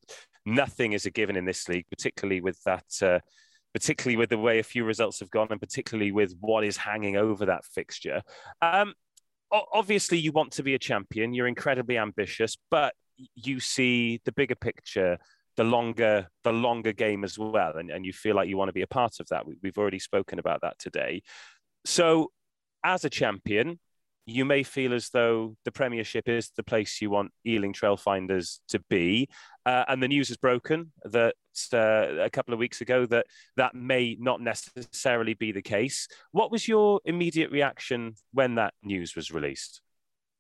nothing 0.44 0.92
is 0.92 1.07
a 1.07 1.11
given 1.11 1.37
in 1.37 1.44
this 1.44 1.68
league, 1.68 1.87
particularly 1.90 2.40
with 2.40 2.62
that. 2.64 2.85
Uh, 3.03 3.21
particularly 3.75 4.16
with 4.16 4.31
the 4.31 4.38
way 4.38 4.59
a 4.59 4.62
few 4.62 4.83
results 4.83 5.21
have 5.21 5.31
gone, 5.31 5.49
and 5.51 5.61
particularly 5.61 6.11
with 6.11 6.35
what 6.40 6.64
is 6.64 6.77
hanging 6.77 7.16
over 7.16 7.47
that 7.47 7.64
fixture. 7.64 8.23
Um, 8.62 8.94
obviously, 9.51 10.18
you 10.18 10.33
want 10.33 10.53
to 10.53 10.62
be 10.62 10.75
a 10.75 10.79
champion. 10.79 11.35
You're 11.35 11.47
incredibly 11.47 11.99
ambitious, 11.99 12.57
but 12.71 12.94
you 13.35 13.61
see 13.61 14.21
the 14.25 14.33
bigger 14.33 14.55
picture, 14.55 15.18
the 15.59 15.64
longer 15.64 16.29
the 16.44 16.53
longer 16.53 16.92
game 16.92 17.25
as 17.25 17.37
well, 17.37 17.77
and, 17.77 17.90
and 17.90 18.07
you 18.07 18.12
feel 18.12 18.37
like 18.37 18.49
you 18.49 18.57
want 18.57 18.68
to 18.68 18.73
be 18.73 18.83
a 18.83 18.87
part 18.87 19.18
of 19.18 19.27
that. 19.29 19.44
We, 19.44 19.57
we've 19.61 19.77
already 19.77 19.99
spoken 19.99 20.38
about 20.38 20.61
that 20.62 20.79
today. 20.79 21.23
So, 21.85 22.31
as 22.85 23.05
a 23.05 23.11
champion, 23.11 23.81
you 24.25 24.44
may 24.44 24.62
feel 24.62 24.94
as 24.94 25.11
though 25.11 25.57
the 25.64 25.73
Premiership 25.73 26.29
is 26.29 26.53
the 26.57 26.62
place 26.62 27.03
you 27.03 27.11
want 27.11 27.33
Ealing 27.44 27.73
Trailfinders 27.73 28.61
to 28.68 28.79
be. 28.88 29.29
Uh, 29.66 29.85
and 29.88 30.01
the 30.01 30.07
news 30.07 30.31
is 30.31 30.37
broken 30.37 30.92
that 31.03 31.35
uh, 31.73 32.23
a 32.23 32.31
couple 32.31 32.55
of 32.55 32.61
weeks 32.61 32.81
ago 32.81 33.05
that 33.07 33.27
that 33.57 33.75
may 33.75 34.16
not 34.21 34.40
necessarily 34.40 35.35
be 35.35 35.51
the 35.51 35.62
case. 35.62 36.07
What 36.31 36.53
was 36.53 36.68
your 36.68 37.01
immediate 37.05 37.51
reaction 37.51 38.14
when 38.33 38.55
that 38.55 38.75
news 38.85 39.16
was 39.16 39.33
released? 39.33 39.81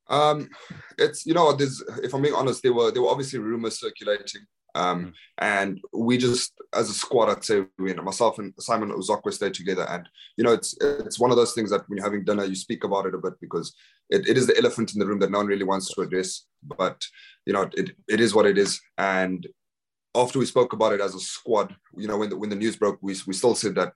Um, 0.06 0.48
it's 0.96 1.26
you 1.26 1.34
know, 1.34 1.58
if 1.58 2.14
I'm 2.14 2.22
being 2.22 2.34
honest, 2.34 2.62
there 2.62 2.72
were 2.72 2.92
there 2.92 3.02
were 3.02 3.10
obviously 3.10 3.40
rumors 3.40 3.80
circulating 3.80 4.42
um, 4.74 5.06
mm. 5.06 5.12
And 5.38 5.80
we 5.92 6.18
just, 6.18 6.52
as 6.74 6.90
a 6.90 6.94
squad, 6.94 7.28
I'd 7.28 7.44
say, 7.44 7.64
we, 7.78 7.94
myself 7.94 8.38
and 8.38 8.52
Simon 8.58 8.90
Uzokwe 8.90 9.32
stayed 9.32 9.54
together. 9.54 9.86
And, 9.88 10.08
you 10.36 10.44
know, 10.44 10.52
it's 10.52 10.76
it's 10.80 11.18
one 11.18 11.30
of 11.30 11.36
those 11.36 11.52
things 11.54 11.70
that 11.70 11.88
when 11.88 11.96
you're 11.96 12.06
having 12.06 12.24
dinner, 12.24 12.44
you 12.44 12.54
speak 12.54 12.84
about 12.84 13.06
it 13.06 13.14
a 13.14 13.18
bit 13.18 13.34
because 13.40 13.74
it, 14.10 14.28
it 14.28 14.36
is 14.36 14.46
the 14.46 14.56
elephant 14.58 14.92
in 14.92 15.00
the 15.00 15.06
room 15.06 15.18
that 15.20 15.30
no 15.30 15.38
one 15.38 15.46
really 15.46 15.64
wants 15.64 15.92
to 15.94 16.00
address. 16.02 16.44
But, 16.62 17.04
you 17.46 17.52
know, 17.52 17.68
it, 17.74 17.96
it 18.08 18.20
is 18.20 18.34
what 18.34 18.46
it 18.46 18.58
is. 18.58 18.80
And 18.98 19.46
after 20.14 20.38
we 20.38 20.46
spoke 20.46 20.72
about 20.72 20.92
it 20.92 21.00
as 21.00 21.14
a 21.14 21.20
squad, 21.20 21.74
you 21.96 22.08
know, 22.08 22.18
when 22.18 22.30
the, 22.30 22.36
when 22.36 22.50
the 22.50 22.56
news 22.56 22.76
broke, 22.76 22.98
we, 23.00 23.14
we 23.26 23.34
still 23.34 23.54
said 23.54 23.74
that, 23.76 23.92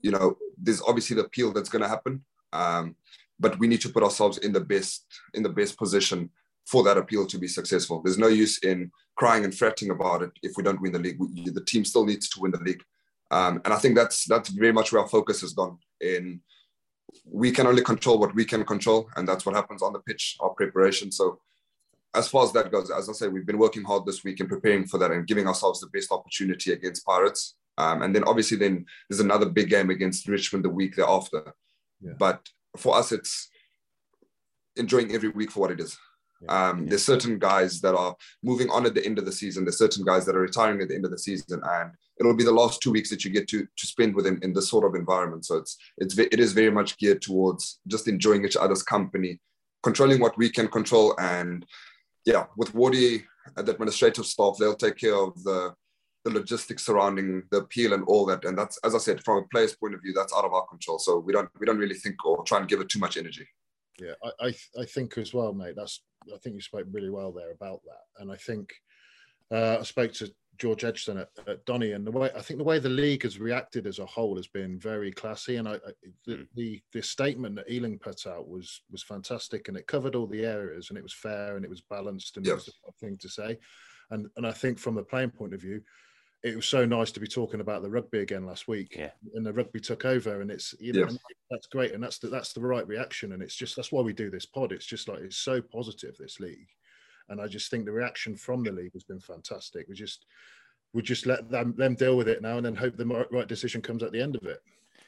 you 0.00 0.10
know, 0.10 0.36
there's 0.56 0.82
obviously 0.82 1.16
the 1.16 1.24
appeal 1.24 1.52
that's 1.52 1.68
going 1.68 1.82
to 1.82 1.88
happen. 1.88 2.24
Um, 2.52 2.96
but 3.40 3.58
we 3.58 3.66
need 3.66 3.80
to 3.80 3.88
put 3.88 4.02
ourselves 4.02 4.38
in 4.38 4.52
the 4.52 4.60
best 4.60 5.04
in 5.34 5.42
the 5.42 5.48
best 5.48 5.76
position 5.76 6.30
for 6.66 6.82
that 6.84 6.98
appeal 6.98 7.26
to 7.26 7.38
be 7.38 7.48
successful. 7.48 8.00
There's 8.02 8.18
no 8.18 8.28
use 8.28 8.58
in 8.58 8.90
crying 9.16 9.44
and 9.44 9.54
fretting 9.54 9.90
about 9.90 10.22
it 10.22 10.30
if 10.42 10.52
we 10.56 10.62
don't 10.62 10.80
win 10.80 10.92
the 10.92 10.98
league. 10.98 11.18
We, 11.18 11.50
the 11.50 11.64
team 11.64 11.84
still 11.84 12.04
needs 12.04 12.28
to 12.30 12.40
win 12.40 12.52
the 12.52 12.58
league, 12.58 12.82
um, 13.30 13.60
and 13.64 13.74
I 13.74 13.78
think 13.78 13.94
that's 13.94 14.24
that's 14.26 14.50
very 14.50 14.72
much 14.72 14.92
where 14.92 15.02
our 15.02 15.08
focus 15.08 15.40
has 15.40 15.52
gone. 15.52 15.78
In 16.00 16.40
we 17.24 17.50
can 17.50 17.66
only 17.66 17.82
control 17.82 18.18
what 18.18 18.34
we 18.34 18.44
can 18.44 18.64
control, 18.64 19.08
and 19.16 19.26
that's 19.26 19.44
what 19.44 19.54
happens 19.54 19.82
on 19.82 19.92
the 19.92 20.00
pitch, 20.00 20.36
our 20.40 20.50
preparation. 20.50 21.10
So, 21.10 21.40
as 22.14 22.28
far 22.28 22.44
as 22.44 22.52
that 22.52 22.70
goes, 22.70 22.90
as 22.90 23.08
I 23.08 23.12
say, 23.12 23.28
we've 23.28 23.46
been 23.46 23.58
working 23.58 23.84
hard 23.84 24.06
this 24.06 24.22
week 24.24 24.40
and 24.40 24.48
preparing 24.48 24.86
for 24.86 24.98
that 24.98 25.10
and 25.10 25.26
giving 25.26 25.46
ourselves 25.46 25.80
the 25.80 25.88
best 25.88 26.12
opportunity 26.12 26.72
against 26.72 27.04
Pirates. 27.06 27.54
Um, 27.78 28.02
and 28.02 28.14
then 28.14 28.24
obviously, 28.24 28.58
then 28.58 28.84
there's 29.08 29.20
another 29.20 29.46
big 29.46 29.70
game 29.70 29.90
against 29.90 30.28
Richmond 30.28 30.64
the 30.64 30.68
week 30.68 30.96
thereafter. 30.96 31.54
Yeah. 32.00 32.12
But 32.18 32.46
for 32.76 32.96
us, 32.96 33.12
it's 33.12 33.48
enjoying 34.76 35.14
every 35.14 35.30
week 35.30 35.50
for 35.50 35.60
what 35.60 35.70
it 35.70 35.80
is. 35.80 35.96
Um, 36.48 36.86
there's 36.86 37.04
certain 37.04 37.38
guys 37.38 37.80
that 37.80 37.94
are 37.94 38.16
moving 38.42 38.70
on 38.70 38.86
at 38.86 38.94
the 38.94 39.04
end 39.04 39.18
of 39.18 39.24
the 39.24 39.32
season. 39.32 39.64
There's 39.64 39.78
certain 39.78 40.04
guys 40.04 40.26
that 40.26 40.36
are 40.36 40.40
retiring 40.40 40.80
at 40.80 40.88
the 40.88 40.94
end 40.94 41.04
of 41.04 41.10
the 41.10 41.18
season, 41.18 41.60
and 41.64 41.92
it'll 42.18 42.36
be 42.36 42.44
the 42.44 42.52
last 42.52 42.80
two 42.80 42.90
weeks 42.90 43.10
that 43.10 43.24
you 43.24 43.30
get 43.30 43.48
to 43.48 43.66
to 43.76 43.86
spend 43.86 44.14
with 44.14 44.24
them 44.24 44.38
in 44.42 44.52
this 44.52 44.68
sort 44.68 44.84
of 44.84 44.94
environment. 44.94 45.44
So 45.44 45.56
it's 45.56 45.76
it's 45.98 46.18
it 46.18 46.40
is 46.40 46.52
very 46.52 46.70
much 46.70 46.98
geared 46.98 47.22
towards 47.22 47.80
just 47.86 48.08
enjoying 48.08 48.44
each 48.44 48.56
other's 48.56 48.82
company, 48.82 49.40
controlling 49.82 50.20
what 50.20 50.36
we 50.36 50.50
can 50.50 50.68
control, 50.68 51.14
and 51.18 51.64
yeah, 52.24 52.46
with 52.56 52.72
Wardy 52.72 53.24
and 53.56 53.66
the 53.66 53.72
administrative 53.72 54.26
staff, 54.26 54.56
they'll 54.58 54.74
take 54.74 54.96
care 54.96 55.16
of 55.16 55.42
the 55.44 55.74
the 56.24 56.30
logistics 56.30 56.86
surrounding 56.86 57.42
the 57.50 57.58
appeal 57.58 57.92
and 57.92 58.04
all 58.04 58.24
that. 58.26 58.44
And 58.44 58.56
that's 58.56 58.78
as 58.84 58.94
I 58.94 58.98
said, 58.98 59.24
from 59.24 59.38
a 59.38 59.48
player's 59.48 59.74
point 59.74 59.94
of 59.94 60.02
view, 60.02 60.12
that's 60.12 60.32
out 60.32 60.44
of 60.44 60.52
our 60.52 60.66
control. 60.66 60.98
So 60.98 61.18
we 61.18 61.32
don't 61.32 61.48
we 61.58 61.66
don't 61.66 61.78
really 61.78 61.94
think 61.94 62.24
or 62.24 62.42
try 62.44 62.58
and 62.58 62.68
give 62.68 62.80
it 62.80 62.88
too 62.88 63.00
much 63.00 63.16
energy. 63.16 63.46
Yeah, 64.00 64.14
I 64.22 64.48
I, 64.48 64.54
I 64.80 64.84
think 64.84 65.18
as 65.18 65.34
well, 65.34 65.52
mate. 65.52 65.74
That's 65.76 66.02
I 66.32 66.38
think 66.38 66.54
you 66.54 66.62
spoke 66.62 66.86
really 66.90 67.10
well 67.10 67.32
there 67.32 67.52
about 67.52 67.80
that. 67.84 68.22
And 68.22 68.30
I 68.30 68.36
think 68.36 68.72
uh, 69.50 69.78
I 69.80 69.82
spoke 69.82 70.12
to 70.14 70.32
George 70.58 70.84
Edgson 70.84 71.18
at, 71.18 71.28
at 71.46 71.64
Donny, 71.64 71.92
and 71.92 72.06
the 72.06 72.10
way 72.10 72.30
I 72.36 72.40
think 72.40 72.58
the 72.58 72.64
way 72.64 72.78
the 72.78 72.88
league 72.88 73.22
has 73.22 73.38
reacted 73.38 73.86
as 73.86 73.98
a 73.98 74.06
whole 74.06 74.36
has 74.36 74.46
been 74.46 74.78
very 74.78 75.10
classy. 75.10 75.56
And 75.56 75.68
I, 75.68 75.74
I 75.74 75.92
the, 76.26 76.34
mm. 76.34 76.46
the, 76.54 76.82
the 76.92 77.02
statement 77.02 77.56
that 77.56 77.70
Ealing 77.70 77.98
put 77.98 78.26
out 78.26 78.48
was 78.48 78.82
was 78.90 79.02
fantastic, 79.02 79.68
and 79.68 79.76
it 79.76 79.86
covered 79.86 80.14
all 80.14 80.26
the 80.26 80.44
areas, 80.44 80.88
and 80.88 80.98
it 80.98 81.02
was 81.02 81.14
fair, 81.14 81.56
and 81.56 81.64
it 81.64 81.70
was 81.70 81.82
balanced, 81.82 82.36
and 82.36 82.46
yes. 82.46 82.52
it 82.52 82.54
was 82.54 82.74
right 82.84 82.94
thing 83.00 83.18
to 83.18 83.28
say. 83.28 83.58
And 84.10 84.28
and 84.36 84.46
I 84.46 84.52
think 84.52 84.78
from 84.78 84.98
a 84.98 85.02
playing 85.02 85.30
point 85.30 85.54
of 85.54 85.60
view, 85.60 85.82
it 86.42 86.56
was 86.56 86.66
so 86.66 86.84
nice 86.84 87.12
to 87.12 87.20
be 87.20 87.26
talking 87.26 87.60
about 87.60 87.82
the 87.82 87.90
rugby 87.90 88.18
again 88.18 88.44
last 88.44 88.66
week. 88.66 88.96
Yeah. 88.98 89.10
And 89.34 89.46
the 89.46 89.52
rugby 89.52 89.80
took 89.80 90.04
over, 90.04 90.40
and 90.40 90.50
it's 90.50 90.74
you 90.80 90.92
know 90.92 91.08
that's 91.50 91.66
great, 91.68 91.92
and 91.92 92.02
that's 92.02 92.18
the, 92.18 92.28
that's 92.28 92.52
the 92.52 92.60
right 92.60 92.86
reaction, 92.86 93.32
and 93.32 93.42
it's 93.42 93.54
just 93.54 93.76
that's 93.76 93.92
why 93.92 94.02
we 94.02 94.12
do 94.12 94.30
this 94.30 94.46
pod. 94.46 94.72
It's 94.72 94.86
just 94.86 95.08
like 95.08 95.20
it's 95.20 95.36
so 95.36 95.60
positive 95.60 96.16
this 96.16 96.40
league, 96.40 96.68
and 97.28 97.40
I 97.40 97.46
just 97.46 97.70
think 97.70 97.84
the 97.84 97.92
reaction 97.92 98.36
from 98.36 98.64
the 98.64 98.72
league 98.72 98.92
has 98.94 99.04
been 99.04 99.20
fantastic. 99.20 99.86
We 99.88 99.94
just 99.94 100.26
we 100.92 101.02
just 101.02 101.26
let 101.26 101.50
them 101.50 101.74
them 101.76 101.94
deal 101.94 102.16
with 102.16 102.28
it 102.28 102.42
now, 102.42 102.56
and 102.56 102.66
then 102.66 102.74
hope 102.74 102.96
the 102.96 103.26
right 103.30 103.48
decision 103.48 103.80
comes 103.80 104.02
at 104.02 104.12
the 104.12 104.20
end 104.20 104.36
of 104.36 104.42
it. 104.44 104.60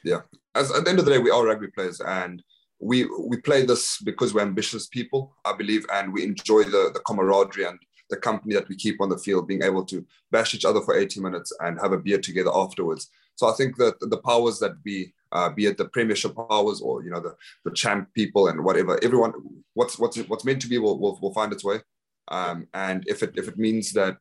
Yeah, 0.03 0.21
as 0.55 0.71
at 0.71 0.85
the 0.85 0.89
end 0.89 0.99
of 0.99 1.05
the 1.05 1.11
day, 1.11 1.19
we 1.19 1.31
are 1.31 1.45
rugby 1.45 1.67
players, 1.67 1.99
and 1.99 2.41
we 2.79 3.09
we 3.19 3.37
play 3.41 3.65
this 3.65 3.99
because 4.01 4.33
we're 4.33 4.41
ambitious 4.41 4.87
people, 4.87 5.35
I 5.43 5.53
believe, 5.53 5.85
and 5.91 6.13
we 6.13 6.23
enjoy 6.23 6.63
the 6.63 6.91
the 6.93 7.01
camaraderie 7.05 7.65
and 7.65 7.79
the 8.09 8.17
company 8.17 8.53
that 8.55 8.69
we 8.69 8.75
keep 8.75 9.01
on 9.01 9.09
the 9.09 9.17
field, 9.17 9.47
being 9.47 9.63
able 9.63 9.85
to 9.85 10.05
bash 10.31 10.53
each 10.53 10.65
other 10.65 10.81
for 10.81 10.95
80 10.95 11.21
minutes 11.21 11.51
and 11.61 11.79
have 11.79 11.91
a 11.91 11.97
beer 11.97 12.19
together 12.19 12.51
afterwards. 12.53 13.09
So 13.35 13.47
I 13.47 13.53
think 13.53 13.77
that 13.77 13.99
the 13.99 14.17
powers 14.17 14.59
that 14.59 14.83
be, 14.83 15.13
uh, 15.31 15.49
be 15.49 15.65
it 15.65 15.77
the 15.77 15.85
Premiership 15.85 16.35
powers 16.35 16.81
or 16.81 17.03
you 17.03 17.09
know 17.09 17.19
the 17.19 17.35
the 17.65 17.71
champ 17.71 18.09
people 18.13 18.47
and 18.47 18.63
whatever, 18.63 18.97
everyone, 19.03 19.33
what's 19.73 19.99
what's 19.99 20.17
what's 20.29 20.45
meant 20.45 20.61
to 20.61 20.69
be 20.69 20.77
will 20.77 20.99
will, 20.99 21.19
will 21.21 21.33
find 21.33 21.51
its 21.51 21.63
way. 21.63 21.81
Um, 22.29 22.67
and 22.73 23.03
if 23.07 23.23
it 23.23 23.33
if 23.35 23.47
it 23.47 23.57
means 23.57 23.91
that 23.93 24.17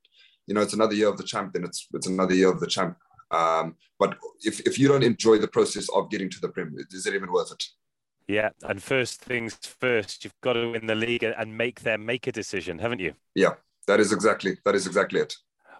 you 0.47 0.55
know 0.55 0.63
it's 0.63 0.75
another 0.75 0.95
year 0.95 1.09
of 1.09 1.17
the 1.17 1.25
champ, 1.25 1.53
then 1.53 1.65
it's 1.65 1.87
it's 1.95 2.09
another 2.09 2.35
year 2.35 2.51
of 2.51 2.61
the 2.61 2.67
champ. 2.67 2.97
Um, 3.31 3.77
but 3.99 4.19
if 4.43 4.61
if 4.61 4.79
you 4.79 4.89
don't 4.89 5.05
enjoy 5.05 5.39
the 5.39 5.49
process 5.49 5.89
of 5.95 6.11
getting 6.11 6.31
to 6.31 6.41
the 6.41 6.49
Premier, 6.49 6.85
is 6.91 7.07
it 7.07 7.15
even 7.15 7.33
worth 7.33 7.53
it? 7.53 7.65
Yeah, 8.27 8.51
and 8.63 8.83
first 8.83 9.21
things 9.21 9.55
first, 9.55 10.25
you've 10.25 10.41
got 10.41 10.55
to 10.55 10.71
win 10.71 10.87
the 10.87 10.95
league 10.95 11.23
and 11.23 11.57
make 11.57 11.81
them 11.81 12.07
make 12.07 12.27
a 12.27 12.33
decision, 12.33 12.79
haven't 12.79 13.01
you? 13.01 13.13
Yeah, 13.35 13.55
that 13.87 14.01
is 14.01 14.13
exactly 14.13 14.57
that 14.65 14.75
is 14.75 14.87
exactly 14.87 15.21
it. 15.21 15.35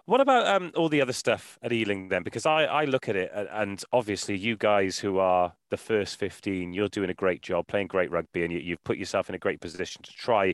What 0.07 0.21
about 0.21 0.45
um, 0.45 0.71
all 0.75 0.87
the 0.87 1.01
other 1.01 1.13
stuff 1.13 1.57
at 1.63 1.73
Ealing 1.73 2.09
then? 2.09 2.21
Because 2.21 2.45
I, 2.45 2.65
I 2.65 2.85
look 2.85 3.09
at 3.09 3.15
it 3.15 3.31
and 3.33 3.83
obviously 3.91 4.37
you 4.37 4.55
guys 4.55 4.99
who 4.99 5.17
are 5.17 5.53
the 5.71 5.77
first 5.77 6.19
15, 6.19 6.73
you're 6.73 6.89
doing 6.89 7.09
a 7.09 7.15
great 7.15 7.41
job, 7.41 7.65
playing 7.65 7.87
great 7.87 8.11
rugby, 8.11 8.43
and 8.43 8.53
you, 8.53 8.59
you've 8.59 8.83
put 8.83 8.97
yourself 8.97 9.29
in 9.29 9.35
a 9.35 9.39
great 9.39 9.61
position 9.61 10.03
to 10.03 10.11
try 10.11 10.53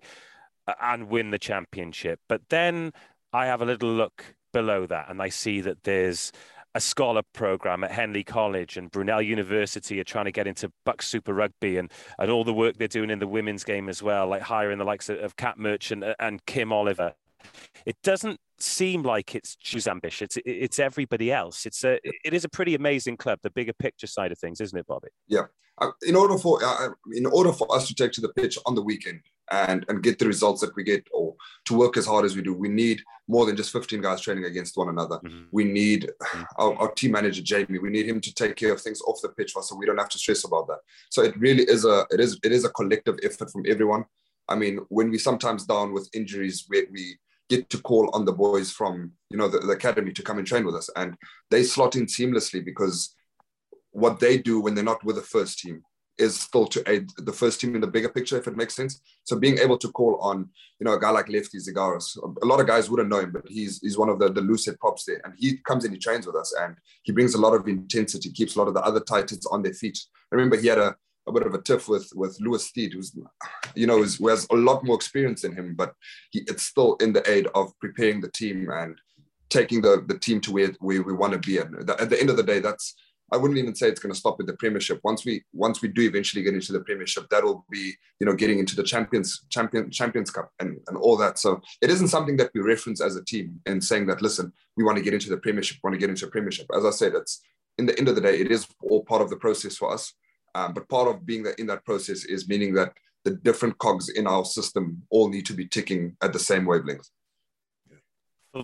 and 0.82 1.10
win 1.10 1.32
the 1.32 1.38
championship. 1.38 2.22
But 2.30 2.44
then 2.50 2.94
I 3.34 3.46
have 3.48 3.62
a 3.62 3.66
little 3.66 3.92
look 3.92 4.36
below 4.54 4.86
that 4.86 5.10
and 5.10 5.22
I 5.22 5.28
see 5.28 5.60
that 5.62 5.84
there's 5.84 6.32
a 6.74 6.80
scholar 6.80 7.22
program 7.34 7.84
at 7.84 7.92
Henley 7.92 8.24
College 8.24 8.78
and 8.78 8.90
Brunel 8.90 9.22
University 9.22 10.00
are 10.00 10.06
trying 10.06 10.26
to 10.26 10.32
get 10.32 10.48
into 10.48 10.72
BUCS 10.86 11.08
Super 11.08 11.34
Rugby 11.34 11.76
and, 11.76 11.92
and 12.18 12.32
all 12.32 12.46
the 12.46 12.54
work 12.54 12.78
they're 12.78 12.88
doing 12.88 13.10
in 13.10 13.20
the 13.20 13.28
women's 13.28 13.66
game 13.66 13.90
as 13.90 14.02
well, 14.02 14.28
like 14.28 14.44
hiring 14.44 14.78
the 14.78 14.86
likes 14.86 15.10
of, 15.10 15.19
of 15.19 15.36
Kat 15.36 15.58
Merchant 15.58 16.06
and 16.19 16.46
Kim 16.46 16.71
Oliver 16.71 17.15
it 17.85 17.98
doesn't 18.04 18.39
seem 18.60 19.04
like 19.04 19.35
it's 19.35 19.56
choose 19.56 19.87
ambition. 19.87 20.25
It's, 20.25 20.37
it's 20.46 20.79
everybody 20.79 21.31
else. 21.31 21.65
It's 21.65 21.83
a 21.83 22.00
it 22.04 22.33
is 22.33 22.44
a 22.44 22.50
pretty 22.50 22.75
amazing 22.75 23.17
club. 23.17 23.39
The 23.42 23.50
bigger 23.50 23.73
picture 23.73 24.08
side 24.08 24.31
of 24.31 24.39
things, 24.39 24.62
isn't 24.62 24.77
it, 24.77 24.87
Bobby? 24.87 25.10
Yeah. 25.27 25.46
Uh, 25.77 25.89
in 26.04 26.15
order 26.15 26.37
for 26.37 26.63
uh, 26.63 26.89
in 27.13 27.25
order 27.25 27.52
for 27.52 27.73
us 27.73 27.87
to 27.87 27.96
take 27.96 28.12
to 28.12 28.21
the 28.21 28.33
pitch 28.33 28.58
on 28.65 28.75
the 28.75 28.81
weekend 28.81 29.19
and 29.52 29.83
and 29.87 30.04
get 30.04 30.19
the 30.19 30.27
results 30.27 30.62
that 30.62 30.75
we 30.75 30.83
get, 30.83 31.08
or 31.12 31.35
to 31.65 31.73
work 31.73 31.98
as 31.98 32.06
hard 32.06 32.23
as 32.23 32.35
we 32.35 32.42
do, 32.44 32.54
we 32.54 32.69
need 32.69 33.02
more 33.27 33.46
than 33.46 33.56
just 33.56 33.71
15 33.71 34.02
guys 34.02 34.21
training 34.21 34.46
against 34.46 34.77
one 34.77 34.89
another. 34.89 35.17
Mm-hmm. 35.19 35.44
We 35.52 35.63
need 35.63 36.12
mm-hmm. 36.21 36.44
our, 36.62 36.75
our, 36.75 36.92
team 36.92 37.13
manager 37.13 37.42
Jamie. 37.42 37.79
We 37.79 37.89
need 37.89 38.08
him 38.08 38.21
to 38.21 38.33
take 38.33 38.58
care 38.58 38.73
of 38.73 38.81
things 38.81 39.02
off 39.02 39.21
the 39.21 39.29
pitch 39.29 39.54
for 39.54 39.60
us, 39.60 39.69
so 39.69 39.75
we 39.75 39.85
don't 39.85 39.98
have 39.98 40.10
to 40.10 40.19
stress 40.19 40.44
about 40.44 40.67
that. 40.67 40.79
So 41.10 41.23
it 41.23 41.35
really 41.39 41.63
is 41.63 41.85
a 41.85 42.06
it 42.12 42.19
is 42.19 42.39
it 42.44 42.52
is 42.52 42.65
a 42.65 42.69
collective 42.69 43.17
effort 43.23 43.50
from 43.52 43.63
everyone. 43.67 44.06
I 44.50 44.56
mean, 44.56 44.79
when 44.89 45.10
we 45.10 45.17
sometimes 45.17 45.65
down 45.65 45.94
with 45.94 46.10
injuries, 46.13 46.65
we, 46.69 46.85
we 46.92 47.17
get 47.52 47.69
to 47.69 47.79
call 47.81 48.10
on 48.13 48.23
the 48.23 48.31
boys 48.31 48.71
from 48.71 49.12
you 49.29 49.37
know 49.37 49.49
the, 49.49 49.60
the, 49.60 49.73
academy 49.79 50.13
to 50.13 50.23
come 50.23 50.37
and 50.37 50.47
train 50.47 50.65
with 50.65 50.75
us. 50.81 50.89
And 50.95 51.17
they 51.52 51.63
slot 51.63 51.97
in 51.97 52.06
seamlessly 52.06 52.63
because 52.63 53.13
what 54.04 54.19
they 54.21 54.37
do 54.37 54.62
when 54.62 54.73
they're 54.73 54.91
not 54.91 55.04
with 55.04 55.17
the 55.17 55.31
first 55.35 55.60
team 55.60 55.83
is 56.17 56.39
still 56.39 56.67
to 56.67 56.79
aid 56.91 57.10
the 57.17 57.37
first 57.41 57.60
team 57.60 57.75
in 57.75 57.81
the 57.81 57.93
bigger 57.95 58.10
picture 58.10 58.37
if 58.37 58.47
it 58.47 58.56
makes 58.56 58.75
sense. 58.75 59.02
So 59.25 59.37
being 59.37 59.58
able 59.58 59.77
to 59.79 59.89
call 59.91 60.13
on 60.21 60.37
you 60.79 60.85
know 60.85 60.93
a 60.93 60.99
guy 60.99 61.10
like 61.10 61.29
lefty 61.35 61.58
zigaros 61.58 62.06
a 62.45 62.45
lot 62.52 62.62
of 62.62 62.67
guys 62.67 62.89
wouldn't 62.89 63.10
know 63.10 63.23
him 63.25 63.31
but 63.37 63.45
he's 63.58 63.73
he's 63.83 63.97
one 63.97 64.12
of 64.13 64.17
the 64.19 64.29
the 64.37 64.63
head 64.65 64.79
props 64.79 65.04
there. 65.06 65.21
And 65.25 65.33
he 65.37 65.58
comes 65.69 65.83
and 65.83 65.93
he 65.93 65.99
trains 65.99 66.25
with 66.25 66.37
us 66.37 66.56
and 66.63 66.75
he 67.04 67.12
brings 67.12 67.33
a 67.33 67.43
lot 67.45 67.54
of 67.54 67.67
intensity 67.67 68.31
keeps 68.31 68.56
a 68.56 68.60
lot 68.60 68.69
of 68.69 68.75
the 68.75 68.87
other 68.89 69.02
titans 69.02 69.45
on 69.47 69.62
their 69.62 69.77
feet. 69.81 69.99
I 70.31 70.35
remember 70.35 70.56
he 70.56 70.67
had 70.67 70.83
a 70.87 70.95
a 71.28 71.32
bit 71.32 71.46
of 71.46 71.54
a 71.54 71.62
tiff 71.62 71.88
with 71.88 72.10
with 72.15 72.40
Lewis 72.40 72.65
Steed, 72.65 72.94
who's 72.94 73.15
you 73.76 73.88
know 73.88 74.04
who 74.04 74.28
has 74.28 74.48
a 74.52 74.56
lot 74.56 74.84
more 74.84 74.96
experience 74.96 75.42
than 75.42 75.56
him, 75.56 75.76
but 75.76 75.94
he, 76.32 76.40
it's 76.48 76.63
still 76.63 76.96
in 76.96 77.13
the 77.13 77.30
aid 77.30 77.48
of 77.56 77.78
preparing 77.80 78.22
the 78.22 78.32
team 78.32 78.69
and 78.72 78.98
taking 79.50 79.82
the 79.82 80.04
the 80.08 80.17
team 80.17 80.42
to 80.42 80.52
where, 80.52 80.72
where 80.80 81.04
we 81.04 81.13
want 81.13 81.34
to 81.34 81.40
be. 81.40 81.58
And 81.58 81.90
at 81.90 82.10
the 82.10 82.19
end 82.19 82.30
of 82.30 82.38
the 82.38 82.44
day, 82.44 82.60
that's 82.60 82.96
I 83.34 83.38
wouldn't 83.38 83.60
even 83.60 83.76
say 83.76 83.88
it's 83.88 84.00
going 84.00 84.13
to 84.13 84.19
stop 84.19 84.38
with 84.38 84.48
the 84.48 84.58
Premiership. 84.58 85.00
Once 85.04 85.26
we 85.26 85.44
once 85.54 85.82
we 85.82 85.88
do 85.88 86.02
eventually 86.02 86.44
get 86.44 86.54
into 86.54 86.74
the 86.74 86.82
Premiership, 86.82 87.28
that'll 87.30 87.65
be 87.72 87.94
you 88.19 88.26
know 88.26 88.34
getting 88.34 88.60
into 88.60 88.76
the 88.76 88.84
Champions 88.84 89.46
Champion 89.50 89.90
Champions 89.90 90.32
Cup 90.32 90.52
and 90.60 90.80
and 90.88 90.98
all 90.98 91.15
that. 91.17 91.40
So 91.40 91.62
it 91.82 91.90
isn't 91.90 92.10
something 92.10 92.38
that 92.38 92.52
we 92.54 92.62
reference 92.62 93.00
as 93.00 93.15
a 93.15 93.24
team 93.24 93.62
and 93.65 93.84
saying 93.84 94.08
that 94.08 94.22
listen, 94.22 94.52
we 94.76 94.84
want 94.84 94.98
to 94.98 95.04
get 95.04 95.13
into 95.13 95.30
the 95.30 95.38
Premiership, 95.38 95.78
want 95.84 95.94
to 95.94 96.00
get 96.00 96.10
into 96.10 96.26
a 96.26 96.32
Premiership. 96.32 96.67
As 96.76 96.84
I 96.84 96.92
said, 96.92 97.13
it's 97.13 97.42
in 97.78 97.86
the 97.86 97.98
end 97.98 98.10
of 98.10 98.15
the 98.15 98.22
day, 98.22 98.38
it 98.38 98.52
is 98.52 98.67
all 98.84 99.04
part 99.04 99.22
of 99.22 99.30
the 99.30 99.38
process 99.38 99.78
for 99.78 99.94
us. 99.94 100.13
Um, 100.56 100.73
but 100.73 100.89
part 100.89 101.08
of 101.08 101.25
being 101.25 101.43
that 101.43 101.60
in 101.60 101.67
that 101.67 101.85
process 101.85 102.25
is 102.25 102.47
meaning 102.47 102.73
that 102.75 102.93
the 103.23 103.31
different 103.31 103.77
cogs 103.77 104.10
in 104.10 104.27
our 104.27 104.45
system 104.45 105.04
all 105.10 105.29
need 105.29 105.45
to 105.45 105.54
be 105.54 105.67
ticking 105.67 106.17
at 106.21 106.33
the 106.33 106.39
same 106.39 106.65
wavelength. 106.65 107.10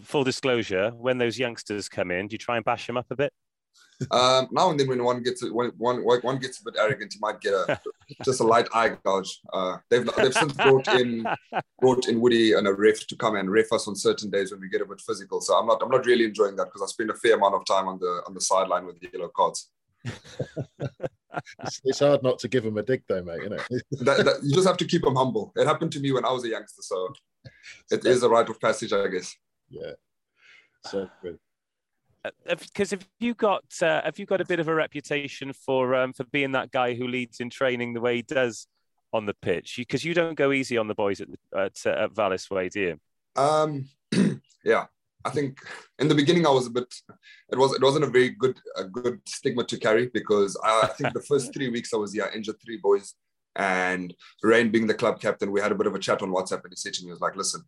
Full 0.01 0.23
disclosure: 0.23 0.89
when 0.91 1.17
those 1.17 1.39
youngsters 1.39 1.87
come 1.87 2.11
in, 2.11 2.27
do 2.27 2.33
you 2.33 2.37
try 2.37 2.57
and 2.57 2.65
bash 2.65 2.87
them 2.87 2.97
up 2.97 3.05
a 3.09 3.15
bit? 3.15 3.31
Um, 4.11 4.47
now 4.51 4.69
and 4.69 4.79
then, 4.79 4.87
when 4.87 5.03
one 5.03 5.23
gets 5.23 5.43
when 5.49 5.69
one 5.77 6.03
one 6.03 6.37
gets 6.37 6.59
a 6.59 6.63
bit 6.63 6.75
arrogant, 6.77 7.15
you 7.15 7.19
might 7.19 7.41
get 7.41 7.53
a 7.53 7.79
just 8.23 8.41
a 8.41 8.43
light 8.43 8.67
eye 8.73 8.95
gouge. 9.03 9.39
Uh, 9.51 9.77
they've 9.89 10.07
they've 10.17 10.33
since 10.33 10.53
brought 10.53 10.87
in 10.89 11.25
brought 11.79 12.07
in 12.07 12.21
Woody 12.21 12.53
and 12.53 12.67
a 12.67 12.73
ref 12.73 13.07
to 13.07 13.15
come 13.15 13.35
and 13.35 13.49
ref 13.49 13.71
us 13.71 13.87
on 13.87 13.95
certain 13.95 14.29
days 14.29 14.51
when 14.51 14.61
we 14.61 14.69
get 14.69 14.81
a 14.81 14.85
bit 14.85 15.01
physical. 15.01 15.41
So 15.41 15.55
I'm 15.55 15.65
not 15.65 15.81
I'm 15.81 15.89
not 15.89 16.05
really 16.05 16.25
enjoying 16.25 16.55
that 16.57 16.65
because 16.65 16.83
I 16.83 16.85
spend 16.87 17.09
a 17.09 17.15
fair 17.15 17.35
amount 17.35 17.55
of 17.55 17.65
time 17.65 17.87
on 17.87 17.97
the 17.97 18.21
on 18.27 18.33
the 18.35 18.41
sideline 18.41 18.85
with 18.85 18.99
the 18.99 19.09
yellow 19.11 19.29
cards. 19.29 19.71
it's, 21.63 21.81
it's, 21.83 21.99
hard 21.99 22.23
not 22.23 22.39
to 22.39 22.47
give 22.47 22.65
him 22.65 22.77
a 22.77 22.83
dig, 22.83 23.03
though, 23.07 23.23
mate. 23.23 23.41
You 23.43 23.49
know, 23.49 23.57
that, 24.01 24.25
that, 24.25 24.39
you 24.43 24.53
just 24.53 24.67
have 24.67 24.77
to 24.77 24.85
keep 24.85 25.05
him 25.05 25.15
humble. 25.15 25.51
It 25.55 25.67
happened 25.67 25.91
to 25.93 25.99
me 25.99 26.11
when 26.11 26.25
I 26.25 26.31
was 26.31 26.43
a 26.45 26.49
youngster, 26.49 26.81
so 26.81 27.13
it 27.91 28.05
is 28.05 28.23
a 28.23 28.29
rite 28.29 28.49
of 28.49 28.59
passage, 28.59 28.93
I 28.93 29.07
guess. 29.07 29.35
Yeah, 29.69 29.91
so 30.85 31.09
good. 31.21 31.39
Because 32.45 32.93
uh, 32.93 32.97
have 32.97 33.07
you 33.19 33.33
got 33.33 33.63
uh, 33.81 34.01
have 34.03 34.19
you 34.19 34.25
got 34.25 34.41
a 34.41 34.45
bit 34.45 34.59
of 34.59 34.67
a 34.67 34.73
reputation 34.73 35.53
for 35.53 35.95
um, 35.95 36.13
for 36.13 36.25
being 36.25 36.51
that 36.53 36.71
guy 36.71 36.93
who 36.93 37.07
leads 37.07 37.39
in 37.39 37.49
training 37.49 37.93
the 37.93 38.01
way 38.01 38.17
he 38.17 38.21
does 38.21 38.67
on 39.13 39.25
the 39.25 39.33
pitch? 39.33 39.75
Because 39.77 40.03
you, 40.03 40.09
you, 40.09 40.15
don't 40.15 40.35
go 40.35 40.51
easy 40.51 40.77
on 40.77 40.87
the 40.87 40.95
boys 40.95 41.21
at 41.21 41.29
at, 41.55 41.77
uh, 41.85 42.03
at 42.03 42.11
Vallis 42.15 42.49
Way, 42.49 42.69
do 42.69 42.81
you? 42.81 42.99
Um, 43.41 43.89
yeah, 44.63 44.87
I 45.27 45.29
think 45.29 45.59
in 45.99 46.07
the 46.07 46.15
beginning 46.15 46.47
I 46.47 46.51
was 46.51 46.67
a 46.67 46.71
bit. 46.71 46.93
It 47.51 47.57
was 47.57 47.73
it 47.73 47.81
wasn't 47.81 48.05
a 48.05 48.09
very 48.09 48.29
good 48.29 48.57
a 48.75 48.85
good 48.85 49.19
stigma 49.27 49.63
to 49.65 49.77
carry 49.77 50.07
because 50.07 50.57
I, 50.63 50.81
I 50.83 50.87
think 50.87 51.13
the 51.13 51.21
first 51.21 51.53
three 51.53 51.69
weeks 51.69 51.93
I 51.93 51.97
was 51.97 52.15
yeah 52.15 52.27
injured 52.33 52.61
three 52.63 52.77
boys 52.77 53.13
and 53.57 54.13
Rayn 54.45 54.71
being 54.71 54.87
the 54.87 54.93
club 54.93 55.19
captain 55.19 55.51
we 55.51 55.61
had 55.61 55.71
a 55.71 55.75
bit 55.75 55.87
of 55.87 55.95
a 55.95 55.99
chat 55.99 56.21
on 56.21 56.31
WhatsApp 56.31 56.63
and 56.63 56.71
he 56.71 56.75
said 56.75 56.93
to 56.93 57.01
me 57.01 57.07
he 57.07 57.11
was 57.11 57.21
like 57.21 57.35
listen 57.35 57.61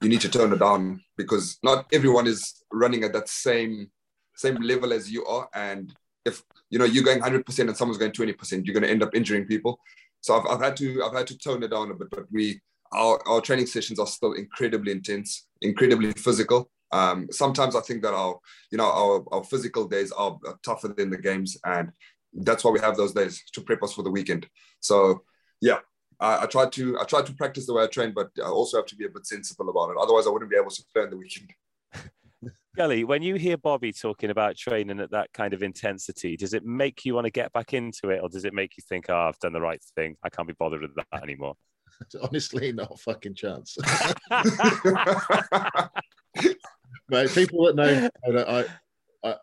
you 0.00 0.08
need 0.08 0.20
to 0.20 0.28
tone 0.28 0.52
it 0.52 0.58
down 0.58 1.00
because 1.16 1.58
not 1.62 1.86
everyone 1.92 2.26
is 2.26 2.62
running 2.72 3.04
at 3.04 3.12
that 3.12 3.28
same 3.28 3.90
same 4.36 4.56
level 4.56 4.92
as 4.92 5.10
you 5.10 5.24
are 5.26 5.48
and 5.54 5.94
if 6.24 6.42
you 6.68 6.78
know 6.78 6.84
you're 6.84 7.04
going 7.04 7.20
100% 7.20 7.58
and 7.60 7.76
someone's 7.76 7.98
going 7.98 8.12
20% 8.12 8.64
you're 8.64 8.74
going 8.74 8.82
to 8.82 8.90
end 8.90 9.02
up 9.02 9.14
injuring 9.14 9.46
people 9.46 9.78
so 10.20 10.38
I've, 10.38 10.46
I've 10.46 10.62
had 10.62 10.76
to 10.78 11.02
I've 11.04 11.14
had 11.14 11.26
to 11.28 11.38
tone 11.38 11.62
it 11.62 11.68
down 11.68 11.90
a 11.90 11.94
bit 11.94 12.08
but 12.10 12.24
we 12.30 12.60
our, 12.92 13.20
our 13.28 13.40
training 13.40 13.66
sessions 13.66 13.98
are 13.98 14.06
still 14.06 14.32
incredibly 14.32 14.92
intense 14.92 15.46
incredibly 15.62 16.12
physical 16.12 16.70
um, 16.92 17.28
sometimes 17.30 17.76
I 17.76 17.80
think 17.80 18.02
that 18.02 18.14
our, 18.14 18.38
you 18.70 18.78
know, 18.78 18.90
our, 18.90 19.24
our 19.32 19.44
physical 19.44 19.86
days 19.86 20.12
are 20.12 20.38
tougher 20.64 20.88
than 20.88 21.10
the 21.10 21.18
games, 21.18 21.56
and 21.64 21.92
that's 22.32 22.64
why 22.64 22.70
we 22.70 22.80
have 22.80 22.96
those 22.96 23.12
days 23.12 23.42
to 23.52 23.60
prep 23.60 23.82
us 23.82 23.92
for 23.92 24.02
the 24.02 24.10
weekend. 24.10 24.48
So, 24.80 25.22
yeah, 25.60 25.78
I, 26.18 26.42
I 26.42 26.46
try 26.46 26.68
to 26.68 26.98
I 27.00 27.04
try 27.04 27.22
to 27.22 27.32
practice 27.34 27.66
the 27.66 27.74
way 27.74 27.84
I 27.84 27.86
train, 27.86 28.12
but 28.14 28.30
I 28.38 28.48
also 28.48 28.76
have 28.78 28.86
to 28.86 28.96
be 28.96 29.06
a 29.06 29.10
bit 29.10 29.26
sensible 29.26 29.68
about 29.68 29.90
it. 29.90 29.96
Otherwise, 30.00 30.26
I 30.26 30.30
wouldn't 30.30 30.50
be 30.50 30.56
able 30.56 30.70
to 30.70 30.84
play 30.92 31.02
on 31.02 31.10
the 31.10 31.16
weekend. 31.16 31.50
Gully, 32.76 33.04
when 33.04 33.22
you 33.22 33.34
hear 33.36 33.56
Bobby 33.56 33.92
talking 33.92 34.30
about 34.30 34.56
training 34.56 35.00
at 35.00 35.10
that 35.10 35.32
kind 35.32 35.54
of 35.54 35.62
intensity, 35.62 36.36
does 36.36 36.54
it 36.54 36.64
make 36.64 37.04
you 37.04 37.14
want 37.14 37.26
to 37.26 37.30
get 37.30 37.52
back 37.52 37.72
into 37.72 38.10
it, 38.10 38.20
or 38.22 38.28
does 38.28 38.44
it 38.44 38.54
make 38.54 38.76
you 38.76 38.82
think, 38.88 39.06
"Oh, 39.08 39.28
I've 39.28 39.38
done 39.38 39.52
the 39.52 39.60
right 39.60 39.82
thing. 39.96 40.16
I 40.22 40.28
can't 40.28 40.48
be 40.48 40.54
bothered 40.58 40.82
with 40.82 40.94
that 40.94 41.22
anymore"? 41.22 41.54
Honestly, 42.22 42.72
not 42.72 42.92
a 42.92 42.96
fucking 42.96 43.34
chance. 43.34 43.76
Mate, 47.10 47.30
people 47.30 47.64
that 47.66 47.76
know 47.76 48.08
that 48.32 48.48
I, 48.48 49.28
I, 49.28 49.34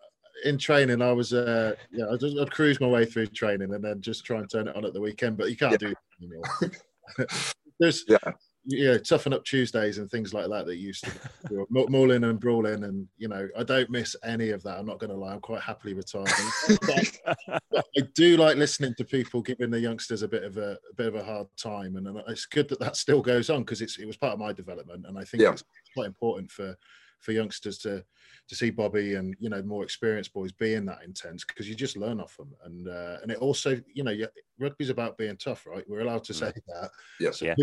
in 0.46 0.58
training, 0.58 1.02
I 1.02 1.12
was, 1.12 1.34
uh, 1.34 1.76
yeah, 1.92 2.06
I 2.12 2.16
just, 2.16 2.38
I'd 2.38 2.52
cruise 2.52 2.80
my 2.80 2.88
way 2.88 3.06
through 3.06 3.28
training 3.28 3.74
and 3.74 3.84
then 3.84 4.02
just 4.02 4.26
try 4.26 4.40
and 4.40 4.50
turn 4.50 4.68
it 4.68 4.76
on 4.76 4.86
at 4.86 4.94
the 4.94 5.02
weekend. 5.02 5.38
But 5.38 5.50
you 5.50 5.58
can't 5.58 5.82
yeah. 5.82 5.90
do 5.90 5.94
anymore. 6.22 7.28
There's, 7.80 8.06
yeah, 8.08 8.32
yeah, 8.70 8.98
toughen 8.98 9.34
up 9.34 9.46
Tuesdays 9.46 9.98
and 9.98 10.12
things 10.12 10.34
like 10.34 10.50
that 10.50 10.66
that 10.66 10.76
used 10.76 11.06
to 11.06 11.12
do. 11.48 11.66
mauling 11.70 12.26
and 12.26 12.40
brawling, 12.40 12.84
and 12.84 13.08
you 13.18 13.30
know, 13.30 13.48
I 13.58 13.64
don't 13.64 13.90
miss 13.90 14.16
any 14.24 14.50
of 14.50 14.62
that. 14.64 14.78
I'm 14.78 14.86
not 14.86 15.00
going 15.00 15.10
to 15.10 15.16
lie, 15.16 15.34
I'm 15.34 15.40
quite 15.40 15.62
happily 15.62 15.94
retired. 15.94 16.30
but, 16.68 17.62
but 17.72 17.86
I 17.98 18.02
do 18.14 18.36
like 18.36 18.58
listening 18.58 18.94
to 18.98 19.06
people 19.06 19.42
giving 19.42 19.70
the 19.70 19.80
youngsters 19.80 20.22
a 20.22 20.28
bit 20.28 20.44
of 20.44 20.58
a, 20.58 20.72
a 20.72 20.96
bit 20.96 21.08
of 21.08 21.16
a 21.16 21.24
hard 21.24 21.48
time, 21.56 21.96
and, 21.96 22.08
and 22.08 22.22
it's 22.28 22.46
good 22.46 22.68
that 22.70 22.80
that 22.80 22.98
still 22.98 23.22
goes 23.22 23.50
on 23.50 23.62
because 23.62 23.82
it's 23.82 24.00
it 24.00 24.06
was 24.06 24.18
part 24.18 24.34
of 24.34 24.40
my 24.40 24.52
development, 24.52 25.06
and 25.08 25.18
I 25.18 25.24
think 25.24 25.44
yeah. 25.44 25.52
it's 25.52 25.64
quite 25.94 26.08
important 26.08 26.52
for 26.52 26.76
for 27.20 27.32
youngsters 27.32 27.78
to 27.80 28.04
to 28.48 28.56
see 28.56 28.70
Bobby 28.70 29.16
and 29.16 29.36
you 29.40 29.50
know 29.50 29.62
more 29.62 29.84
experienced 29.84 30.34
boys 30.34 30.52
being 30.52 30.86
that 30.86 31.04
intense 31.04 31.44
because 31.44 31.68
you 31.68 31.76
just 31.76 31.98
learn 31.98 32.20
off 32.20 32.38
them 32.38 32.54
and 32.66 32.88
uh, 32.88 33.18
and 33.22 33.32
it 33.32 33.40
also 33.40 33.80
you 33.94 34.04
know 34.04 34.16
rugby's 34.60 34.90
about 34.90 35.18
being 35.18 35.38
tough 35.38 35.66
right? 35.66 35.84
We're 35.88 36.02
allowed 36.02 36.24
to 36.26 36.34
mm. 36.34 36.40
say 36.40 36.54
that. 36.68 36.92
Yes 37.20 37.42
yeah. 37.42 37.56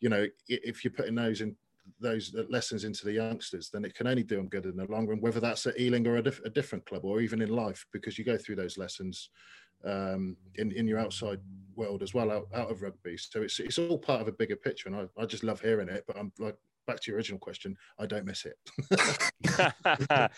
you 0.00 0.08
know 0.08 0.26
if 0.48 0.84
you're 0.84 0.92
putting 0.92 1.14
those 1.14 1.40
in 1.40 1.56
those 2.00 2.34
lessons 2.48 2.84
into 2.84 3.04
the 3.04 3.12
youngsters 3.12 3.68
then 3.68 3.84
it 3.84 3.94
can 3.94 4.06
only 4.06 4.22
do 4.22 4.36
them 4.36 4.48
good 4.48 4.66
in 4.66 4.76
the 4.76 4.86
long 4.86 5.06
run 5.06 5.20
whether 5.20 5.40
that's 5.40 5.66
at 5.66 5.78
Ealing 5.78 6.06
or 6.06 6.16
a, 6.16 6.22
diff- 6.22 6.44
a 6.44 6.50
different 6.50 6.86
club 6.86 7.04
or 7.04 7.20
even 7.20 7.42
in 7.42 7.48
life 7.48 7.84
because 7.92 8.18
you 8.18 8.24
go 8.24 8.38
through 8.38 8.56
those 8.56 8.78
lessons 8.78 9.30
um, 9.84 10.36
in 10.56 10.70
in 10.72 10.86
your 10.86 10.98
outside 10.98 11.40
world 11.74 12.02
as 12.02 12.14
well 12.14 12.30
out, 12.30 12.46
out 12.54 12.70
of 12.70 12.82
rugby. 12.82 13.16
So 13.16 13.42
it's 13.42 13.58
it's 13.58 13.78
all 13.78 13.98
part 13.98 14.20
of 14.20 14.28
a 14.28 14.32
bigger 14.32 14.56
picture 14.56 14.88
and 14.88 14.96
I, 14.96 15.20
I 15.20 15.26
just 15.26 15.44
love 15.44 15.60
hearing 15.60 15.88
it 15.88 16.04
but 16.06 16.16
I'm 16.16 16.32
like 16.38 16.56
back 16.86 17.00
to 17.00 17.10
your 17.10 17.16
original 17.16 17.38
question, 17.38 17.76
I 17.98 18.06
don't 18.06 18.24
miss 18.24 18.46
it. 18.46 18.56
uh, 20.10 20.28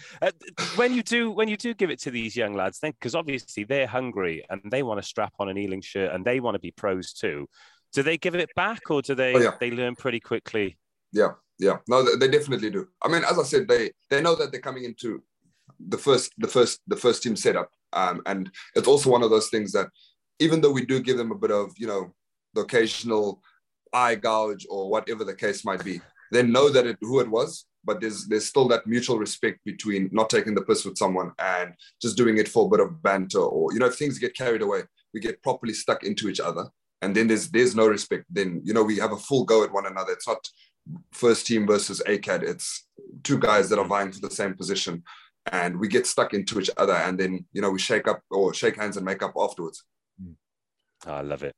when 0.76 0.94
you 0.94 1.02
do, 1.02 1.30
when 1.30 1.48
you 1.48 1.56
do 1.56 1.74
give 1.74 1.90
it 1.90 2.00
to 2.00 2.10
these 2.10 2.36
young 2.36 2.54
lads, 2.54 2.78
then 2.80 2.92
because 2.92 3.14
obviously 3.14 3.64
they're 3.64 3.86
hungry 3.86 4.44
and 4.50 4.60
they 4.70 4.82
want 4.82 5.00
to 5.00 5.06
strap 5.06 5.32
on 5.38 5.48
an 5.48 5.58
Ealing 5.58 5.80
shirt 5.80 6.12
and 6.12 6.24
they 6.24 6.40
want 6.40 6.54
to 6.54 6.60
be 6.60 6.70
pros 6.70 7.12
too. 7.12 7.48
Do 7.92 8.02
they 8.02 8.18
give 8.18 8.34
it 8.34 8.50
back 8.56 8.90
or 8.90 9.02
do 9.02 9.14
they 9.14 9.34
oh, 9.34 9.38
yeah. 9.38 9.52
they 9.60 9.70
learn 9.70 9.94
pretty 9.94 10.20
quickly? 10.20 10.76
Yeah, 11.12 11.32
yeah, 11.58 11.78
no, 11.88 12.16
they 12.16 12.28
definitely 12.28 12.70
do. 12.70 12.88
I 13.02 13.08
mean, 13.08 13.22
as 13.24 13.38
I 13.38 13.44
said, 13.44 13.68
they 13.68 13.92
they 14.10 14.20
know 14.20 14.34
that 14.34 14.50
they're 14.50 14.60
coming 14.60 14.84
into 14.84 15.22
the 15.78 15.98
first 15.98 16.32
the 16.38 16.48
first 16.48 16.80
the 16.88 16.96
first 16.96 17.22
team 17.22 17.36
setup, 17.36 17.70
um, 17.92 18.20
and 18.26 18.50
it's 18.74 18.88
also 18.88 19.10
one 19.10 19.22
of 19.22 19.30
those 19.30 19.48
things 19.48 19.70
that 19.72 19.88
even 20.40 20.60
though 20.60 20.72
we 20.72 20.84
do 20.84 21.00
give 21.00 21.16
them 21.16 21.30
a 21.30 21.38
bit 21.38 21.52
of 21.52 21.72
you 21.78 21.86
know 21.86 22.12
the 22.54 22.62
occasional 22.62 23.40
eye 23.92 24.16
gouge 24.16 24.66
or 24.68 24.90
whatever 24.90 25.22
the 25.22 25.34
case 25.34 25.64
might 25.64 25.84
be 25.84 26.00
they 26.34 26.42
know 26.42 26.68
that 26.68 26.86
it, 26.86 26.98
who 27.00 27.20
it 27.20 27.30
was, 27.30 27.66
but 27.84 28.00
there's 28.00 28.26
there's 28.26 28.46
still 28.46 28.66
that 28.68 28.86
mutual 28.86 29.18
respect 29.18 29.60
between 29.64 30.08
not 30.12 30.30
taking 30.30 30.54
the 30.54 30.62
piss 30.62 30.84
with 30.84 30.98
someone 30.98 31.32
and 31.38 31.74
just 32.00 32.16
doing 32.16 32.38
it 32.38 32.48
for 32.48 32.66
a 32.66 32.68
bit 32.68 32.80
of 32.80 33.02
banter 33.02 33.40
or 33.40 33.72
you 33.72 33.78
know 33.78 33.86
if 33.86 33.96
things 33.96 34.18
get 34.18 34.36
carried 34.36 34.62
away, 34.62 34.82
we 35.12 35.20
get 35.20 35.42
properly 35.42 35.72
stuck 35.72 36.02
into 36.02 36.28
each 36.28 36.40
other, 36.40 36.66
and 37.02 37.14
then 37.14 37.28
there's 37.28 37.50
there's 37.50 37.76
no 37.76 37.86
respect. 37.86 38.24
Then 38.28 38.60
you 38.64 38.74
know 38.74 38.82
we 38.82 38.98
have 38.98 39.12
a 39.12 39.16
full 39.16 39.44
go 39.44 39.62
at 39.64 39.72
one 39.72 39.86
another. 39.86 40.12
It's 40.12 40.26
not 40.26 40.46
first 41.12 41.46
team 41.46 41.66
versus 41.66 42.02
ACAD. 42.06 42.42
It's 42.42 42.86
two 43.22 43.38
guys 43.38 43.68
that 43.70 43.78
are 43.78 43.86
vying 43.86 44.12
for 44.12 44.20
the 44.20 44.30
same 44.30 44.54
position, 44.54 45.02
and 45.52 45.78
we 45.78 45.88
get 45.88 46.06
stuck 46.06 46.34
into 46.34 46.60
each 46.60 46.70
other, 46.76 46.94
and 46.94 47.18
then 47.18 47.44
you 47.52 47.62
know 47.62 47.70
we 47.70 47.78
shake 47.78 48.08
up 48.08 48.22
or 48.30 48.52
shake 48.54 48.76
hands 48.76 48.96
and 48.96 49.06
make 49.06 49.22
up 49.22 49.34
afterwards. 49.38 49.84
Hmm. 50.20 50.32
Ah, 51.06 51.18
I 51.18 51.22
love 51.22 51.42
it. 51.42 51.54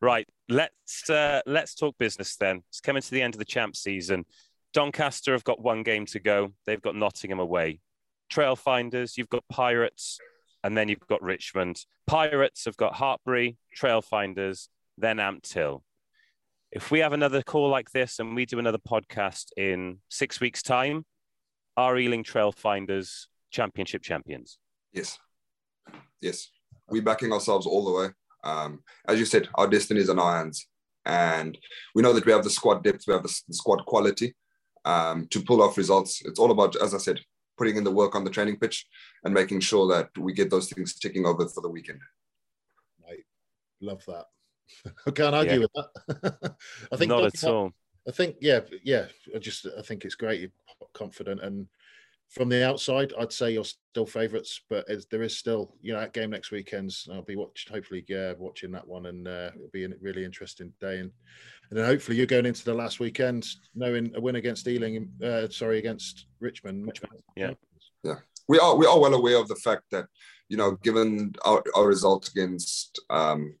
Right, 0.00 0.28
let's 0.48 1.08
uh, 1.08 1.40
let's 1.46 1.74
talk 1.74 1.96
business 1.98 2.36
then. 2.36 2.62
It's 2.68 2.80
coming 2.80 3.02
to 3.02 3.10
the 3.10 3.22
end 3.22 3.34
of 3.34 3.38
the 3.38 3.44
champ 3.44 3.76
season. 3.76 4.24
Doncaster 4.72 5.32
have 5.32 5.44
got 5.44 5.60
one 5.60 5.82
game 5.82 6.06
to 6.06 6.20
go. 6.20 6.52
They've 6.66 6.80
got 6.80 6.96
Nottingham 6.96 7.40
away. 7.40 7.80
Trailfinders, 8.32 9.16
you've 9.16 9.28
got 9.28 9.44
Pirates, 9.50 10.18
and 10.64 10.76
then 10.76 10.88
you've 10.88 11.06
got 11.08 11.22
Richmond. 11.22 11.84
Pirates 12.06 12.64
have 12.64 12.76
got 12.76 12.94
Hartpury, 12.94 13.56
Trailfinders, 13.78 14.68
then 14.96 15.18
Ampthill. 15.18 15.82
If 16.70 16.90
we 16.90 17.00
have 17.00 17.12
another 17.12 17.42
call 17.42 17.68
like 17.68 17.90
this 17.90 18.18
and 18.18 18.34
we 18.34 18.46
do 18.46 18.58
another 18.58 18.78
podcast 18.78 19.48
in 19.56 19.98
six 20.08 20.40
weeks' 20.40 20.62
time, 20.62 21.04
are 21.76 21.98
Ealing 21.98 22.24
Trailfinders 22.24 23.26
championship 23.50 24.02
champions? 24.02 24.58
Yes, 24.92 25.18
yes, 26.20 26.48
we're 26.88 27.02
backing 27.02 27.32
ourselves 27.32 27.66
all 27.66 27.84
the 27.84 27.92
way. 27.92 28.08
Um, 28.44 28.80
as 29.08 29.18
you 29.18 29.24
said, 29.24 29.48
our 29.54 29.66
destiny 29.68 30.00
is 30.00 30.08
in 30.08 30.18
our 30.18 30.36
hands, 30.38 30.66
and 31.04 31.56
we 31.94 32.02
know 32.02 32.12
that 32.12 32.26
we 32.26 32.32
have 32.32 32.44
the 32.44 32.50
squad 32.50 32.82
depth, 32.84 33.04
we 33.06 33.14
have 33.14 33.22
the, 33.22 33.42
the 33.48 33.54
squad 33.54 33.84
quality 33.86 34.34
um, 34.84 35.26
to 35.30 35.42
pull 35.42 35.62
off 35.62 35.76
results. 35.78 36.22
It's 36.24 36.38
all 36.38 36.50
about, 36.50 36.76
as 36.76 36.94
I 36.94 36.98
said, 36.98 37.20
putting 37.56 37.76
in 37.76 37.84
the 37.84 37.90
work 37.90 38.14
on 38.14 38.24
the 38.24 38.30
training 38.30 38.58
pitch 38.58 38.86
and 39.24 39.34
making 39.34 39.60
sure 39.60 39.86
that 39.88 40.10
we 40.18 40.32
get 40.32 40.50
those 40.50 40.68
things 40.70 40.94
ticking 40.98 41.26
over 41.26 41.46
for 41.48 41.60
the 41.60 41.68
weekend. 41.68 42.00
I 43.08 43.16
love 43.80 44.04
that. 44.06 44.26
I 45.06 45.10
can't 45.10 45.34
argue 45.34 45.52
Yeah. 45.54 45.58
with 45.58 45.72
that. 45.74 46.56
I 46.92 46.96
think 46.96 47.10
Not 47.10 47.24
at 47.24 47.44
all. 47.44 47.72
I 48.08 48.10
think 48.10 48.36
yeah, 48.40 48.60
yeah. 48.82 49.06
I 49.34 49.38
just 49.38 49.66
I 49.78 49.82
think 49.82 50.04
it's 50.04 50.16
great. 50.16 50.40
You're 50.40 50.50
confident, 50.92 51.40
and 51.40 51.68
from 52.32 52.48
the 52.48 52.66
outside, 52.66 53.12
I'd 53.18 53.32
say 53.32 53.52
you're 53.52 53.64
still 53.64 54.06
favourites, 54.06 54.62
but 54.70 54.88
as 54.88 55.06
there 55.06 55.22
is 55.22 55.36
still 55.36 55.76
you 55.82 55.92
know 55.92 56.00
that 56.00 56.14
game 56.14 56.30
next 56.30 56.50
weekend's. 56.50 57.06
I'll 57.12 57.22
be 57.22 57.36
watched 57.36 57.68
hopefully 57.68 58.04
yeah, 58.08 58.32
watching 58.38 58.72
that 58.72 58.86
one, 58.88 59.06
and 59.06 59.28
uh, 59.28 59.50
it'll 59.54 59.68
be 59.72 59.84
a 59.84 59.90
really 60.00 60.24
interesting 60.24 60.72
day. 60.80 61.00
And 61.00 61.10
and 61.70 61.78
then 61.78 61.84
hopefully 61.84 62.16
you're 62.16 62.26
going 62.26 62.46
into 62.46 62.64
the 62.64 62.74
last 62.74 63.00
weekend 63.00 63.46
knowing 63.74 64.12
a 64.14 64.20
win 64.20 64.36
against 64.36 64.66
Ealing, 64.66 65.10
uh, 65.22 65.48
sorry 65.48 65.78
against 65.78 66.26
Richmond. 66.40 66.98
yeah. 67.36 67.52
Yeah, 68.02 68.16
we 68.48 68.58
are 68.58 68.76
we 68.76 68.86
are 68.86 68.98
well 68.98 69.14
aware 69.14 69.38
of 69.38 69.48
the 69.48 69.56
fact 69.56 69.84
that 69.90 70.06
you 70.48 70.56
know 70.56 70.72
given 70.82 71.34
our, 71.44 71.62
our 71.76 71.86
results 71.86 72.30
against 72.30 72.98
um, 73.10 73.54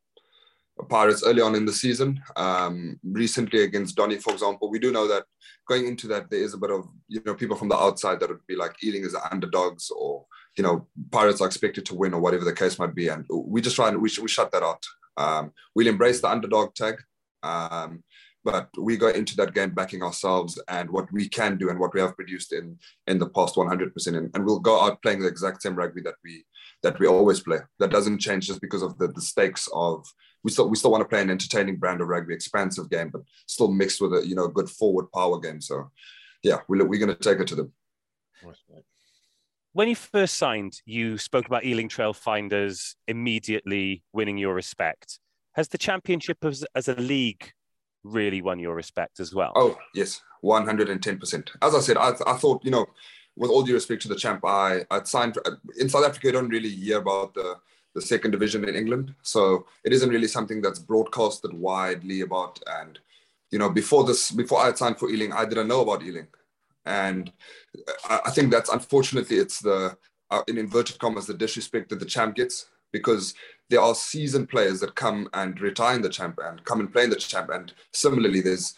Pirates 0.88 1.22
early 1.24 1.42
on 1.42 1.54
in 1.54 1.66
the 1.66 1.72
season, 1.72 2.20
um, 2.36 2.98
recently 3.04 3.64
against 3.64 3.96
Donny, 3.96 4.16
for 4.16 4.32
example, 4.32 4.70
we 4.70 4.78
do 4.78 4.90
know 4.90 5.06
that 5.06 5.24
going 5.68 5.86
into 5.86 6.08
that 6.08 6.30
there 6.30 6.40
is 6.40 6.54
a 6.54 6.58
bit 6.58 6.70
of 6.70 6.88
you 7.08 7.20
know 7.24 7.34
people 7.34 7.56
from 7.56 7.68
the 7.68 7.76
outside 7.76 8.20
that 8.20 8.28
would 8.28 8.46
be 8.46 8.56
like 8.56 8.74
Ealing 8.82 9.04
as 9.04 9.14
underdogs 9.30 9.90
or 9.90 10.24
you 10.56 10.64
know 10.64 10.86
Pirates 11.10 11.40
are 11.40 11.46
expected 11.46 11.86
to 11.86 11.94
win 11.94 12.14
or 12.14 12.20
whatever 12.20 12.44
the 12.44 12.52
case 12.54 12.78
might 12.78 12.94
be, 12.94 13.08
and 13.08 13.24
we 13.30 13.60
just 13.60 13.76
try 13.76 13.88
and 13.88 14.00
we, 14.00 14.10
we 14.20 14.28
shut 14.28 14.50
that 14.52 14.62
out. 14.62 14.82
Um, 15.16 15.52
we'll 15.74 15.88
embrace 15.88 16.20
the 16.20 16.30
underdog 16.30 16.74
tag. 16.74 16.96
Um, 17.42 18.02
but 18.44 18.68
we 18.76 18.96
go 18.96 19.08
into 19.08 19.36
that 19.36 19.54
game 19.54 19.70
backing 19.70 20.02
ourselves 20.02 20.60
and 20.68 20.90
what 20.90 21.12
we 21.12 21.28
can 21.28 21.56
do 21.56 21.70
and 21.70 21.78
what 21.78 21.94
we 21.94 22.00
have 22.00 22.16
produced 22.16 22.52
in 22.52 22.78
in 23.06 23.18
the 23.18 23.28
past 23.28 23.54
100% 23.54 24.06
and, 24.06 24.30
and 24.34 24.44
we'll 24.44 24.58
go 24.58 24.80
out 24.80 25.00
playing 25.02 25.20
the 25.20 25.28
exact 25.28 25.62
same 25.62 25.76
rugby 25.76 26.00
that 26.02 26.16
we 26.24 26.44
that 26.82 26.98
we 26.98 27.06
always 27.06 27.40
play 27.40 27.58
that 27.78 27.90
doesn't 27.90 28.18
change 28.18 28.48
just 28.48 28.60
because 28.60 28.82
of 28.82 28.98
the, 28.98 29.08
the 29.08 29.20
stakes 29.20 29.68
of 29.72 30.04
we 30.44 30.50
still 30.50 30.68
we 30.68 30.76
still 30.76 30.90
want 30.90 31.02
to 31.02 31.08
play 31.08 31.22
an 31.22 31.30
entertaining 31.30 31.76
brand 31.76 32.00
of 32.00 32.08
rugby 32.08 32.34
expansive 32.34 32.90
game 32.90 33.10
but 33.10 33.22
still 33.46 33.70
mixed 33.70 34.00
with 34.00 34.12
a 34.14 34.26
you 34.26 34.34
know 34.34 34.48
good 34.48 34.68
forward 34.68 35.10
power 35.12 35.38
game 35.38 35.60
so 35.60 35.90
yeah 36.42 36.58
we're, 36.68 36.84
we're 36.84 36.98
going 36.98 37.14
to 37.14 37.22
take 37.22 37.40
it 37.40 37.46
to 37.46 37.54
them 37.54 37.72
When 39.72 39.88
you 39.88 39.96
first 39.96 40.36
signed, 40.36 40.82
you 40.84 41.16
spoke 41.16 41.46
about 41.46 41.64
Ealing 41.64 41.88
Trailfinders 41.88 42.94
immediately 43.08 44.02
winning 44.12 44.36
your 44.36 44.54
respect. 44.54 45.18
Has 45.52 45.68
the 45.68 45.78
championship 45.78 46.44
as, 46.44 46.64
as 46.74 46.88
a 46.88 46.94
league 46.94 47.52
really 48.04 48.42
won 48.42 48.58
your 48.58 48.74
respect 48.74 49.20
as 49.20 49.34
well? 49.34 49.52
Oh 49.54 49.78
yes, 49.94 50.20
one 50.40 50.66
hundred 50.66 50.90
and 50.90 51.02
ten 51.02 51.18
percent. 51.18 51.52
As 51.62 51.74
I 51.74 51.80
said, 51.80 51.96
I, 51.96 52.12
I 52.26 52.34
thought 52.34 52.64
you 52.64 52.70
know, 52.70 52.86
with 53.36 53.50
all 53.50 53.62
due 53.62 53.74
respect 53.74 54.02
to 54.02 54.08
the 54.08 54.16
champ, 54.16 54.44
I 54.44 54.84
I 54.90 55.02
signed 55.04 55.38
in 55.78 55.88
South 55.88 56.04
Africa. 56.04 56.26
You 56.26 56.32
don't 56.32 56.48
really 56.48 56.68
hear 56.68 56.98
about 56.98 57.34
the 57.34 57.56
the 57.94 58.02
second 58.02 58.30
division 58.30 58.68
in 58.68 58.74
England, 58.74 59.14
so 59.22 59.66
it 59.84 59.92
isn't 59.92 60.08
really 60.08 60.28
something 60.28 60.62
that's 60.62 60.78
broadcasted 60.78 61.52
widely 61.52 62.22
about. 62.22 62.60
And 62.66 62.98
you 63.50 63.58
know, 63.58 63.68
before 63.68 64.04
this, 64.04 64.30
before 64.30 64.60
I 64.60 64.72
signed 64.72 64.98
for 64.98 65.10
Ealing, 65.10 65.32
I 65.32 65.44
didn't 65.44 65.68
know 65.68 65.82
about 65.82 66.02
Ealing, 66.02 66.28
and 66.86 67.30
I, 68.08 68.20
I 68.26 68.30
think 68.30 68.50
that's 68.50 68.70
unfortunately 68.70 69.36
it's 69.36 69.60
the 69.60 69.96
uh, 70.30 70.42
in 70.48 70.58
inverted 70.58 70.98
commas 70.98 71.26
the 71.26 71.34
disrespect 71.34 71.90
that 71.90 72.00
the 72.00 72.06
champ 72.06 72.34
gets 72.36 72.66
because 72.92 73.34
there 73.70 73.80
are 73.80 73.94
seasoned 73.94 74.48
players 74.48 74.80
that 74.80 74.94
come 74.94 75.28
and 75.34 75.60
retire 75.60 75.96
in 75.96 76.02
the 76.02 76.08
champ 76.08 76.38
and 76.42 76.62
come 76.64 76.80
and 76.80 76.92
play 76.92 77.04
in 77.04 77.10
the 77.10 77.16
champ. 77.16 77.48
And 77.50 77.72
similarly, 77.92 78.40
there's 78.40 78.74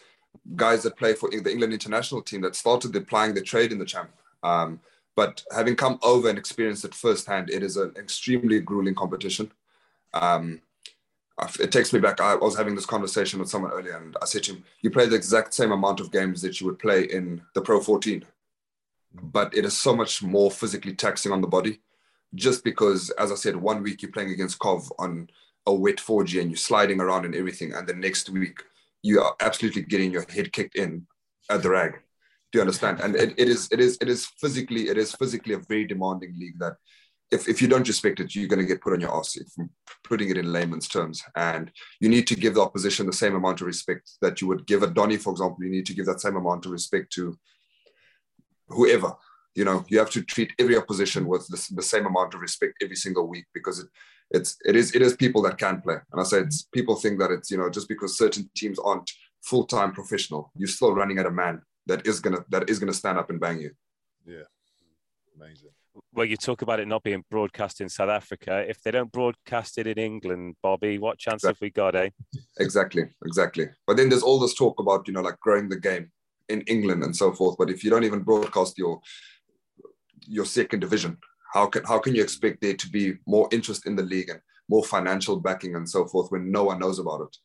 guys 0.55 0.83
that 0.83 0.97
play 0.97 1.13
for 1.13 1.29
the 1.29 1.51
England 1.51 1.73
international 1.73 2.21
team 2.21 2.41
that 2.41 2.55
started 2.55 2.95
applying 2.95 3.33
the 3.33 3.41
trade 3.41 3.71
in 3.71 3.79
the 3.79 3.85
champ. 3.85 4.09
Um, 4.43 4.79
but 5.15 5.43
having 5.53 5.75
come 5.75 5.99
over 6.03 6.29
and 6.29 6.37
experienced 6.37 6.85
it 6.85 6.93
firsthand, 6.93 7.49
it 7.49 7.63
is 7.63 7.77
an 7.77 7.93
extremely 7.97 8.59
grueling 8.59 8.95
competition. 8.95 9.51
Um, 10.13 10.61
it 11.59 11.71
takes 11.71 11.91
me 11.91 11.99
back. 11.99 12.21
I 12.21 12.35
was 12.35 12.55
having 12.55 12.75
this 12.75 12.85
conversation 12.85 13.39
with 13.39 13.49
someone 13.49 13.71
earlier, 13.71 13.97
and 13.97 14.15
I 14.21 14.25
said 14.25 14.43
to 14.43 14.53
him, 14.53 14.63
"You 14.81 14.89
play 14.89 15.05
the 15.05 15.15
exact 15.15 15.53
same 15.53 15.71
amount 15.71 15.99
of 15.99 16.11
games 16.11 16.41
that 16.41 16.59
you 16.59 16.67
would 16.67 16.79
play 16.79 17.03
in 17.03 17.41
the 17.53 17.61
Pro 17.61 17.81
14, 17.81 18.25
but 19.13 19.55
it 19.55 19.65
is 19.65 19.77
so 19.77 19.95
much 19.95 20.23
more 20.23 20.49
physically 20.49 20.93
taxing 20.93 21.31
on 21.31 21.41
the 21.41 21.47
body." 21.47 21.81
just 22.35 22.63
because, 22.63 23.09
as 23.11 23.31
I 23.31 23.35
said, 23.35 23.55
one 23.55 23.81
week 23.81 24.01
you're 24.01 24.11
playing 24.11 24.31
against 24.31 24.59
Cov 24.59 24.91
on 24.99 25.29
a 25.65 25.73
wet 25.73 25.97
4G 25.97 26.41
and 26.41 26.51
you're 26.51 26.57
sliding 26.57 27.01
around 27.01 27.25
and 27.25 27.35
everything, 27.35 27.73
and 27.73 27.87
the 27.87 27.93
next 27.93 28.29
week 28.29 28.61
you 29.01 29.21
are 29.21 29.35
absolutely 29.39 29.83
getting 29.83 30.11
your 30.11 30.25
head 30.29 30.51
kicked 30.51 30.75
in 30.75 31.07
at 31.49 31.63
the 31.63 31.69
rag. 31.69 31.99
Do 32.55 32.59
you 32.59 32.61
understand? 32.61 33.01
And 33.01 33.17
it, 33.17 33.33
it 33.37 33.49
is 33.49 33.67
it 33.69 33.81
is 33.81 33.97
it 33.99 34.07
is 34.07 34.27
physically 34.39 34.87
it 34.87 34.97
is 34.97 35.11
physically 35.11 35.55
a 35.55 35.59
very 35.59 35.83
demanding 35.83 36.33
league 36.39 36.57
that 36.59 36.77
if, 37.29 37.49
if 37.49 37.61
you 37.61 37.67
don't 37.67 37.85
respect 37.85 38.21
it, 38.21 38.33
you're 38.33 38.47
going 38.47 38.61
to 38.61 38.65
get 38.65 38.79
put 38.79 38.93
on 38.93 39.01
your 39.01 39.13
ass. 39.13 39.37
Putting 40.05 40.29
it 40.29 40.37
in 40.37 40.53
layman's 40.53 40.87
terms, 40.87 41.21
and 41.35 41.69
you 41.99 42.07
need 42.07 42.27
to 42.27 42.35
give 42.35 42.53
the 42.53 42.61
opposition 42.61 43.07
the 43.07 43.11
same 43.11 43.35
amount 43.35 43.59
of 43.59 43.67
respect 43.67 44.09
that 44.21 44.39
you 44.39 44.47
would 44.47 44.65
give 44.67 44.83
a 44.83 44.87
Donny, 44.87 45.17
for 45.17 45.31
example. 45.31 45.65
You 45.65 45.69
need 45.69 45.85
to 45.87 45.93
give 45.93 46.05
that 46.05 46.21
same 46.21 46.37
amount 46.37 46.65
of 46.65 46.71
respect 46.71 47.11
to 47.15 47.37
whoever 48.69 49.11
you 49.53 49.65
know 49.65 49.83
you 49.89 49.99
have 49.99 50.11
to 50.11 50.21
treat 50.21 50.53
every 50.57 50.77
opposition 50.77 51.27
with 51.27 51.45
the, 51.47 51.75
the 51.75 51.83
same 51.83 52.05
amount 52.05 52.33
of 52.35 52.39
respect 52.39 52.75
every 52.81 52.95
single 52.95 53.27
week 53.27 53.47
because 53.53 53.79
it, 53.79 53.87
it's 54.31 54.55
it 54.63 54.77
is 54.77 54.95
it 54.95 55.01
is 55.01 55.13
people 55.17 55.41
that 55.41 55.57
can 55.57 55.81
play 55.81 55.97
and 56.13 56.21
i 56.21 56.23
say 56.23 56.39
it's 56.39 56.63
people 56.73 56.95
think 56.95 57.19
that 57.19 57.31
it's 57.31 57.51
you 57.51 57.57
know 57.57 57.69
just 57.69 57.89
because 57.89 58.17
certain 58.17 58.49
teams 58.55 58.79
aren't 58.79 59.11
full-time 59.43 59.91
professional 59.91 60.51
you're 60.55 60.67
still 60.67 60.95
running 60.95 61.19
at 61.19 61.25
a 61.25 61.31
man 61.31 61.61
that 61.87 62.05
is 62.05 62.19
gonna 62.19 62.43
that 62.49 62.69
is 62.69 62.79
gonna 62.79 62.93
stand 62.93 63.17
up 63.17 63.29
and 63.29 63.39
bang 63.39 63.59
you 63.59 63.71
Yeah, 64.25 64.43
amazing. 65.35 65.71
Well, 66.13 66.25
you 66.25 66.35
talk 66.35 66.61
about 66.61 66.81
it 66.81 66.87
not 66.89 67.03
being 67.03 67.23
broadcast 67.31 67.79
in 67.79 67.87
South 67.87 68.09
Africa. 68.09 68.65
If 68.67 68.81
they 68.81 68.91
don't 68.91 69.11
broadcast 69.11 69.77
it 69.77 69.87
in 69.87 69.97
England, 69.97 70.55
Bobby, 70.61 70.97
what 70.97 71.17
chance 71.17 71.43
have 71.43 71.57
we 71.61 71.69
got, 71.69 71.95
eh? 71.95 72.09
exactly 72.59 73.03
exactly 73.25 73.67
but 73.85 73.97
then 73.97 74.09
there's 74.09 74.23
all 74.23 74.39
this 74.39 74.53
talk 74.53 74.79
about 74.79 75.07
you 75.07 75.13
know 75.13 75.21
like 75.21 75.39
growing 75.39 75.69
the 75.69 75.79
game 75.79 76.09
in 76.49 76.61
england 76.61 77.03
and 77.03 77.15
so 77.15 77.31
forth 77.33 77.55
but 77.57 77.69
if 77.69 77.83
you 77.83 77.89
don't 77.89 78.03
even 78.03 78.21
broadcast 78.21 78.77
your 78.77 78.99
your 80.27 80.45
second 80.45 80.79
division 80.79 81.17
how 81.53 81.65
can 81.67 81.83
how 81.83 81.99
can 81.99 82.15
you 82.15 82.21
expect 82.21 82.61
there 82.61 82.73
to 82.73 82.89
be 82.89 83.13
more 83.27 83.47
interest 83.51 83.85
in 83.85 83.95
the 83.95 84.03
league 84.03 84.29
and 84.29 84.39
more 84.69 84.83
financial 84.83 85.39
backing 85.39 85.75
and 85.75 85.87
so 85.87 86.05
forth 86.05 86.31
when 86.31 86.51
no 86.51 86.63
one 86.63 86.79
knows 86.79 86.99
about 86.99 87.21
it 87.21 87.37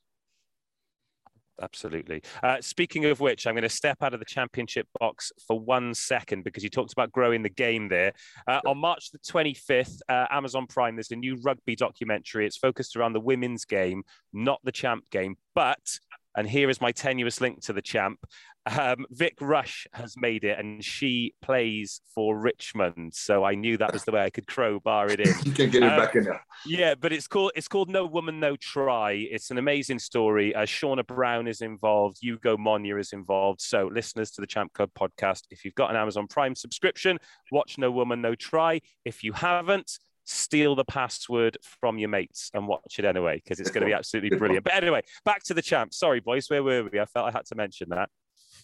Absolutely. 1.63 2.23
Uh, 2.43 2.57
speaking 2.61 3.05
of 3.07 3.21
which, 3.21 3.47
I'm 3.47 3.55
going 3.55 3.63
to 3.63 3.69
step 3.69 3.99
out 4.03 4.15
of 4.15 4.21
the 4.21 4.27
championship 4.27 4.87
box 4.99 5.31
for 5.47 5.59
one 5.59 5.95
second 5.95 6.45
because 6.45 6.63
you 6.63 6.71
talked 6.71 6.93
about 6.93 7.13
growing 7.13 7.43
the 7.43 7.51
game 7.51 7.89
there. 7.89 8.13
Uh, 8.47 8.61
on 8.67 8.79
March 8.79 9.11
the 9.11 9.19
25th, 9.19 10.01
uh, 10.09 10.27
Amazon 10.31 10.67
Prime, 10.67 10.97
there's 10.97 11.11
a 11.11 11.17
new 11.17 11.37
rugby 11.43 11.77
documentary. 11.77 12.47
It's 12.47 12.57
focused 12.57 12.97
around 12.97 13.13
the 13.13 13.21
women's 13.21 13.65
game, 13.65 14.03
not 14.33 14.61
the 14.65 14.73
champ 14.73 15.05
game. 15.11 15.37
But, 15.55 15.99
and 16.37 16.49
here 16.49 16.71
is 16.71 16.81
my 16.81 16.93
tenuous 16.93 17.41
link 17.41 17.63
to 17.65 17.73
the 17.73 17.83
champ. 17.83 18.19
Um, 18.67 19.07
Vic 19.11 19.37
Rush 19.41 19.87
has 19.93 20.17
made 20.17 20.45
it, 20.45 20.59
and 20.59 20.85
she 20.85 21.35
plays 21.43 22.01
for 22.15 22.39
Richmond. 22.39 23.15
So 23.15 23.43
I 23.43 23.55
knew 23.55 23.77
that 23.79 23.93
was 23.93 24.05
the 24.05 24.13
way 24.13 24.23
I 24.23 24.31
could 24.31 24.47
crowbar 24.47 25.09
it 25.09 25.21
in. 25.21 25.29
you 25.45 25.53
can 25.53 25.71
get 25.71 25.83
it 25.83 25.93
Um, 25.93 25.99
back 25.99 26.15
in 26.15 26.25
there 26.25 26.45
Yeah, 26.67 26.95
but 26.95 27.13
it's 27.13 27.27
called 27.27 27.53
it's 27.57 27.69
called 27.69 27.89
No 27.89 28.05
Woman 28.05 28.39
No 28.39 28.57
Try. 28.57 29.13
It's 29.13 29.51
an 29.51 29.59
amazing 29.59 29.99
story. 29.99 30.55
Uh, 30.55 30.63
Shaunagh 30.63 31.07
Brown 31.07 31.49
is 31.49 31.63
involved. 31.63 32.19
Ugo 32.25 32.57
Monye 32.57 32.99
is 33.01 33.13
involved. 33.13 33.61
So, 33.63 33.91
listeners 33.93 34.31
to 34.33 34.41
the 34.41 34.47
Champ 34.47 34.73
Club 34.75 34.91
podcast, 34.99 35.43
if 35.51 35.65
you've 35.65 35.75
got 35.75 35.91
an 35.91 35.97
Amazon 35.97 36.27
Prime 36.27 36.55
subscription, 36.55 37.19
watch 37.51 37.79
No 37.79 37.91
Woman 37.91 38.21
No 38.21 38.35
Try. 38.35 38.81
If 39.05 39.25
you 39.25 39.33
haven't, 39.33 39.99
steal 40.27 40.77
the 40.77 40.85
password 40.85 41.57
from 41.63 41.99
your 41.99 42.09
mates 42.09 42.51
and 42.55 42.69
watch 42.69 42.99
it 42.99 43.05
anyway 43.05 43.41
because 43.43 43.59
it's 43.59 43.71
going 43.71 43.81
to 43.81 43.87
be 43.87 43.93
absolutely 43.93 44.37
brilliant. 44.39 44.65
But 44.65 44.75
anyway, 44.75 45.03
back 45.25 45.43
to 45.45 45.55
the 45.55 45.63
champ. 45.63 45.93
Sorry, 45.93 46.21
boys, 46.21 46.49
where 46.49 46.63
were 46.63 46.89
we? 46.93 47.01
I 47.01 47.07
felt 47.07 47.27
I 47.27 47.33
had 47.33 47.47
to 47.47 47.55
mention 47.57 47.89
that. 47.89 48.09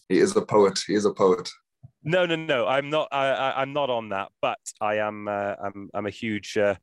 He 0.09 0.18
is 0.18 0.36
a 0.36 0.42
poet. 0.42 0.80
He 0.86 0.94
is 0.94 1.04
a 1.04 1.12
poet. 1.12 1.50
No, 2.04 2.24
no, 2.24 2.36
no. 2.36 2.66
I'm 2.66 2.88
not. 2.88 3.09
I, 3.11 3.62
am 3.62 3.72
not 3.72 3.90
on 3.90 4.11
that. 4.11 4.30
But 4.40 4.59
I 4.80 4.98
am. 4.98 5.28
Uh, 5.28 5.54
I'm. 5.62 5.90
I'm 5.92 6.07
a 6.07 6.11
huge. 6.11 6.57
Uh, 6.57 6.76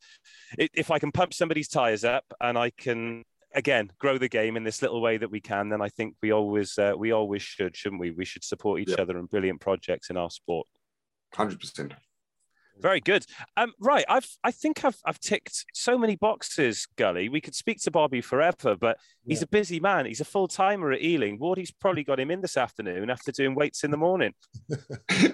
if 0.58 0.92
I 0.92 1.00
can 1.00 1.12
pump 1.12 1.34
somebody's 1.34 1.70
tires 1.70 2.04
up 2.04 2.26
and 2.42 2.58
I 2.58 2.72
can 2.72 3.24
again 3.56 3.92
grow 4.00 4.18
the 4.18 4.28
game 4.28 4.58
in 4.58 4.64
this 4.64 4.82
little 4.82 5.02
way 5.02 5.18
that 5.18 5.32
we 5.32 5.40
can, 5.40 5.70
then 5.70 5.82
I 5.82 5.90
think 5.90 6.16
we 6.22 6.32
always 6.32 6.78
uh, 6.78 6.94
we 6.98 7.12
always 7.12 7.42
should, 7.42 7.76
shouldn't 7.76 8.02
we? 8.02 8.12
We 8.12 8.26
should 8.26 8.44
support 8.44 8.82
each 8.82 8.90
yeah. 8.90 9.02
other 9.02 9.18
in 9.18 9.26
brilliant 9.26 9.62
projects 9.62 10.10
in 10.10 10.18
our 10.18 10.30
sport. 10.30 10.68
Hundred 11.34 11.60
percent. 11.60 11.94
Very 12.80 13.00
good. 13.00 13.26
Um, 13.56 13.72
right, 13.80 14.06
I've 14.10 14.28
I 14.44 14.52
think 14.52 14.84
I've 14.84 14.98
I've 15.06 15.20
ticked 15.20 15.66
so 15.74 15.98
many 15.98 16.16
boxes, 16.16 16.88
Gully. 16.96 17.30
We 17.30 17.40
could 17.40 17.56
speak 17.56 17.80
to 17.84 17.92
Bobby 17.92 18.22
forever, 18.22 18.76
but 18.76 18.98
he's 19.26 19.40
yeah. 19.40 19.46
a 19.46 19.48
busy 19.48 19.80
man. 19.80 20.06
He's 20.06 20.22
a 20.22 20.26
full 20.26 20.48
timer 20.48 20.92
at 20.92 21.02
Ealing. 21.02 21.38
Wardy's 21.40 21.72
probably 21.72 22.04
got 22.04 22.20
him 22.20 22.32
in 22.32 22.42
this 22.42 22.58
afternoon 22.58 23.10
after 23.10 23.32
doing 23.32 23.56
weights 23.56 23.84
in 23.84 23.92
the 23.92 23.98
morning. 23.98 24.34
uh, 24.72 25.30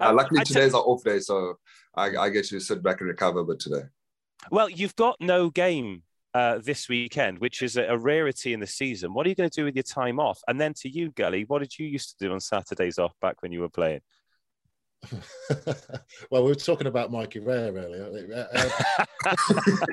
um, 0.00 0.16
luckily, 0.16 0.42
today's 0.44 0.74
our 0.74 0.82
off 0.82 1.04
day, 1.04 1.20
so 1.20 1.58
I, 1.94 2.16
I 2.16 2.28
get 2.30 2.46
to 2.46 2.60
sit 2.60 2.82
back 2.82 3.00
and 3.00 3.08
recover. 3.08 3.44
But 3.44 3.60
today, 3.60 3.82
well, 4.50 4.70
you've 4.70 4.96
got 4.96 5.16
no 5.20 5.50
game 5.50 6.02
uh, 6.34 6.58
this 6.58 6.88
weekend, 6.88 7.38
which 7.38 7.62
is 7.62 7.76
a, 7.76 7.84
a, 7.84 7.98
rarity 7.98 8.52
in 8.52 8.60
the 8.60 8.66
season. 8.66 9.12
What 9.12 9.26
are 9.26 9.28
you 9.28 9.34
going 9.34 9.50
to 9.50 9.60
do 9.60 9.64
with 9.64 9.74
your 9.74 9.82
time 9.82 10.20
off? 10.20 10.40
And 10.46 10.60
then 10.60 10.74
to 10.74 10.88
you, 10.88 11.10
Gully, 11.10 11.44
what 11.44 11.58
did 11.58 11.78
you 11.78 11.86
used 11.86 12.16
to 12.18 12.26
do 12.26 12.32
on 12.32 12.40
Saturdays 12.40 12.98
off 12.98 13.12
back 13.20 13.42
when 13.42 13.52
you 13.52 13.60
were 13.60 13.68
playing? 13.68 14.00
well, 16.30 16.42
we 16.42 16.50
were 16.50 16.54
talking 16.54 16.86
about 16.86 17.10
Mikey 17.10 17.40
Rayer 17.40 17.72
earlier. 17.72 18.48
Uh, 18.52 19.36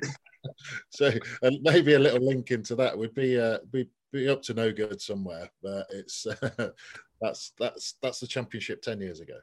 so 0.89 1.11
uh, 1.43 1.51
maybe 1.61 1.93
a 1.93 1.99
little 1.99 2.25
link 2.25 2.51
into 2.51 2.75
that 2.75 2.97
would 2.97 3.13
be 3.13 3.39
uh, 3.39 3.59
be 3.71 3.87
be 4.11 4.29
up 4.29 4.41
to 4.43 4.53
no 4.53 4.71
good 4.71 5.01
somewhere, 5.01 5.49
but 5.61 5.87
it's 5.91 6.25
uh, 6.25 6.69
that's 7.21 7.53
that's 7.59 7.95
that's 8.01 8.19
the 8.19 8.27
championship 8.27 8.81
ten 8.81 8.99
years 8.99 9.21
ago. 9.21 9.37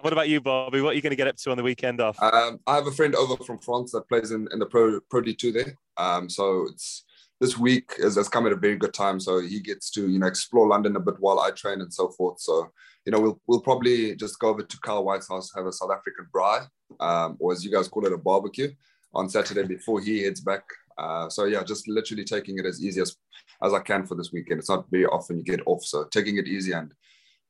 what 0.00 0.12
about 0.12 0.28
you, 0.28 0.40
Bobby? 0.40 0.80
What 0.80 0.90
are 0.90 0.94
you 0.94 1.02
going 1.02 1.10
to 1.10 1.16
get 1.16 1.28
up 1.28 1.36
to 1.36 1.50
on 1.50 1.56
the 1.56 1.62
weekend 1.62 2.00
off? 2.00 2.20
Um, 2.22 2.60
I 2.66 2.76
have 2.76 2.86
a 2.86 2.92
friend 2.92 3.14
over 3.14 3.36
from 3.42 3.58
France 3.58 3.92
that 3.92 4.08
plays 4.08 4.30
in, 4.32 4.48
in 4.52 4.58
the 4.58 4.66
Pro 4.66 5.00
Pro 5.10 5.22
D2 5.22 5.52
there. 5.52 5.76
Um, 5.96 6.28
so 6.28 6.66
it's 6.70 7.04
this 7.40 7.58
week 7.58 7.92
has, 8.02 8.16
has 8.16 8.28
come 8.28 8.46
at 8.46 8.52
a 8.52 8.56
very 8.56 8.76
good 8.76 8.94
time. 8.94 9.20
So 9.20 9.40
he 9.40 9.60
gets 9.60 9.90
to 9.92 10.08
you 10.08 10.18
know 10.18 10.26
explore 10.26 10.68
London 10.68 10.96
a 10.96 11.00
bit 11.00 11.16
while 11.18 11.40
I 11.40 11.50
train 11.50 11.80
and 11.80 11.92
so 11.92 12.08
forth. 12.08 12.40
So 12.40 12.70
you 13.04 13.12
know 13.12 13.20
we'll 13.20 13.40
we'll 13.46 13.60
probably 13.60 14.14
just 14.16 14.38
go 14.38 14.48
over 14.48 14.62
to 14.62 14.80
Carl 14.80 15.04
White's 15.04 15.28
house, 15.28 15.52
have 15.54 15.66
a 15.66 15.72
South 15.72 15.90
African 15.90 16.26
braai, 16.34 16.66
um, 17.00 17.36
or 17.40 17.52
as 17.52 17.64
you 17.64 17.70
guys 17.70 17.88
call 17.88 18.06
it, 18.06 18.12
a 18.12 18.18
barbecue 18.18 18.72
on 19.14 19.28
Saturday 19.28 19.66
before 19.66 20.00
he 20.00 20.22
heads 20.22 20.40
back. 20.40 20.64
Uh, 20.98 21.28
so 21.28 21.44
yeah, 21.44 21.62
just 21.62 21.88
literally 21.88 22.24
taking 22.24 22.58
it 22.58 22.66
as 22.66 22.82
easy 22.82 23.00
as 23.00 23.16
as 23.62 23.72
I 23.72 23.80
can 23.80 24.06
for 24.06 24.14
this 24.14 24.32
weekend. 24.32 24.60
It's 24.60 24.70
not 24.70 24.90
very 24.90 25.06
often 25.06 25.38
you 25.38 25.44
get 25.44 25.66
off, 25.66 25.84
so 25.84 26.04
taking 26.04 26.38
it 26.38 26.46
easy 26.46 26.72
and 26.72 26.92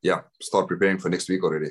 yeah, 0.02 0.20
start 0.40 0.68
preparing 0.68 0.98
for 0.98 1.08
next 1.08 1.28
week 1.28 1.42
already. 1.42 1.70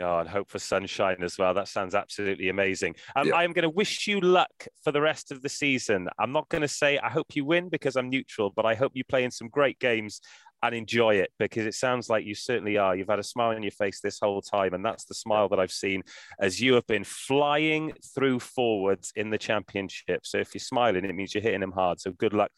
Oh, 0.00 0.18
and 0.18 0.28
hope 0.28 0.48
for 0.48 0.60
sunshine 0.60 1.22
as 1.22 1.38
well. 1.38 1.54
That 1.54 1.66
sounds 1.66 1.94
absolutely 1.94 2.50
amazing. 2.50 2.94
Um, 3.16 3.28
yeah. 3.28 3.34
I 3.34 3.44
am 3.44 3.52
going 3.52 3.64
to 3.64 3.70
wish 3.70 4.06
you 4.06 4.20
luck 4.20 4.66
for 4.84 4.92
the 4.92 5.00
rest 5.00 5.32
of 5.32 5.42
the 5.42 5.48
season. 5.48 6.08
I'm 6.20 6.30
not 6.30 6.48
going 6.48 6.62
to 6.62 6.68
say 6.68 6.98
I 6.98 7.08
hope 7.08 7.34
you 7.34 7.44
win 7.44 7.68
because 7.68 7.96
I'm 7.96 8.08
neutral, 8.08 8.52
but 8.54 8.64
I 8.64 8.74
hope 8.74 8.92
you 8.94 9.02
play 9.02 9.24
in 9.24 9.32
some 9.32 9.48
great 9.48 9.80
games 9.80 10.20
and 10.62 10.74
enjoy 10.74 11.16
it 11.16 11.30
because 11.38 11.66
it 11.66 11.74
sounds 11.74 12.08
like 12.08 12.24
you 12.24 12.34
certainly 12.34 12.76
are. 12.78 12.94
You've 12.94 13.08
had 13.08 13.18
a 13.18 13.24
smile 13.24 13.56
on 13.56 13.62
your 13.62 13.72
face 13.72 14.00
this 14.00 14.18
whole 14.20 14.40
time, 14.40 14.74
and 14.74 14.84
that's 14.84 15.04
the 15.04 15.14
smile 15.14 15.48
that 15.48 15.58
I've 15.58 15.72
seen 15.72 16.02
as 16.40 16.60
you 16.60 16.74
have 16.74 16.86
been 16.86 17.04
flying 17.04 17.92
through 18.14 18.40
forwards 18.40 19.12
in 19.16 19.30
the 19.30 19.38
championship. 19.38 20.26
So 20.26 20.38
if 20.38 20.54
you're 20.54 20.60
smiling, 20.60 21.04
it 21.04 21.14
means 21.14 21.34
you're 21.34 21.42
hitting 21.42 21.60
them 21.60 21.72
hard. 21.72 22.00
So 22.00 22.12
good 22.12 22.34
luck 22.34 22.50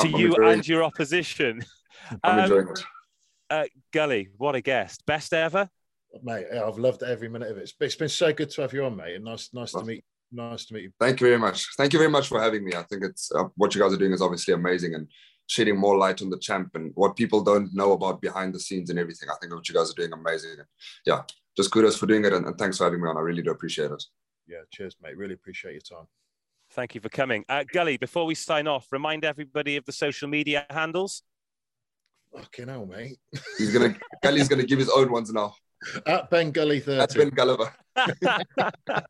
to 0.00 0.08
I'm 0.08 0.16
you 0.16 0.34
and 0.36 0.66
your 0.66 0.84
opposition. 0.84 1.64
I'm 2.22 2.38
um, 2.38 2.44
enjoying 2.44 2.68
it. 2.68 2.84
Uh, 3.50 3.64
Gully, 3.92 4.28
what 4.36 4.54
a 4.54 4.60
guest! 4.60 5.04
Best 5.06 5.32
ever 5.32 5.68
mate. 6.22 6.46
I've 6.52 6.78
loved 6.78 7.02
every 7.02 7.28
minute 7.28 7.50
of 7.50 7.58
it. 7.58 7.72
It's 7.80 7.96
been 7.96 8.08
so 8.08 8.32
good 8.32 8.50
to 8.50 8.62
have 8.62 8.72
you 8.72 8.84
on, 8.84 8.96
mate, 8.96 9.16
and 9.16 9.24
nice, 9.24 9.50
nice 9.52 9.74
well, 9.74 9.82
to 9.82 9.88
meet. 9.88 10.04
Nice 10.32 10.66
to 10.66 10.74
meet 10.74 10.82
you. 10.84 10.90
Thank 10.98 11.20
you 11.20 11.28
very 11.28 11.38
much. 11.38 11.66
Thank 11.76 11.92
you 11.92 11.98
very 11.98 12.10
much 12.10 12.28
for 12.28 12.40
having 12.40 12.64
me. 12.64 12.74
I 12.74 12.82
think 12.82 13.04
it's 13.04 13.30
uh, 13.32 13.44
what 13.56 13.74
you 13.74 13.80
guys 13.80 13.92
are 13.92 13.98
doing 13.98 14.12
is 14.12 14.22
obviously 14.22 14.54
amazing 14.54 14.94
and 14.94 15.08
shedding 15.46 15.78
more 15.78 15.96
light 15.96 16.22
on 16.22 16.30
the 16.30 16.38
champ 16.38 16.70
and 16.74 16.90
what 16.94 17.16
people 17.16 17.42
don't 17.42 17.72
know 17.74 17.92
about 17.92 18.20
behind 18.20 18.54
the 18.54 18.60
scenes 18.60 18.90
and 18.90 18.98
everything. 18.98 19.28
I 19.28 19.34
think 19.40 19.54
what 19.54 19.68
you 19.68 19.74
guys 19.74 19.90
are 19.90 19.94
doing 19.94 20.12
amazing. 20.12 20.52
And 20.58 20.68
yeah, 21.06 21.22
just 21.56 21.70
kudos 21.70 21.96
for 21.96 22.06
doing 22.06 22.24
it 22.24 22.32
and, 22.32 22.46
and 22.46 22.58
thanks 22.58 22.78
for 22.78 22.84
having 22.84 23.02
me 23.02 23.08
on. 23.08 23.16
I 23.16 23.20
really 23.20 23.42
do 23.42 23.50
appreciate 23.50 23.90
it. 23.90 24.02
Yeah, 24.46 24.58
cheers, 24.72 24.96
mate. 25.02 25.16
Really 25.16 25.34
appreciate 25.34 25.72
your 25.72 25.80
time. 25.80 26.06
Thank 26.72 26.94
you 26.94 27.00
for 27.00 27.08
coming. 27.08 27.44
Uh, 27.48 27.64
Gully, 27.72 27.96
before 27.96 28.26
we 28.26 28.34
sign 28.34 28.66
off, 28.66 28.88
remind 28.90 29.24
everybody 29.24 29.76
of 29.76 29.84
the 29.84 29.92
social 29.92 30.28
media 30.28 30.66
handles. 30.70 31.22
Fucking 32.34 32.68
hell, 32.68 32.86
mate. 32.86 33.18
He's 33.58 33.72
gonna 33.72 33.94
Gully's 34.22 34.48
gonna 34.48 34.64
give 34.64 34.80
his 34.80 34.90
own 34.90 35.12
ones 35.12 35.32
now. 35.32 35.54
At 36.06 36.30
Ben 36.30 36.50
Gully 36.50 36.80
30. 36.80 36.98
That's 36.98 37.14
Ben 37.14 37.30
Gulliver. 37.30 37.72
at 37.96 39.04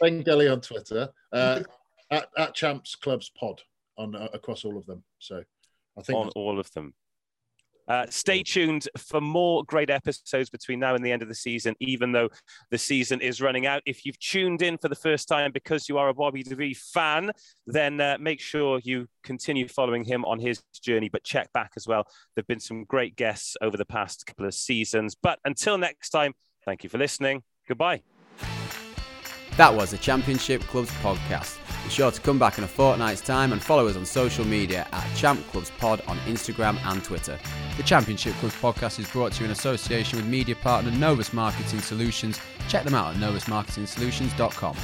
Ben 0.00 0.22
Gully 0.22 0.48
on 0.48 0.60
Twitter. 0.60 1.08
Uh, 1.32 1.62
at, 2.10 2.28
at 2.36 2.54
Champs 2.54 2.94
Clubs 2.94 3.30
Pod 3.38 3.62
on 3.98 4.14
uh, 4.14 4.28
across 4.32 4.64
all 4.64 4.76
of 4.76 4.86
them. 4.86 5.02
So 5.18 5.42
I 5.98 6.02
think 6.02 6.18
on 6.18 6.28
all 6.36 6.58
of 6.60 6.70
them. 6.72 6.94
Uh, 7.88 8.06
stay 8.08 8.42
tuned 8.42 8.88
for 8.96 9.20
more 9.20 9.64
great 9.64 9.90
episodes 9.90 10.50
between 10.50 10.80
now 10.80 10.94
and 10.94 11.04
the 11.04 11.12
end 11.12 11.22
of 11.22 11.28
the 11.28 11.34
season, 11.34 11.74
even 11.80 12.12
though 12.12 12.28
the 12.70 12.78
season 12.78 13.20
is 13.20 13.40
running 13.40 13.66
out. 13.66 13.82
If 13.86 14.04
you've 14.04 14.18
tuned 14.18 14.62
in 14.62 14.78
for 14.78 14.88
the 14.88 14.96
first 14.96 15.28
time 15.28 15.52
because 15.52 15.88
you 15.88 15.98
are 15.98 16.08
a 16.08 16.14
Bobby 16.14 16.42
de 16.42 16.56
Wee 16.56 16.74
fan, 16.74 17.30
then 17.66 18.00
uh, 18.00 18.16
make 18.20 18.40
sure 18.40 18.80
you 18.82 19.06
continue 19.22 19.68
following 19.68 20.04
him 20.04 20.24
on 20.24 20.38
his 20.38 20.62
journey, 20.82 21.08
but 21.08 21.24
check 21.24 21.52
back 21.52 21.72
as 21.76 21.86
well. 21.86 22.04
There 22.34 22.42
have 22.42 22.46
been 22.46 22.60
some 22.60 22.84
great 22.84 23.16
guests 23.16 23.56
over 23.60 23.76
the 23.76 23.84
past 23.84 24.26
couple 24.26 24.46
of 24.46 24.54
seasons. 24.54 25.16
But 25.20 25.38
until 25.44 25.78
next 25.78 26.10
time, 26.10 26.34
thank 26.64 26.84
you 26.84 26.90
for 26.90 26.98
listening. 26.98 27.42
Goodbye. 27.68 28.02
That 29.56 29.74
was 29.74 29.90
the 29.90 29.98
Championship 29.98 30.60
Clubs 30.62 30.90
podcast. 31.02 31.58
Be 31.86 31.92
sure 31.92 32.10
to 32.10 32.20
come 32.20 32.36
back 32.36 32.58
in 32.58 32.64
a 32.64 32.66
fortnight's 32.66 33.20
time 33.20 33.52
and 33.52 33.62
follow 33.62 33.86
us 33.86 33.94
on 33.94 34.04
social 34.04 34.44
media 34.44 34.88
at 34.90 35.14
Champ 35.14 35.40
Clubs 35.52 35.70
Pod 35.78 36.02
on 36.08 36.18
Instagram 36.26 36.84
and 36.84 37.02
Twitter. 37.04 37.38
The 37.76 37.84
Championship 37.84 38.34
Clubs 38.34 38.56
podcast 38.56 38.98
is 38.98 39.08
brought 39.08 39.30
to 39.34 39.40
you 39.40 39.44
in 39.44 39.52
association 39.52 40.16
with 40.16 40.26
media 40.26 40.56
partner 40.56 40.90
Novus 40.90 41.32
Marketing 41.32 41.78
Solutions. 41.78 42.40
Check 42.68 42.82
them 42.82 42.94
out 42.96 43.14
at 43.14 43.20
novusmarketingsolutions.com. 43.20 44.76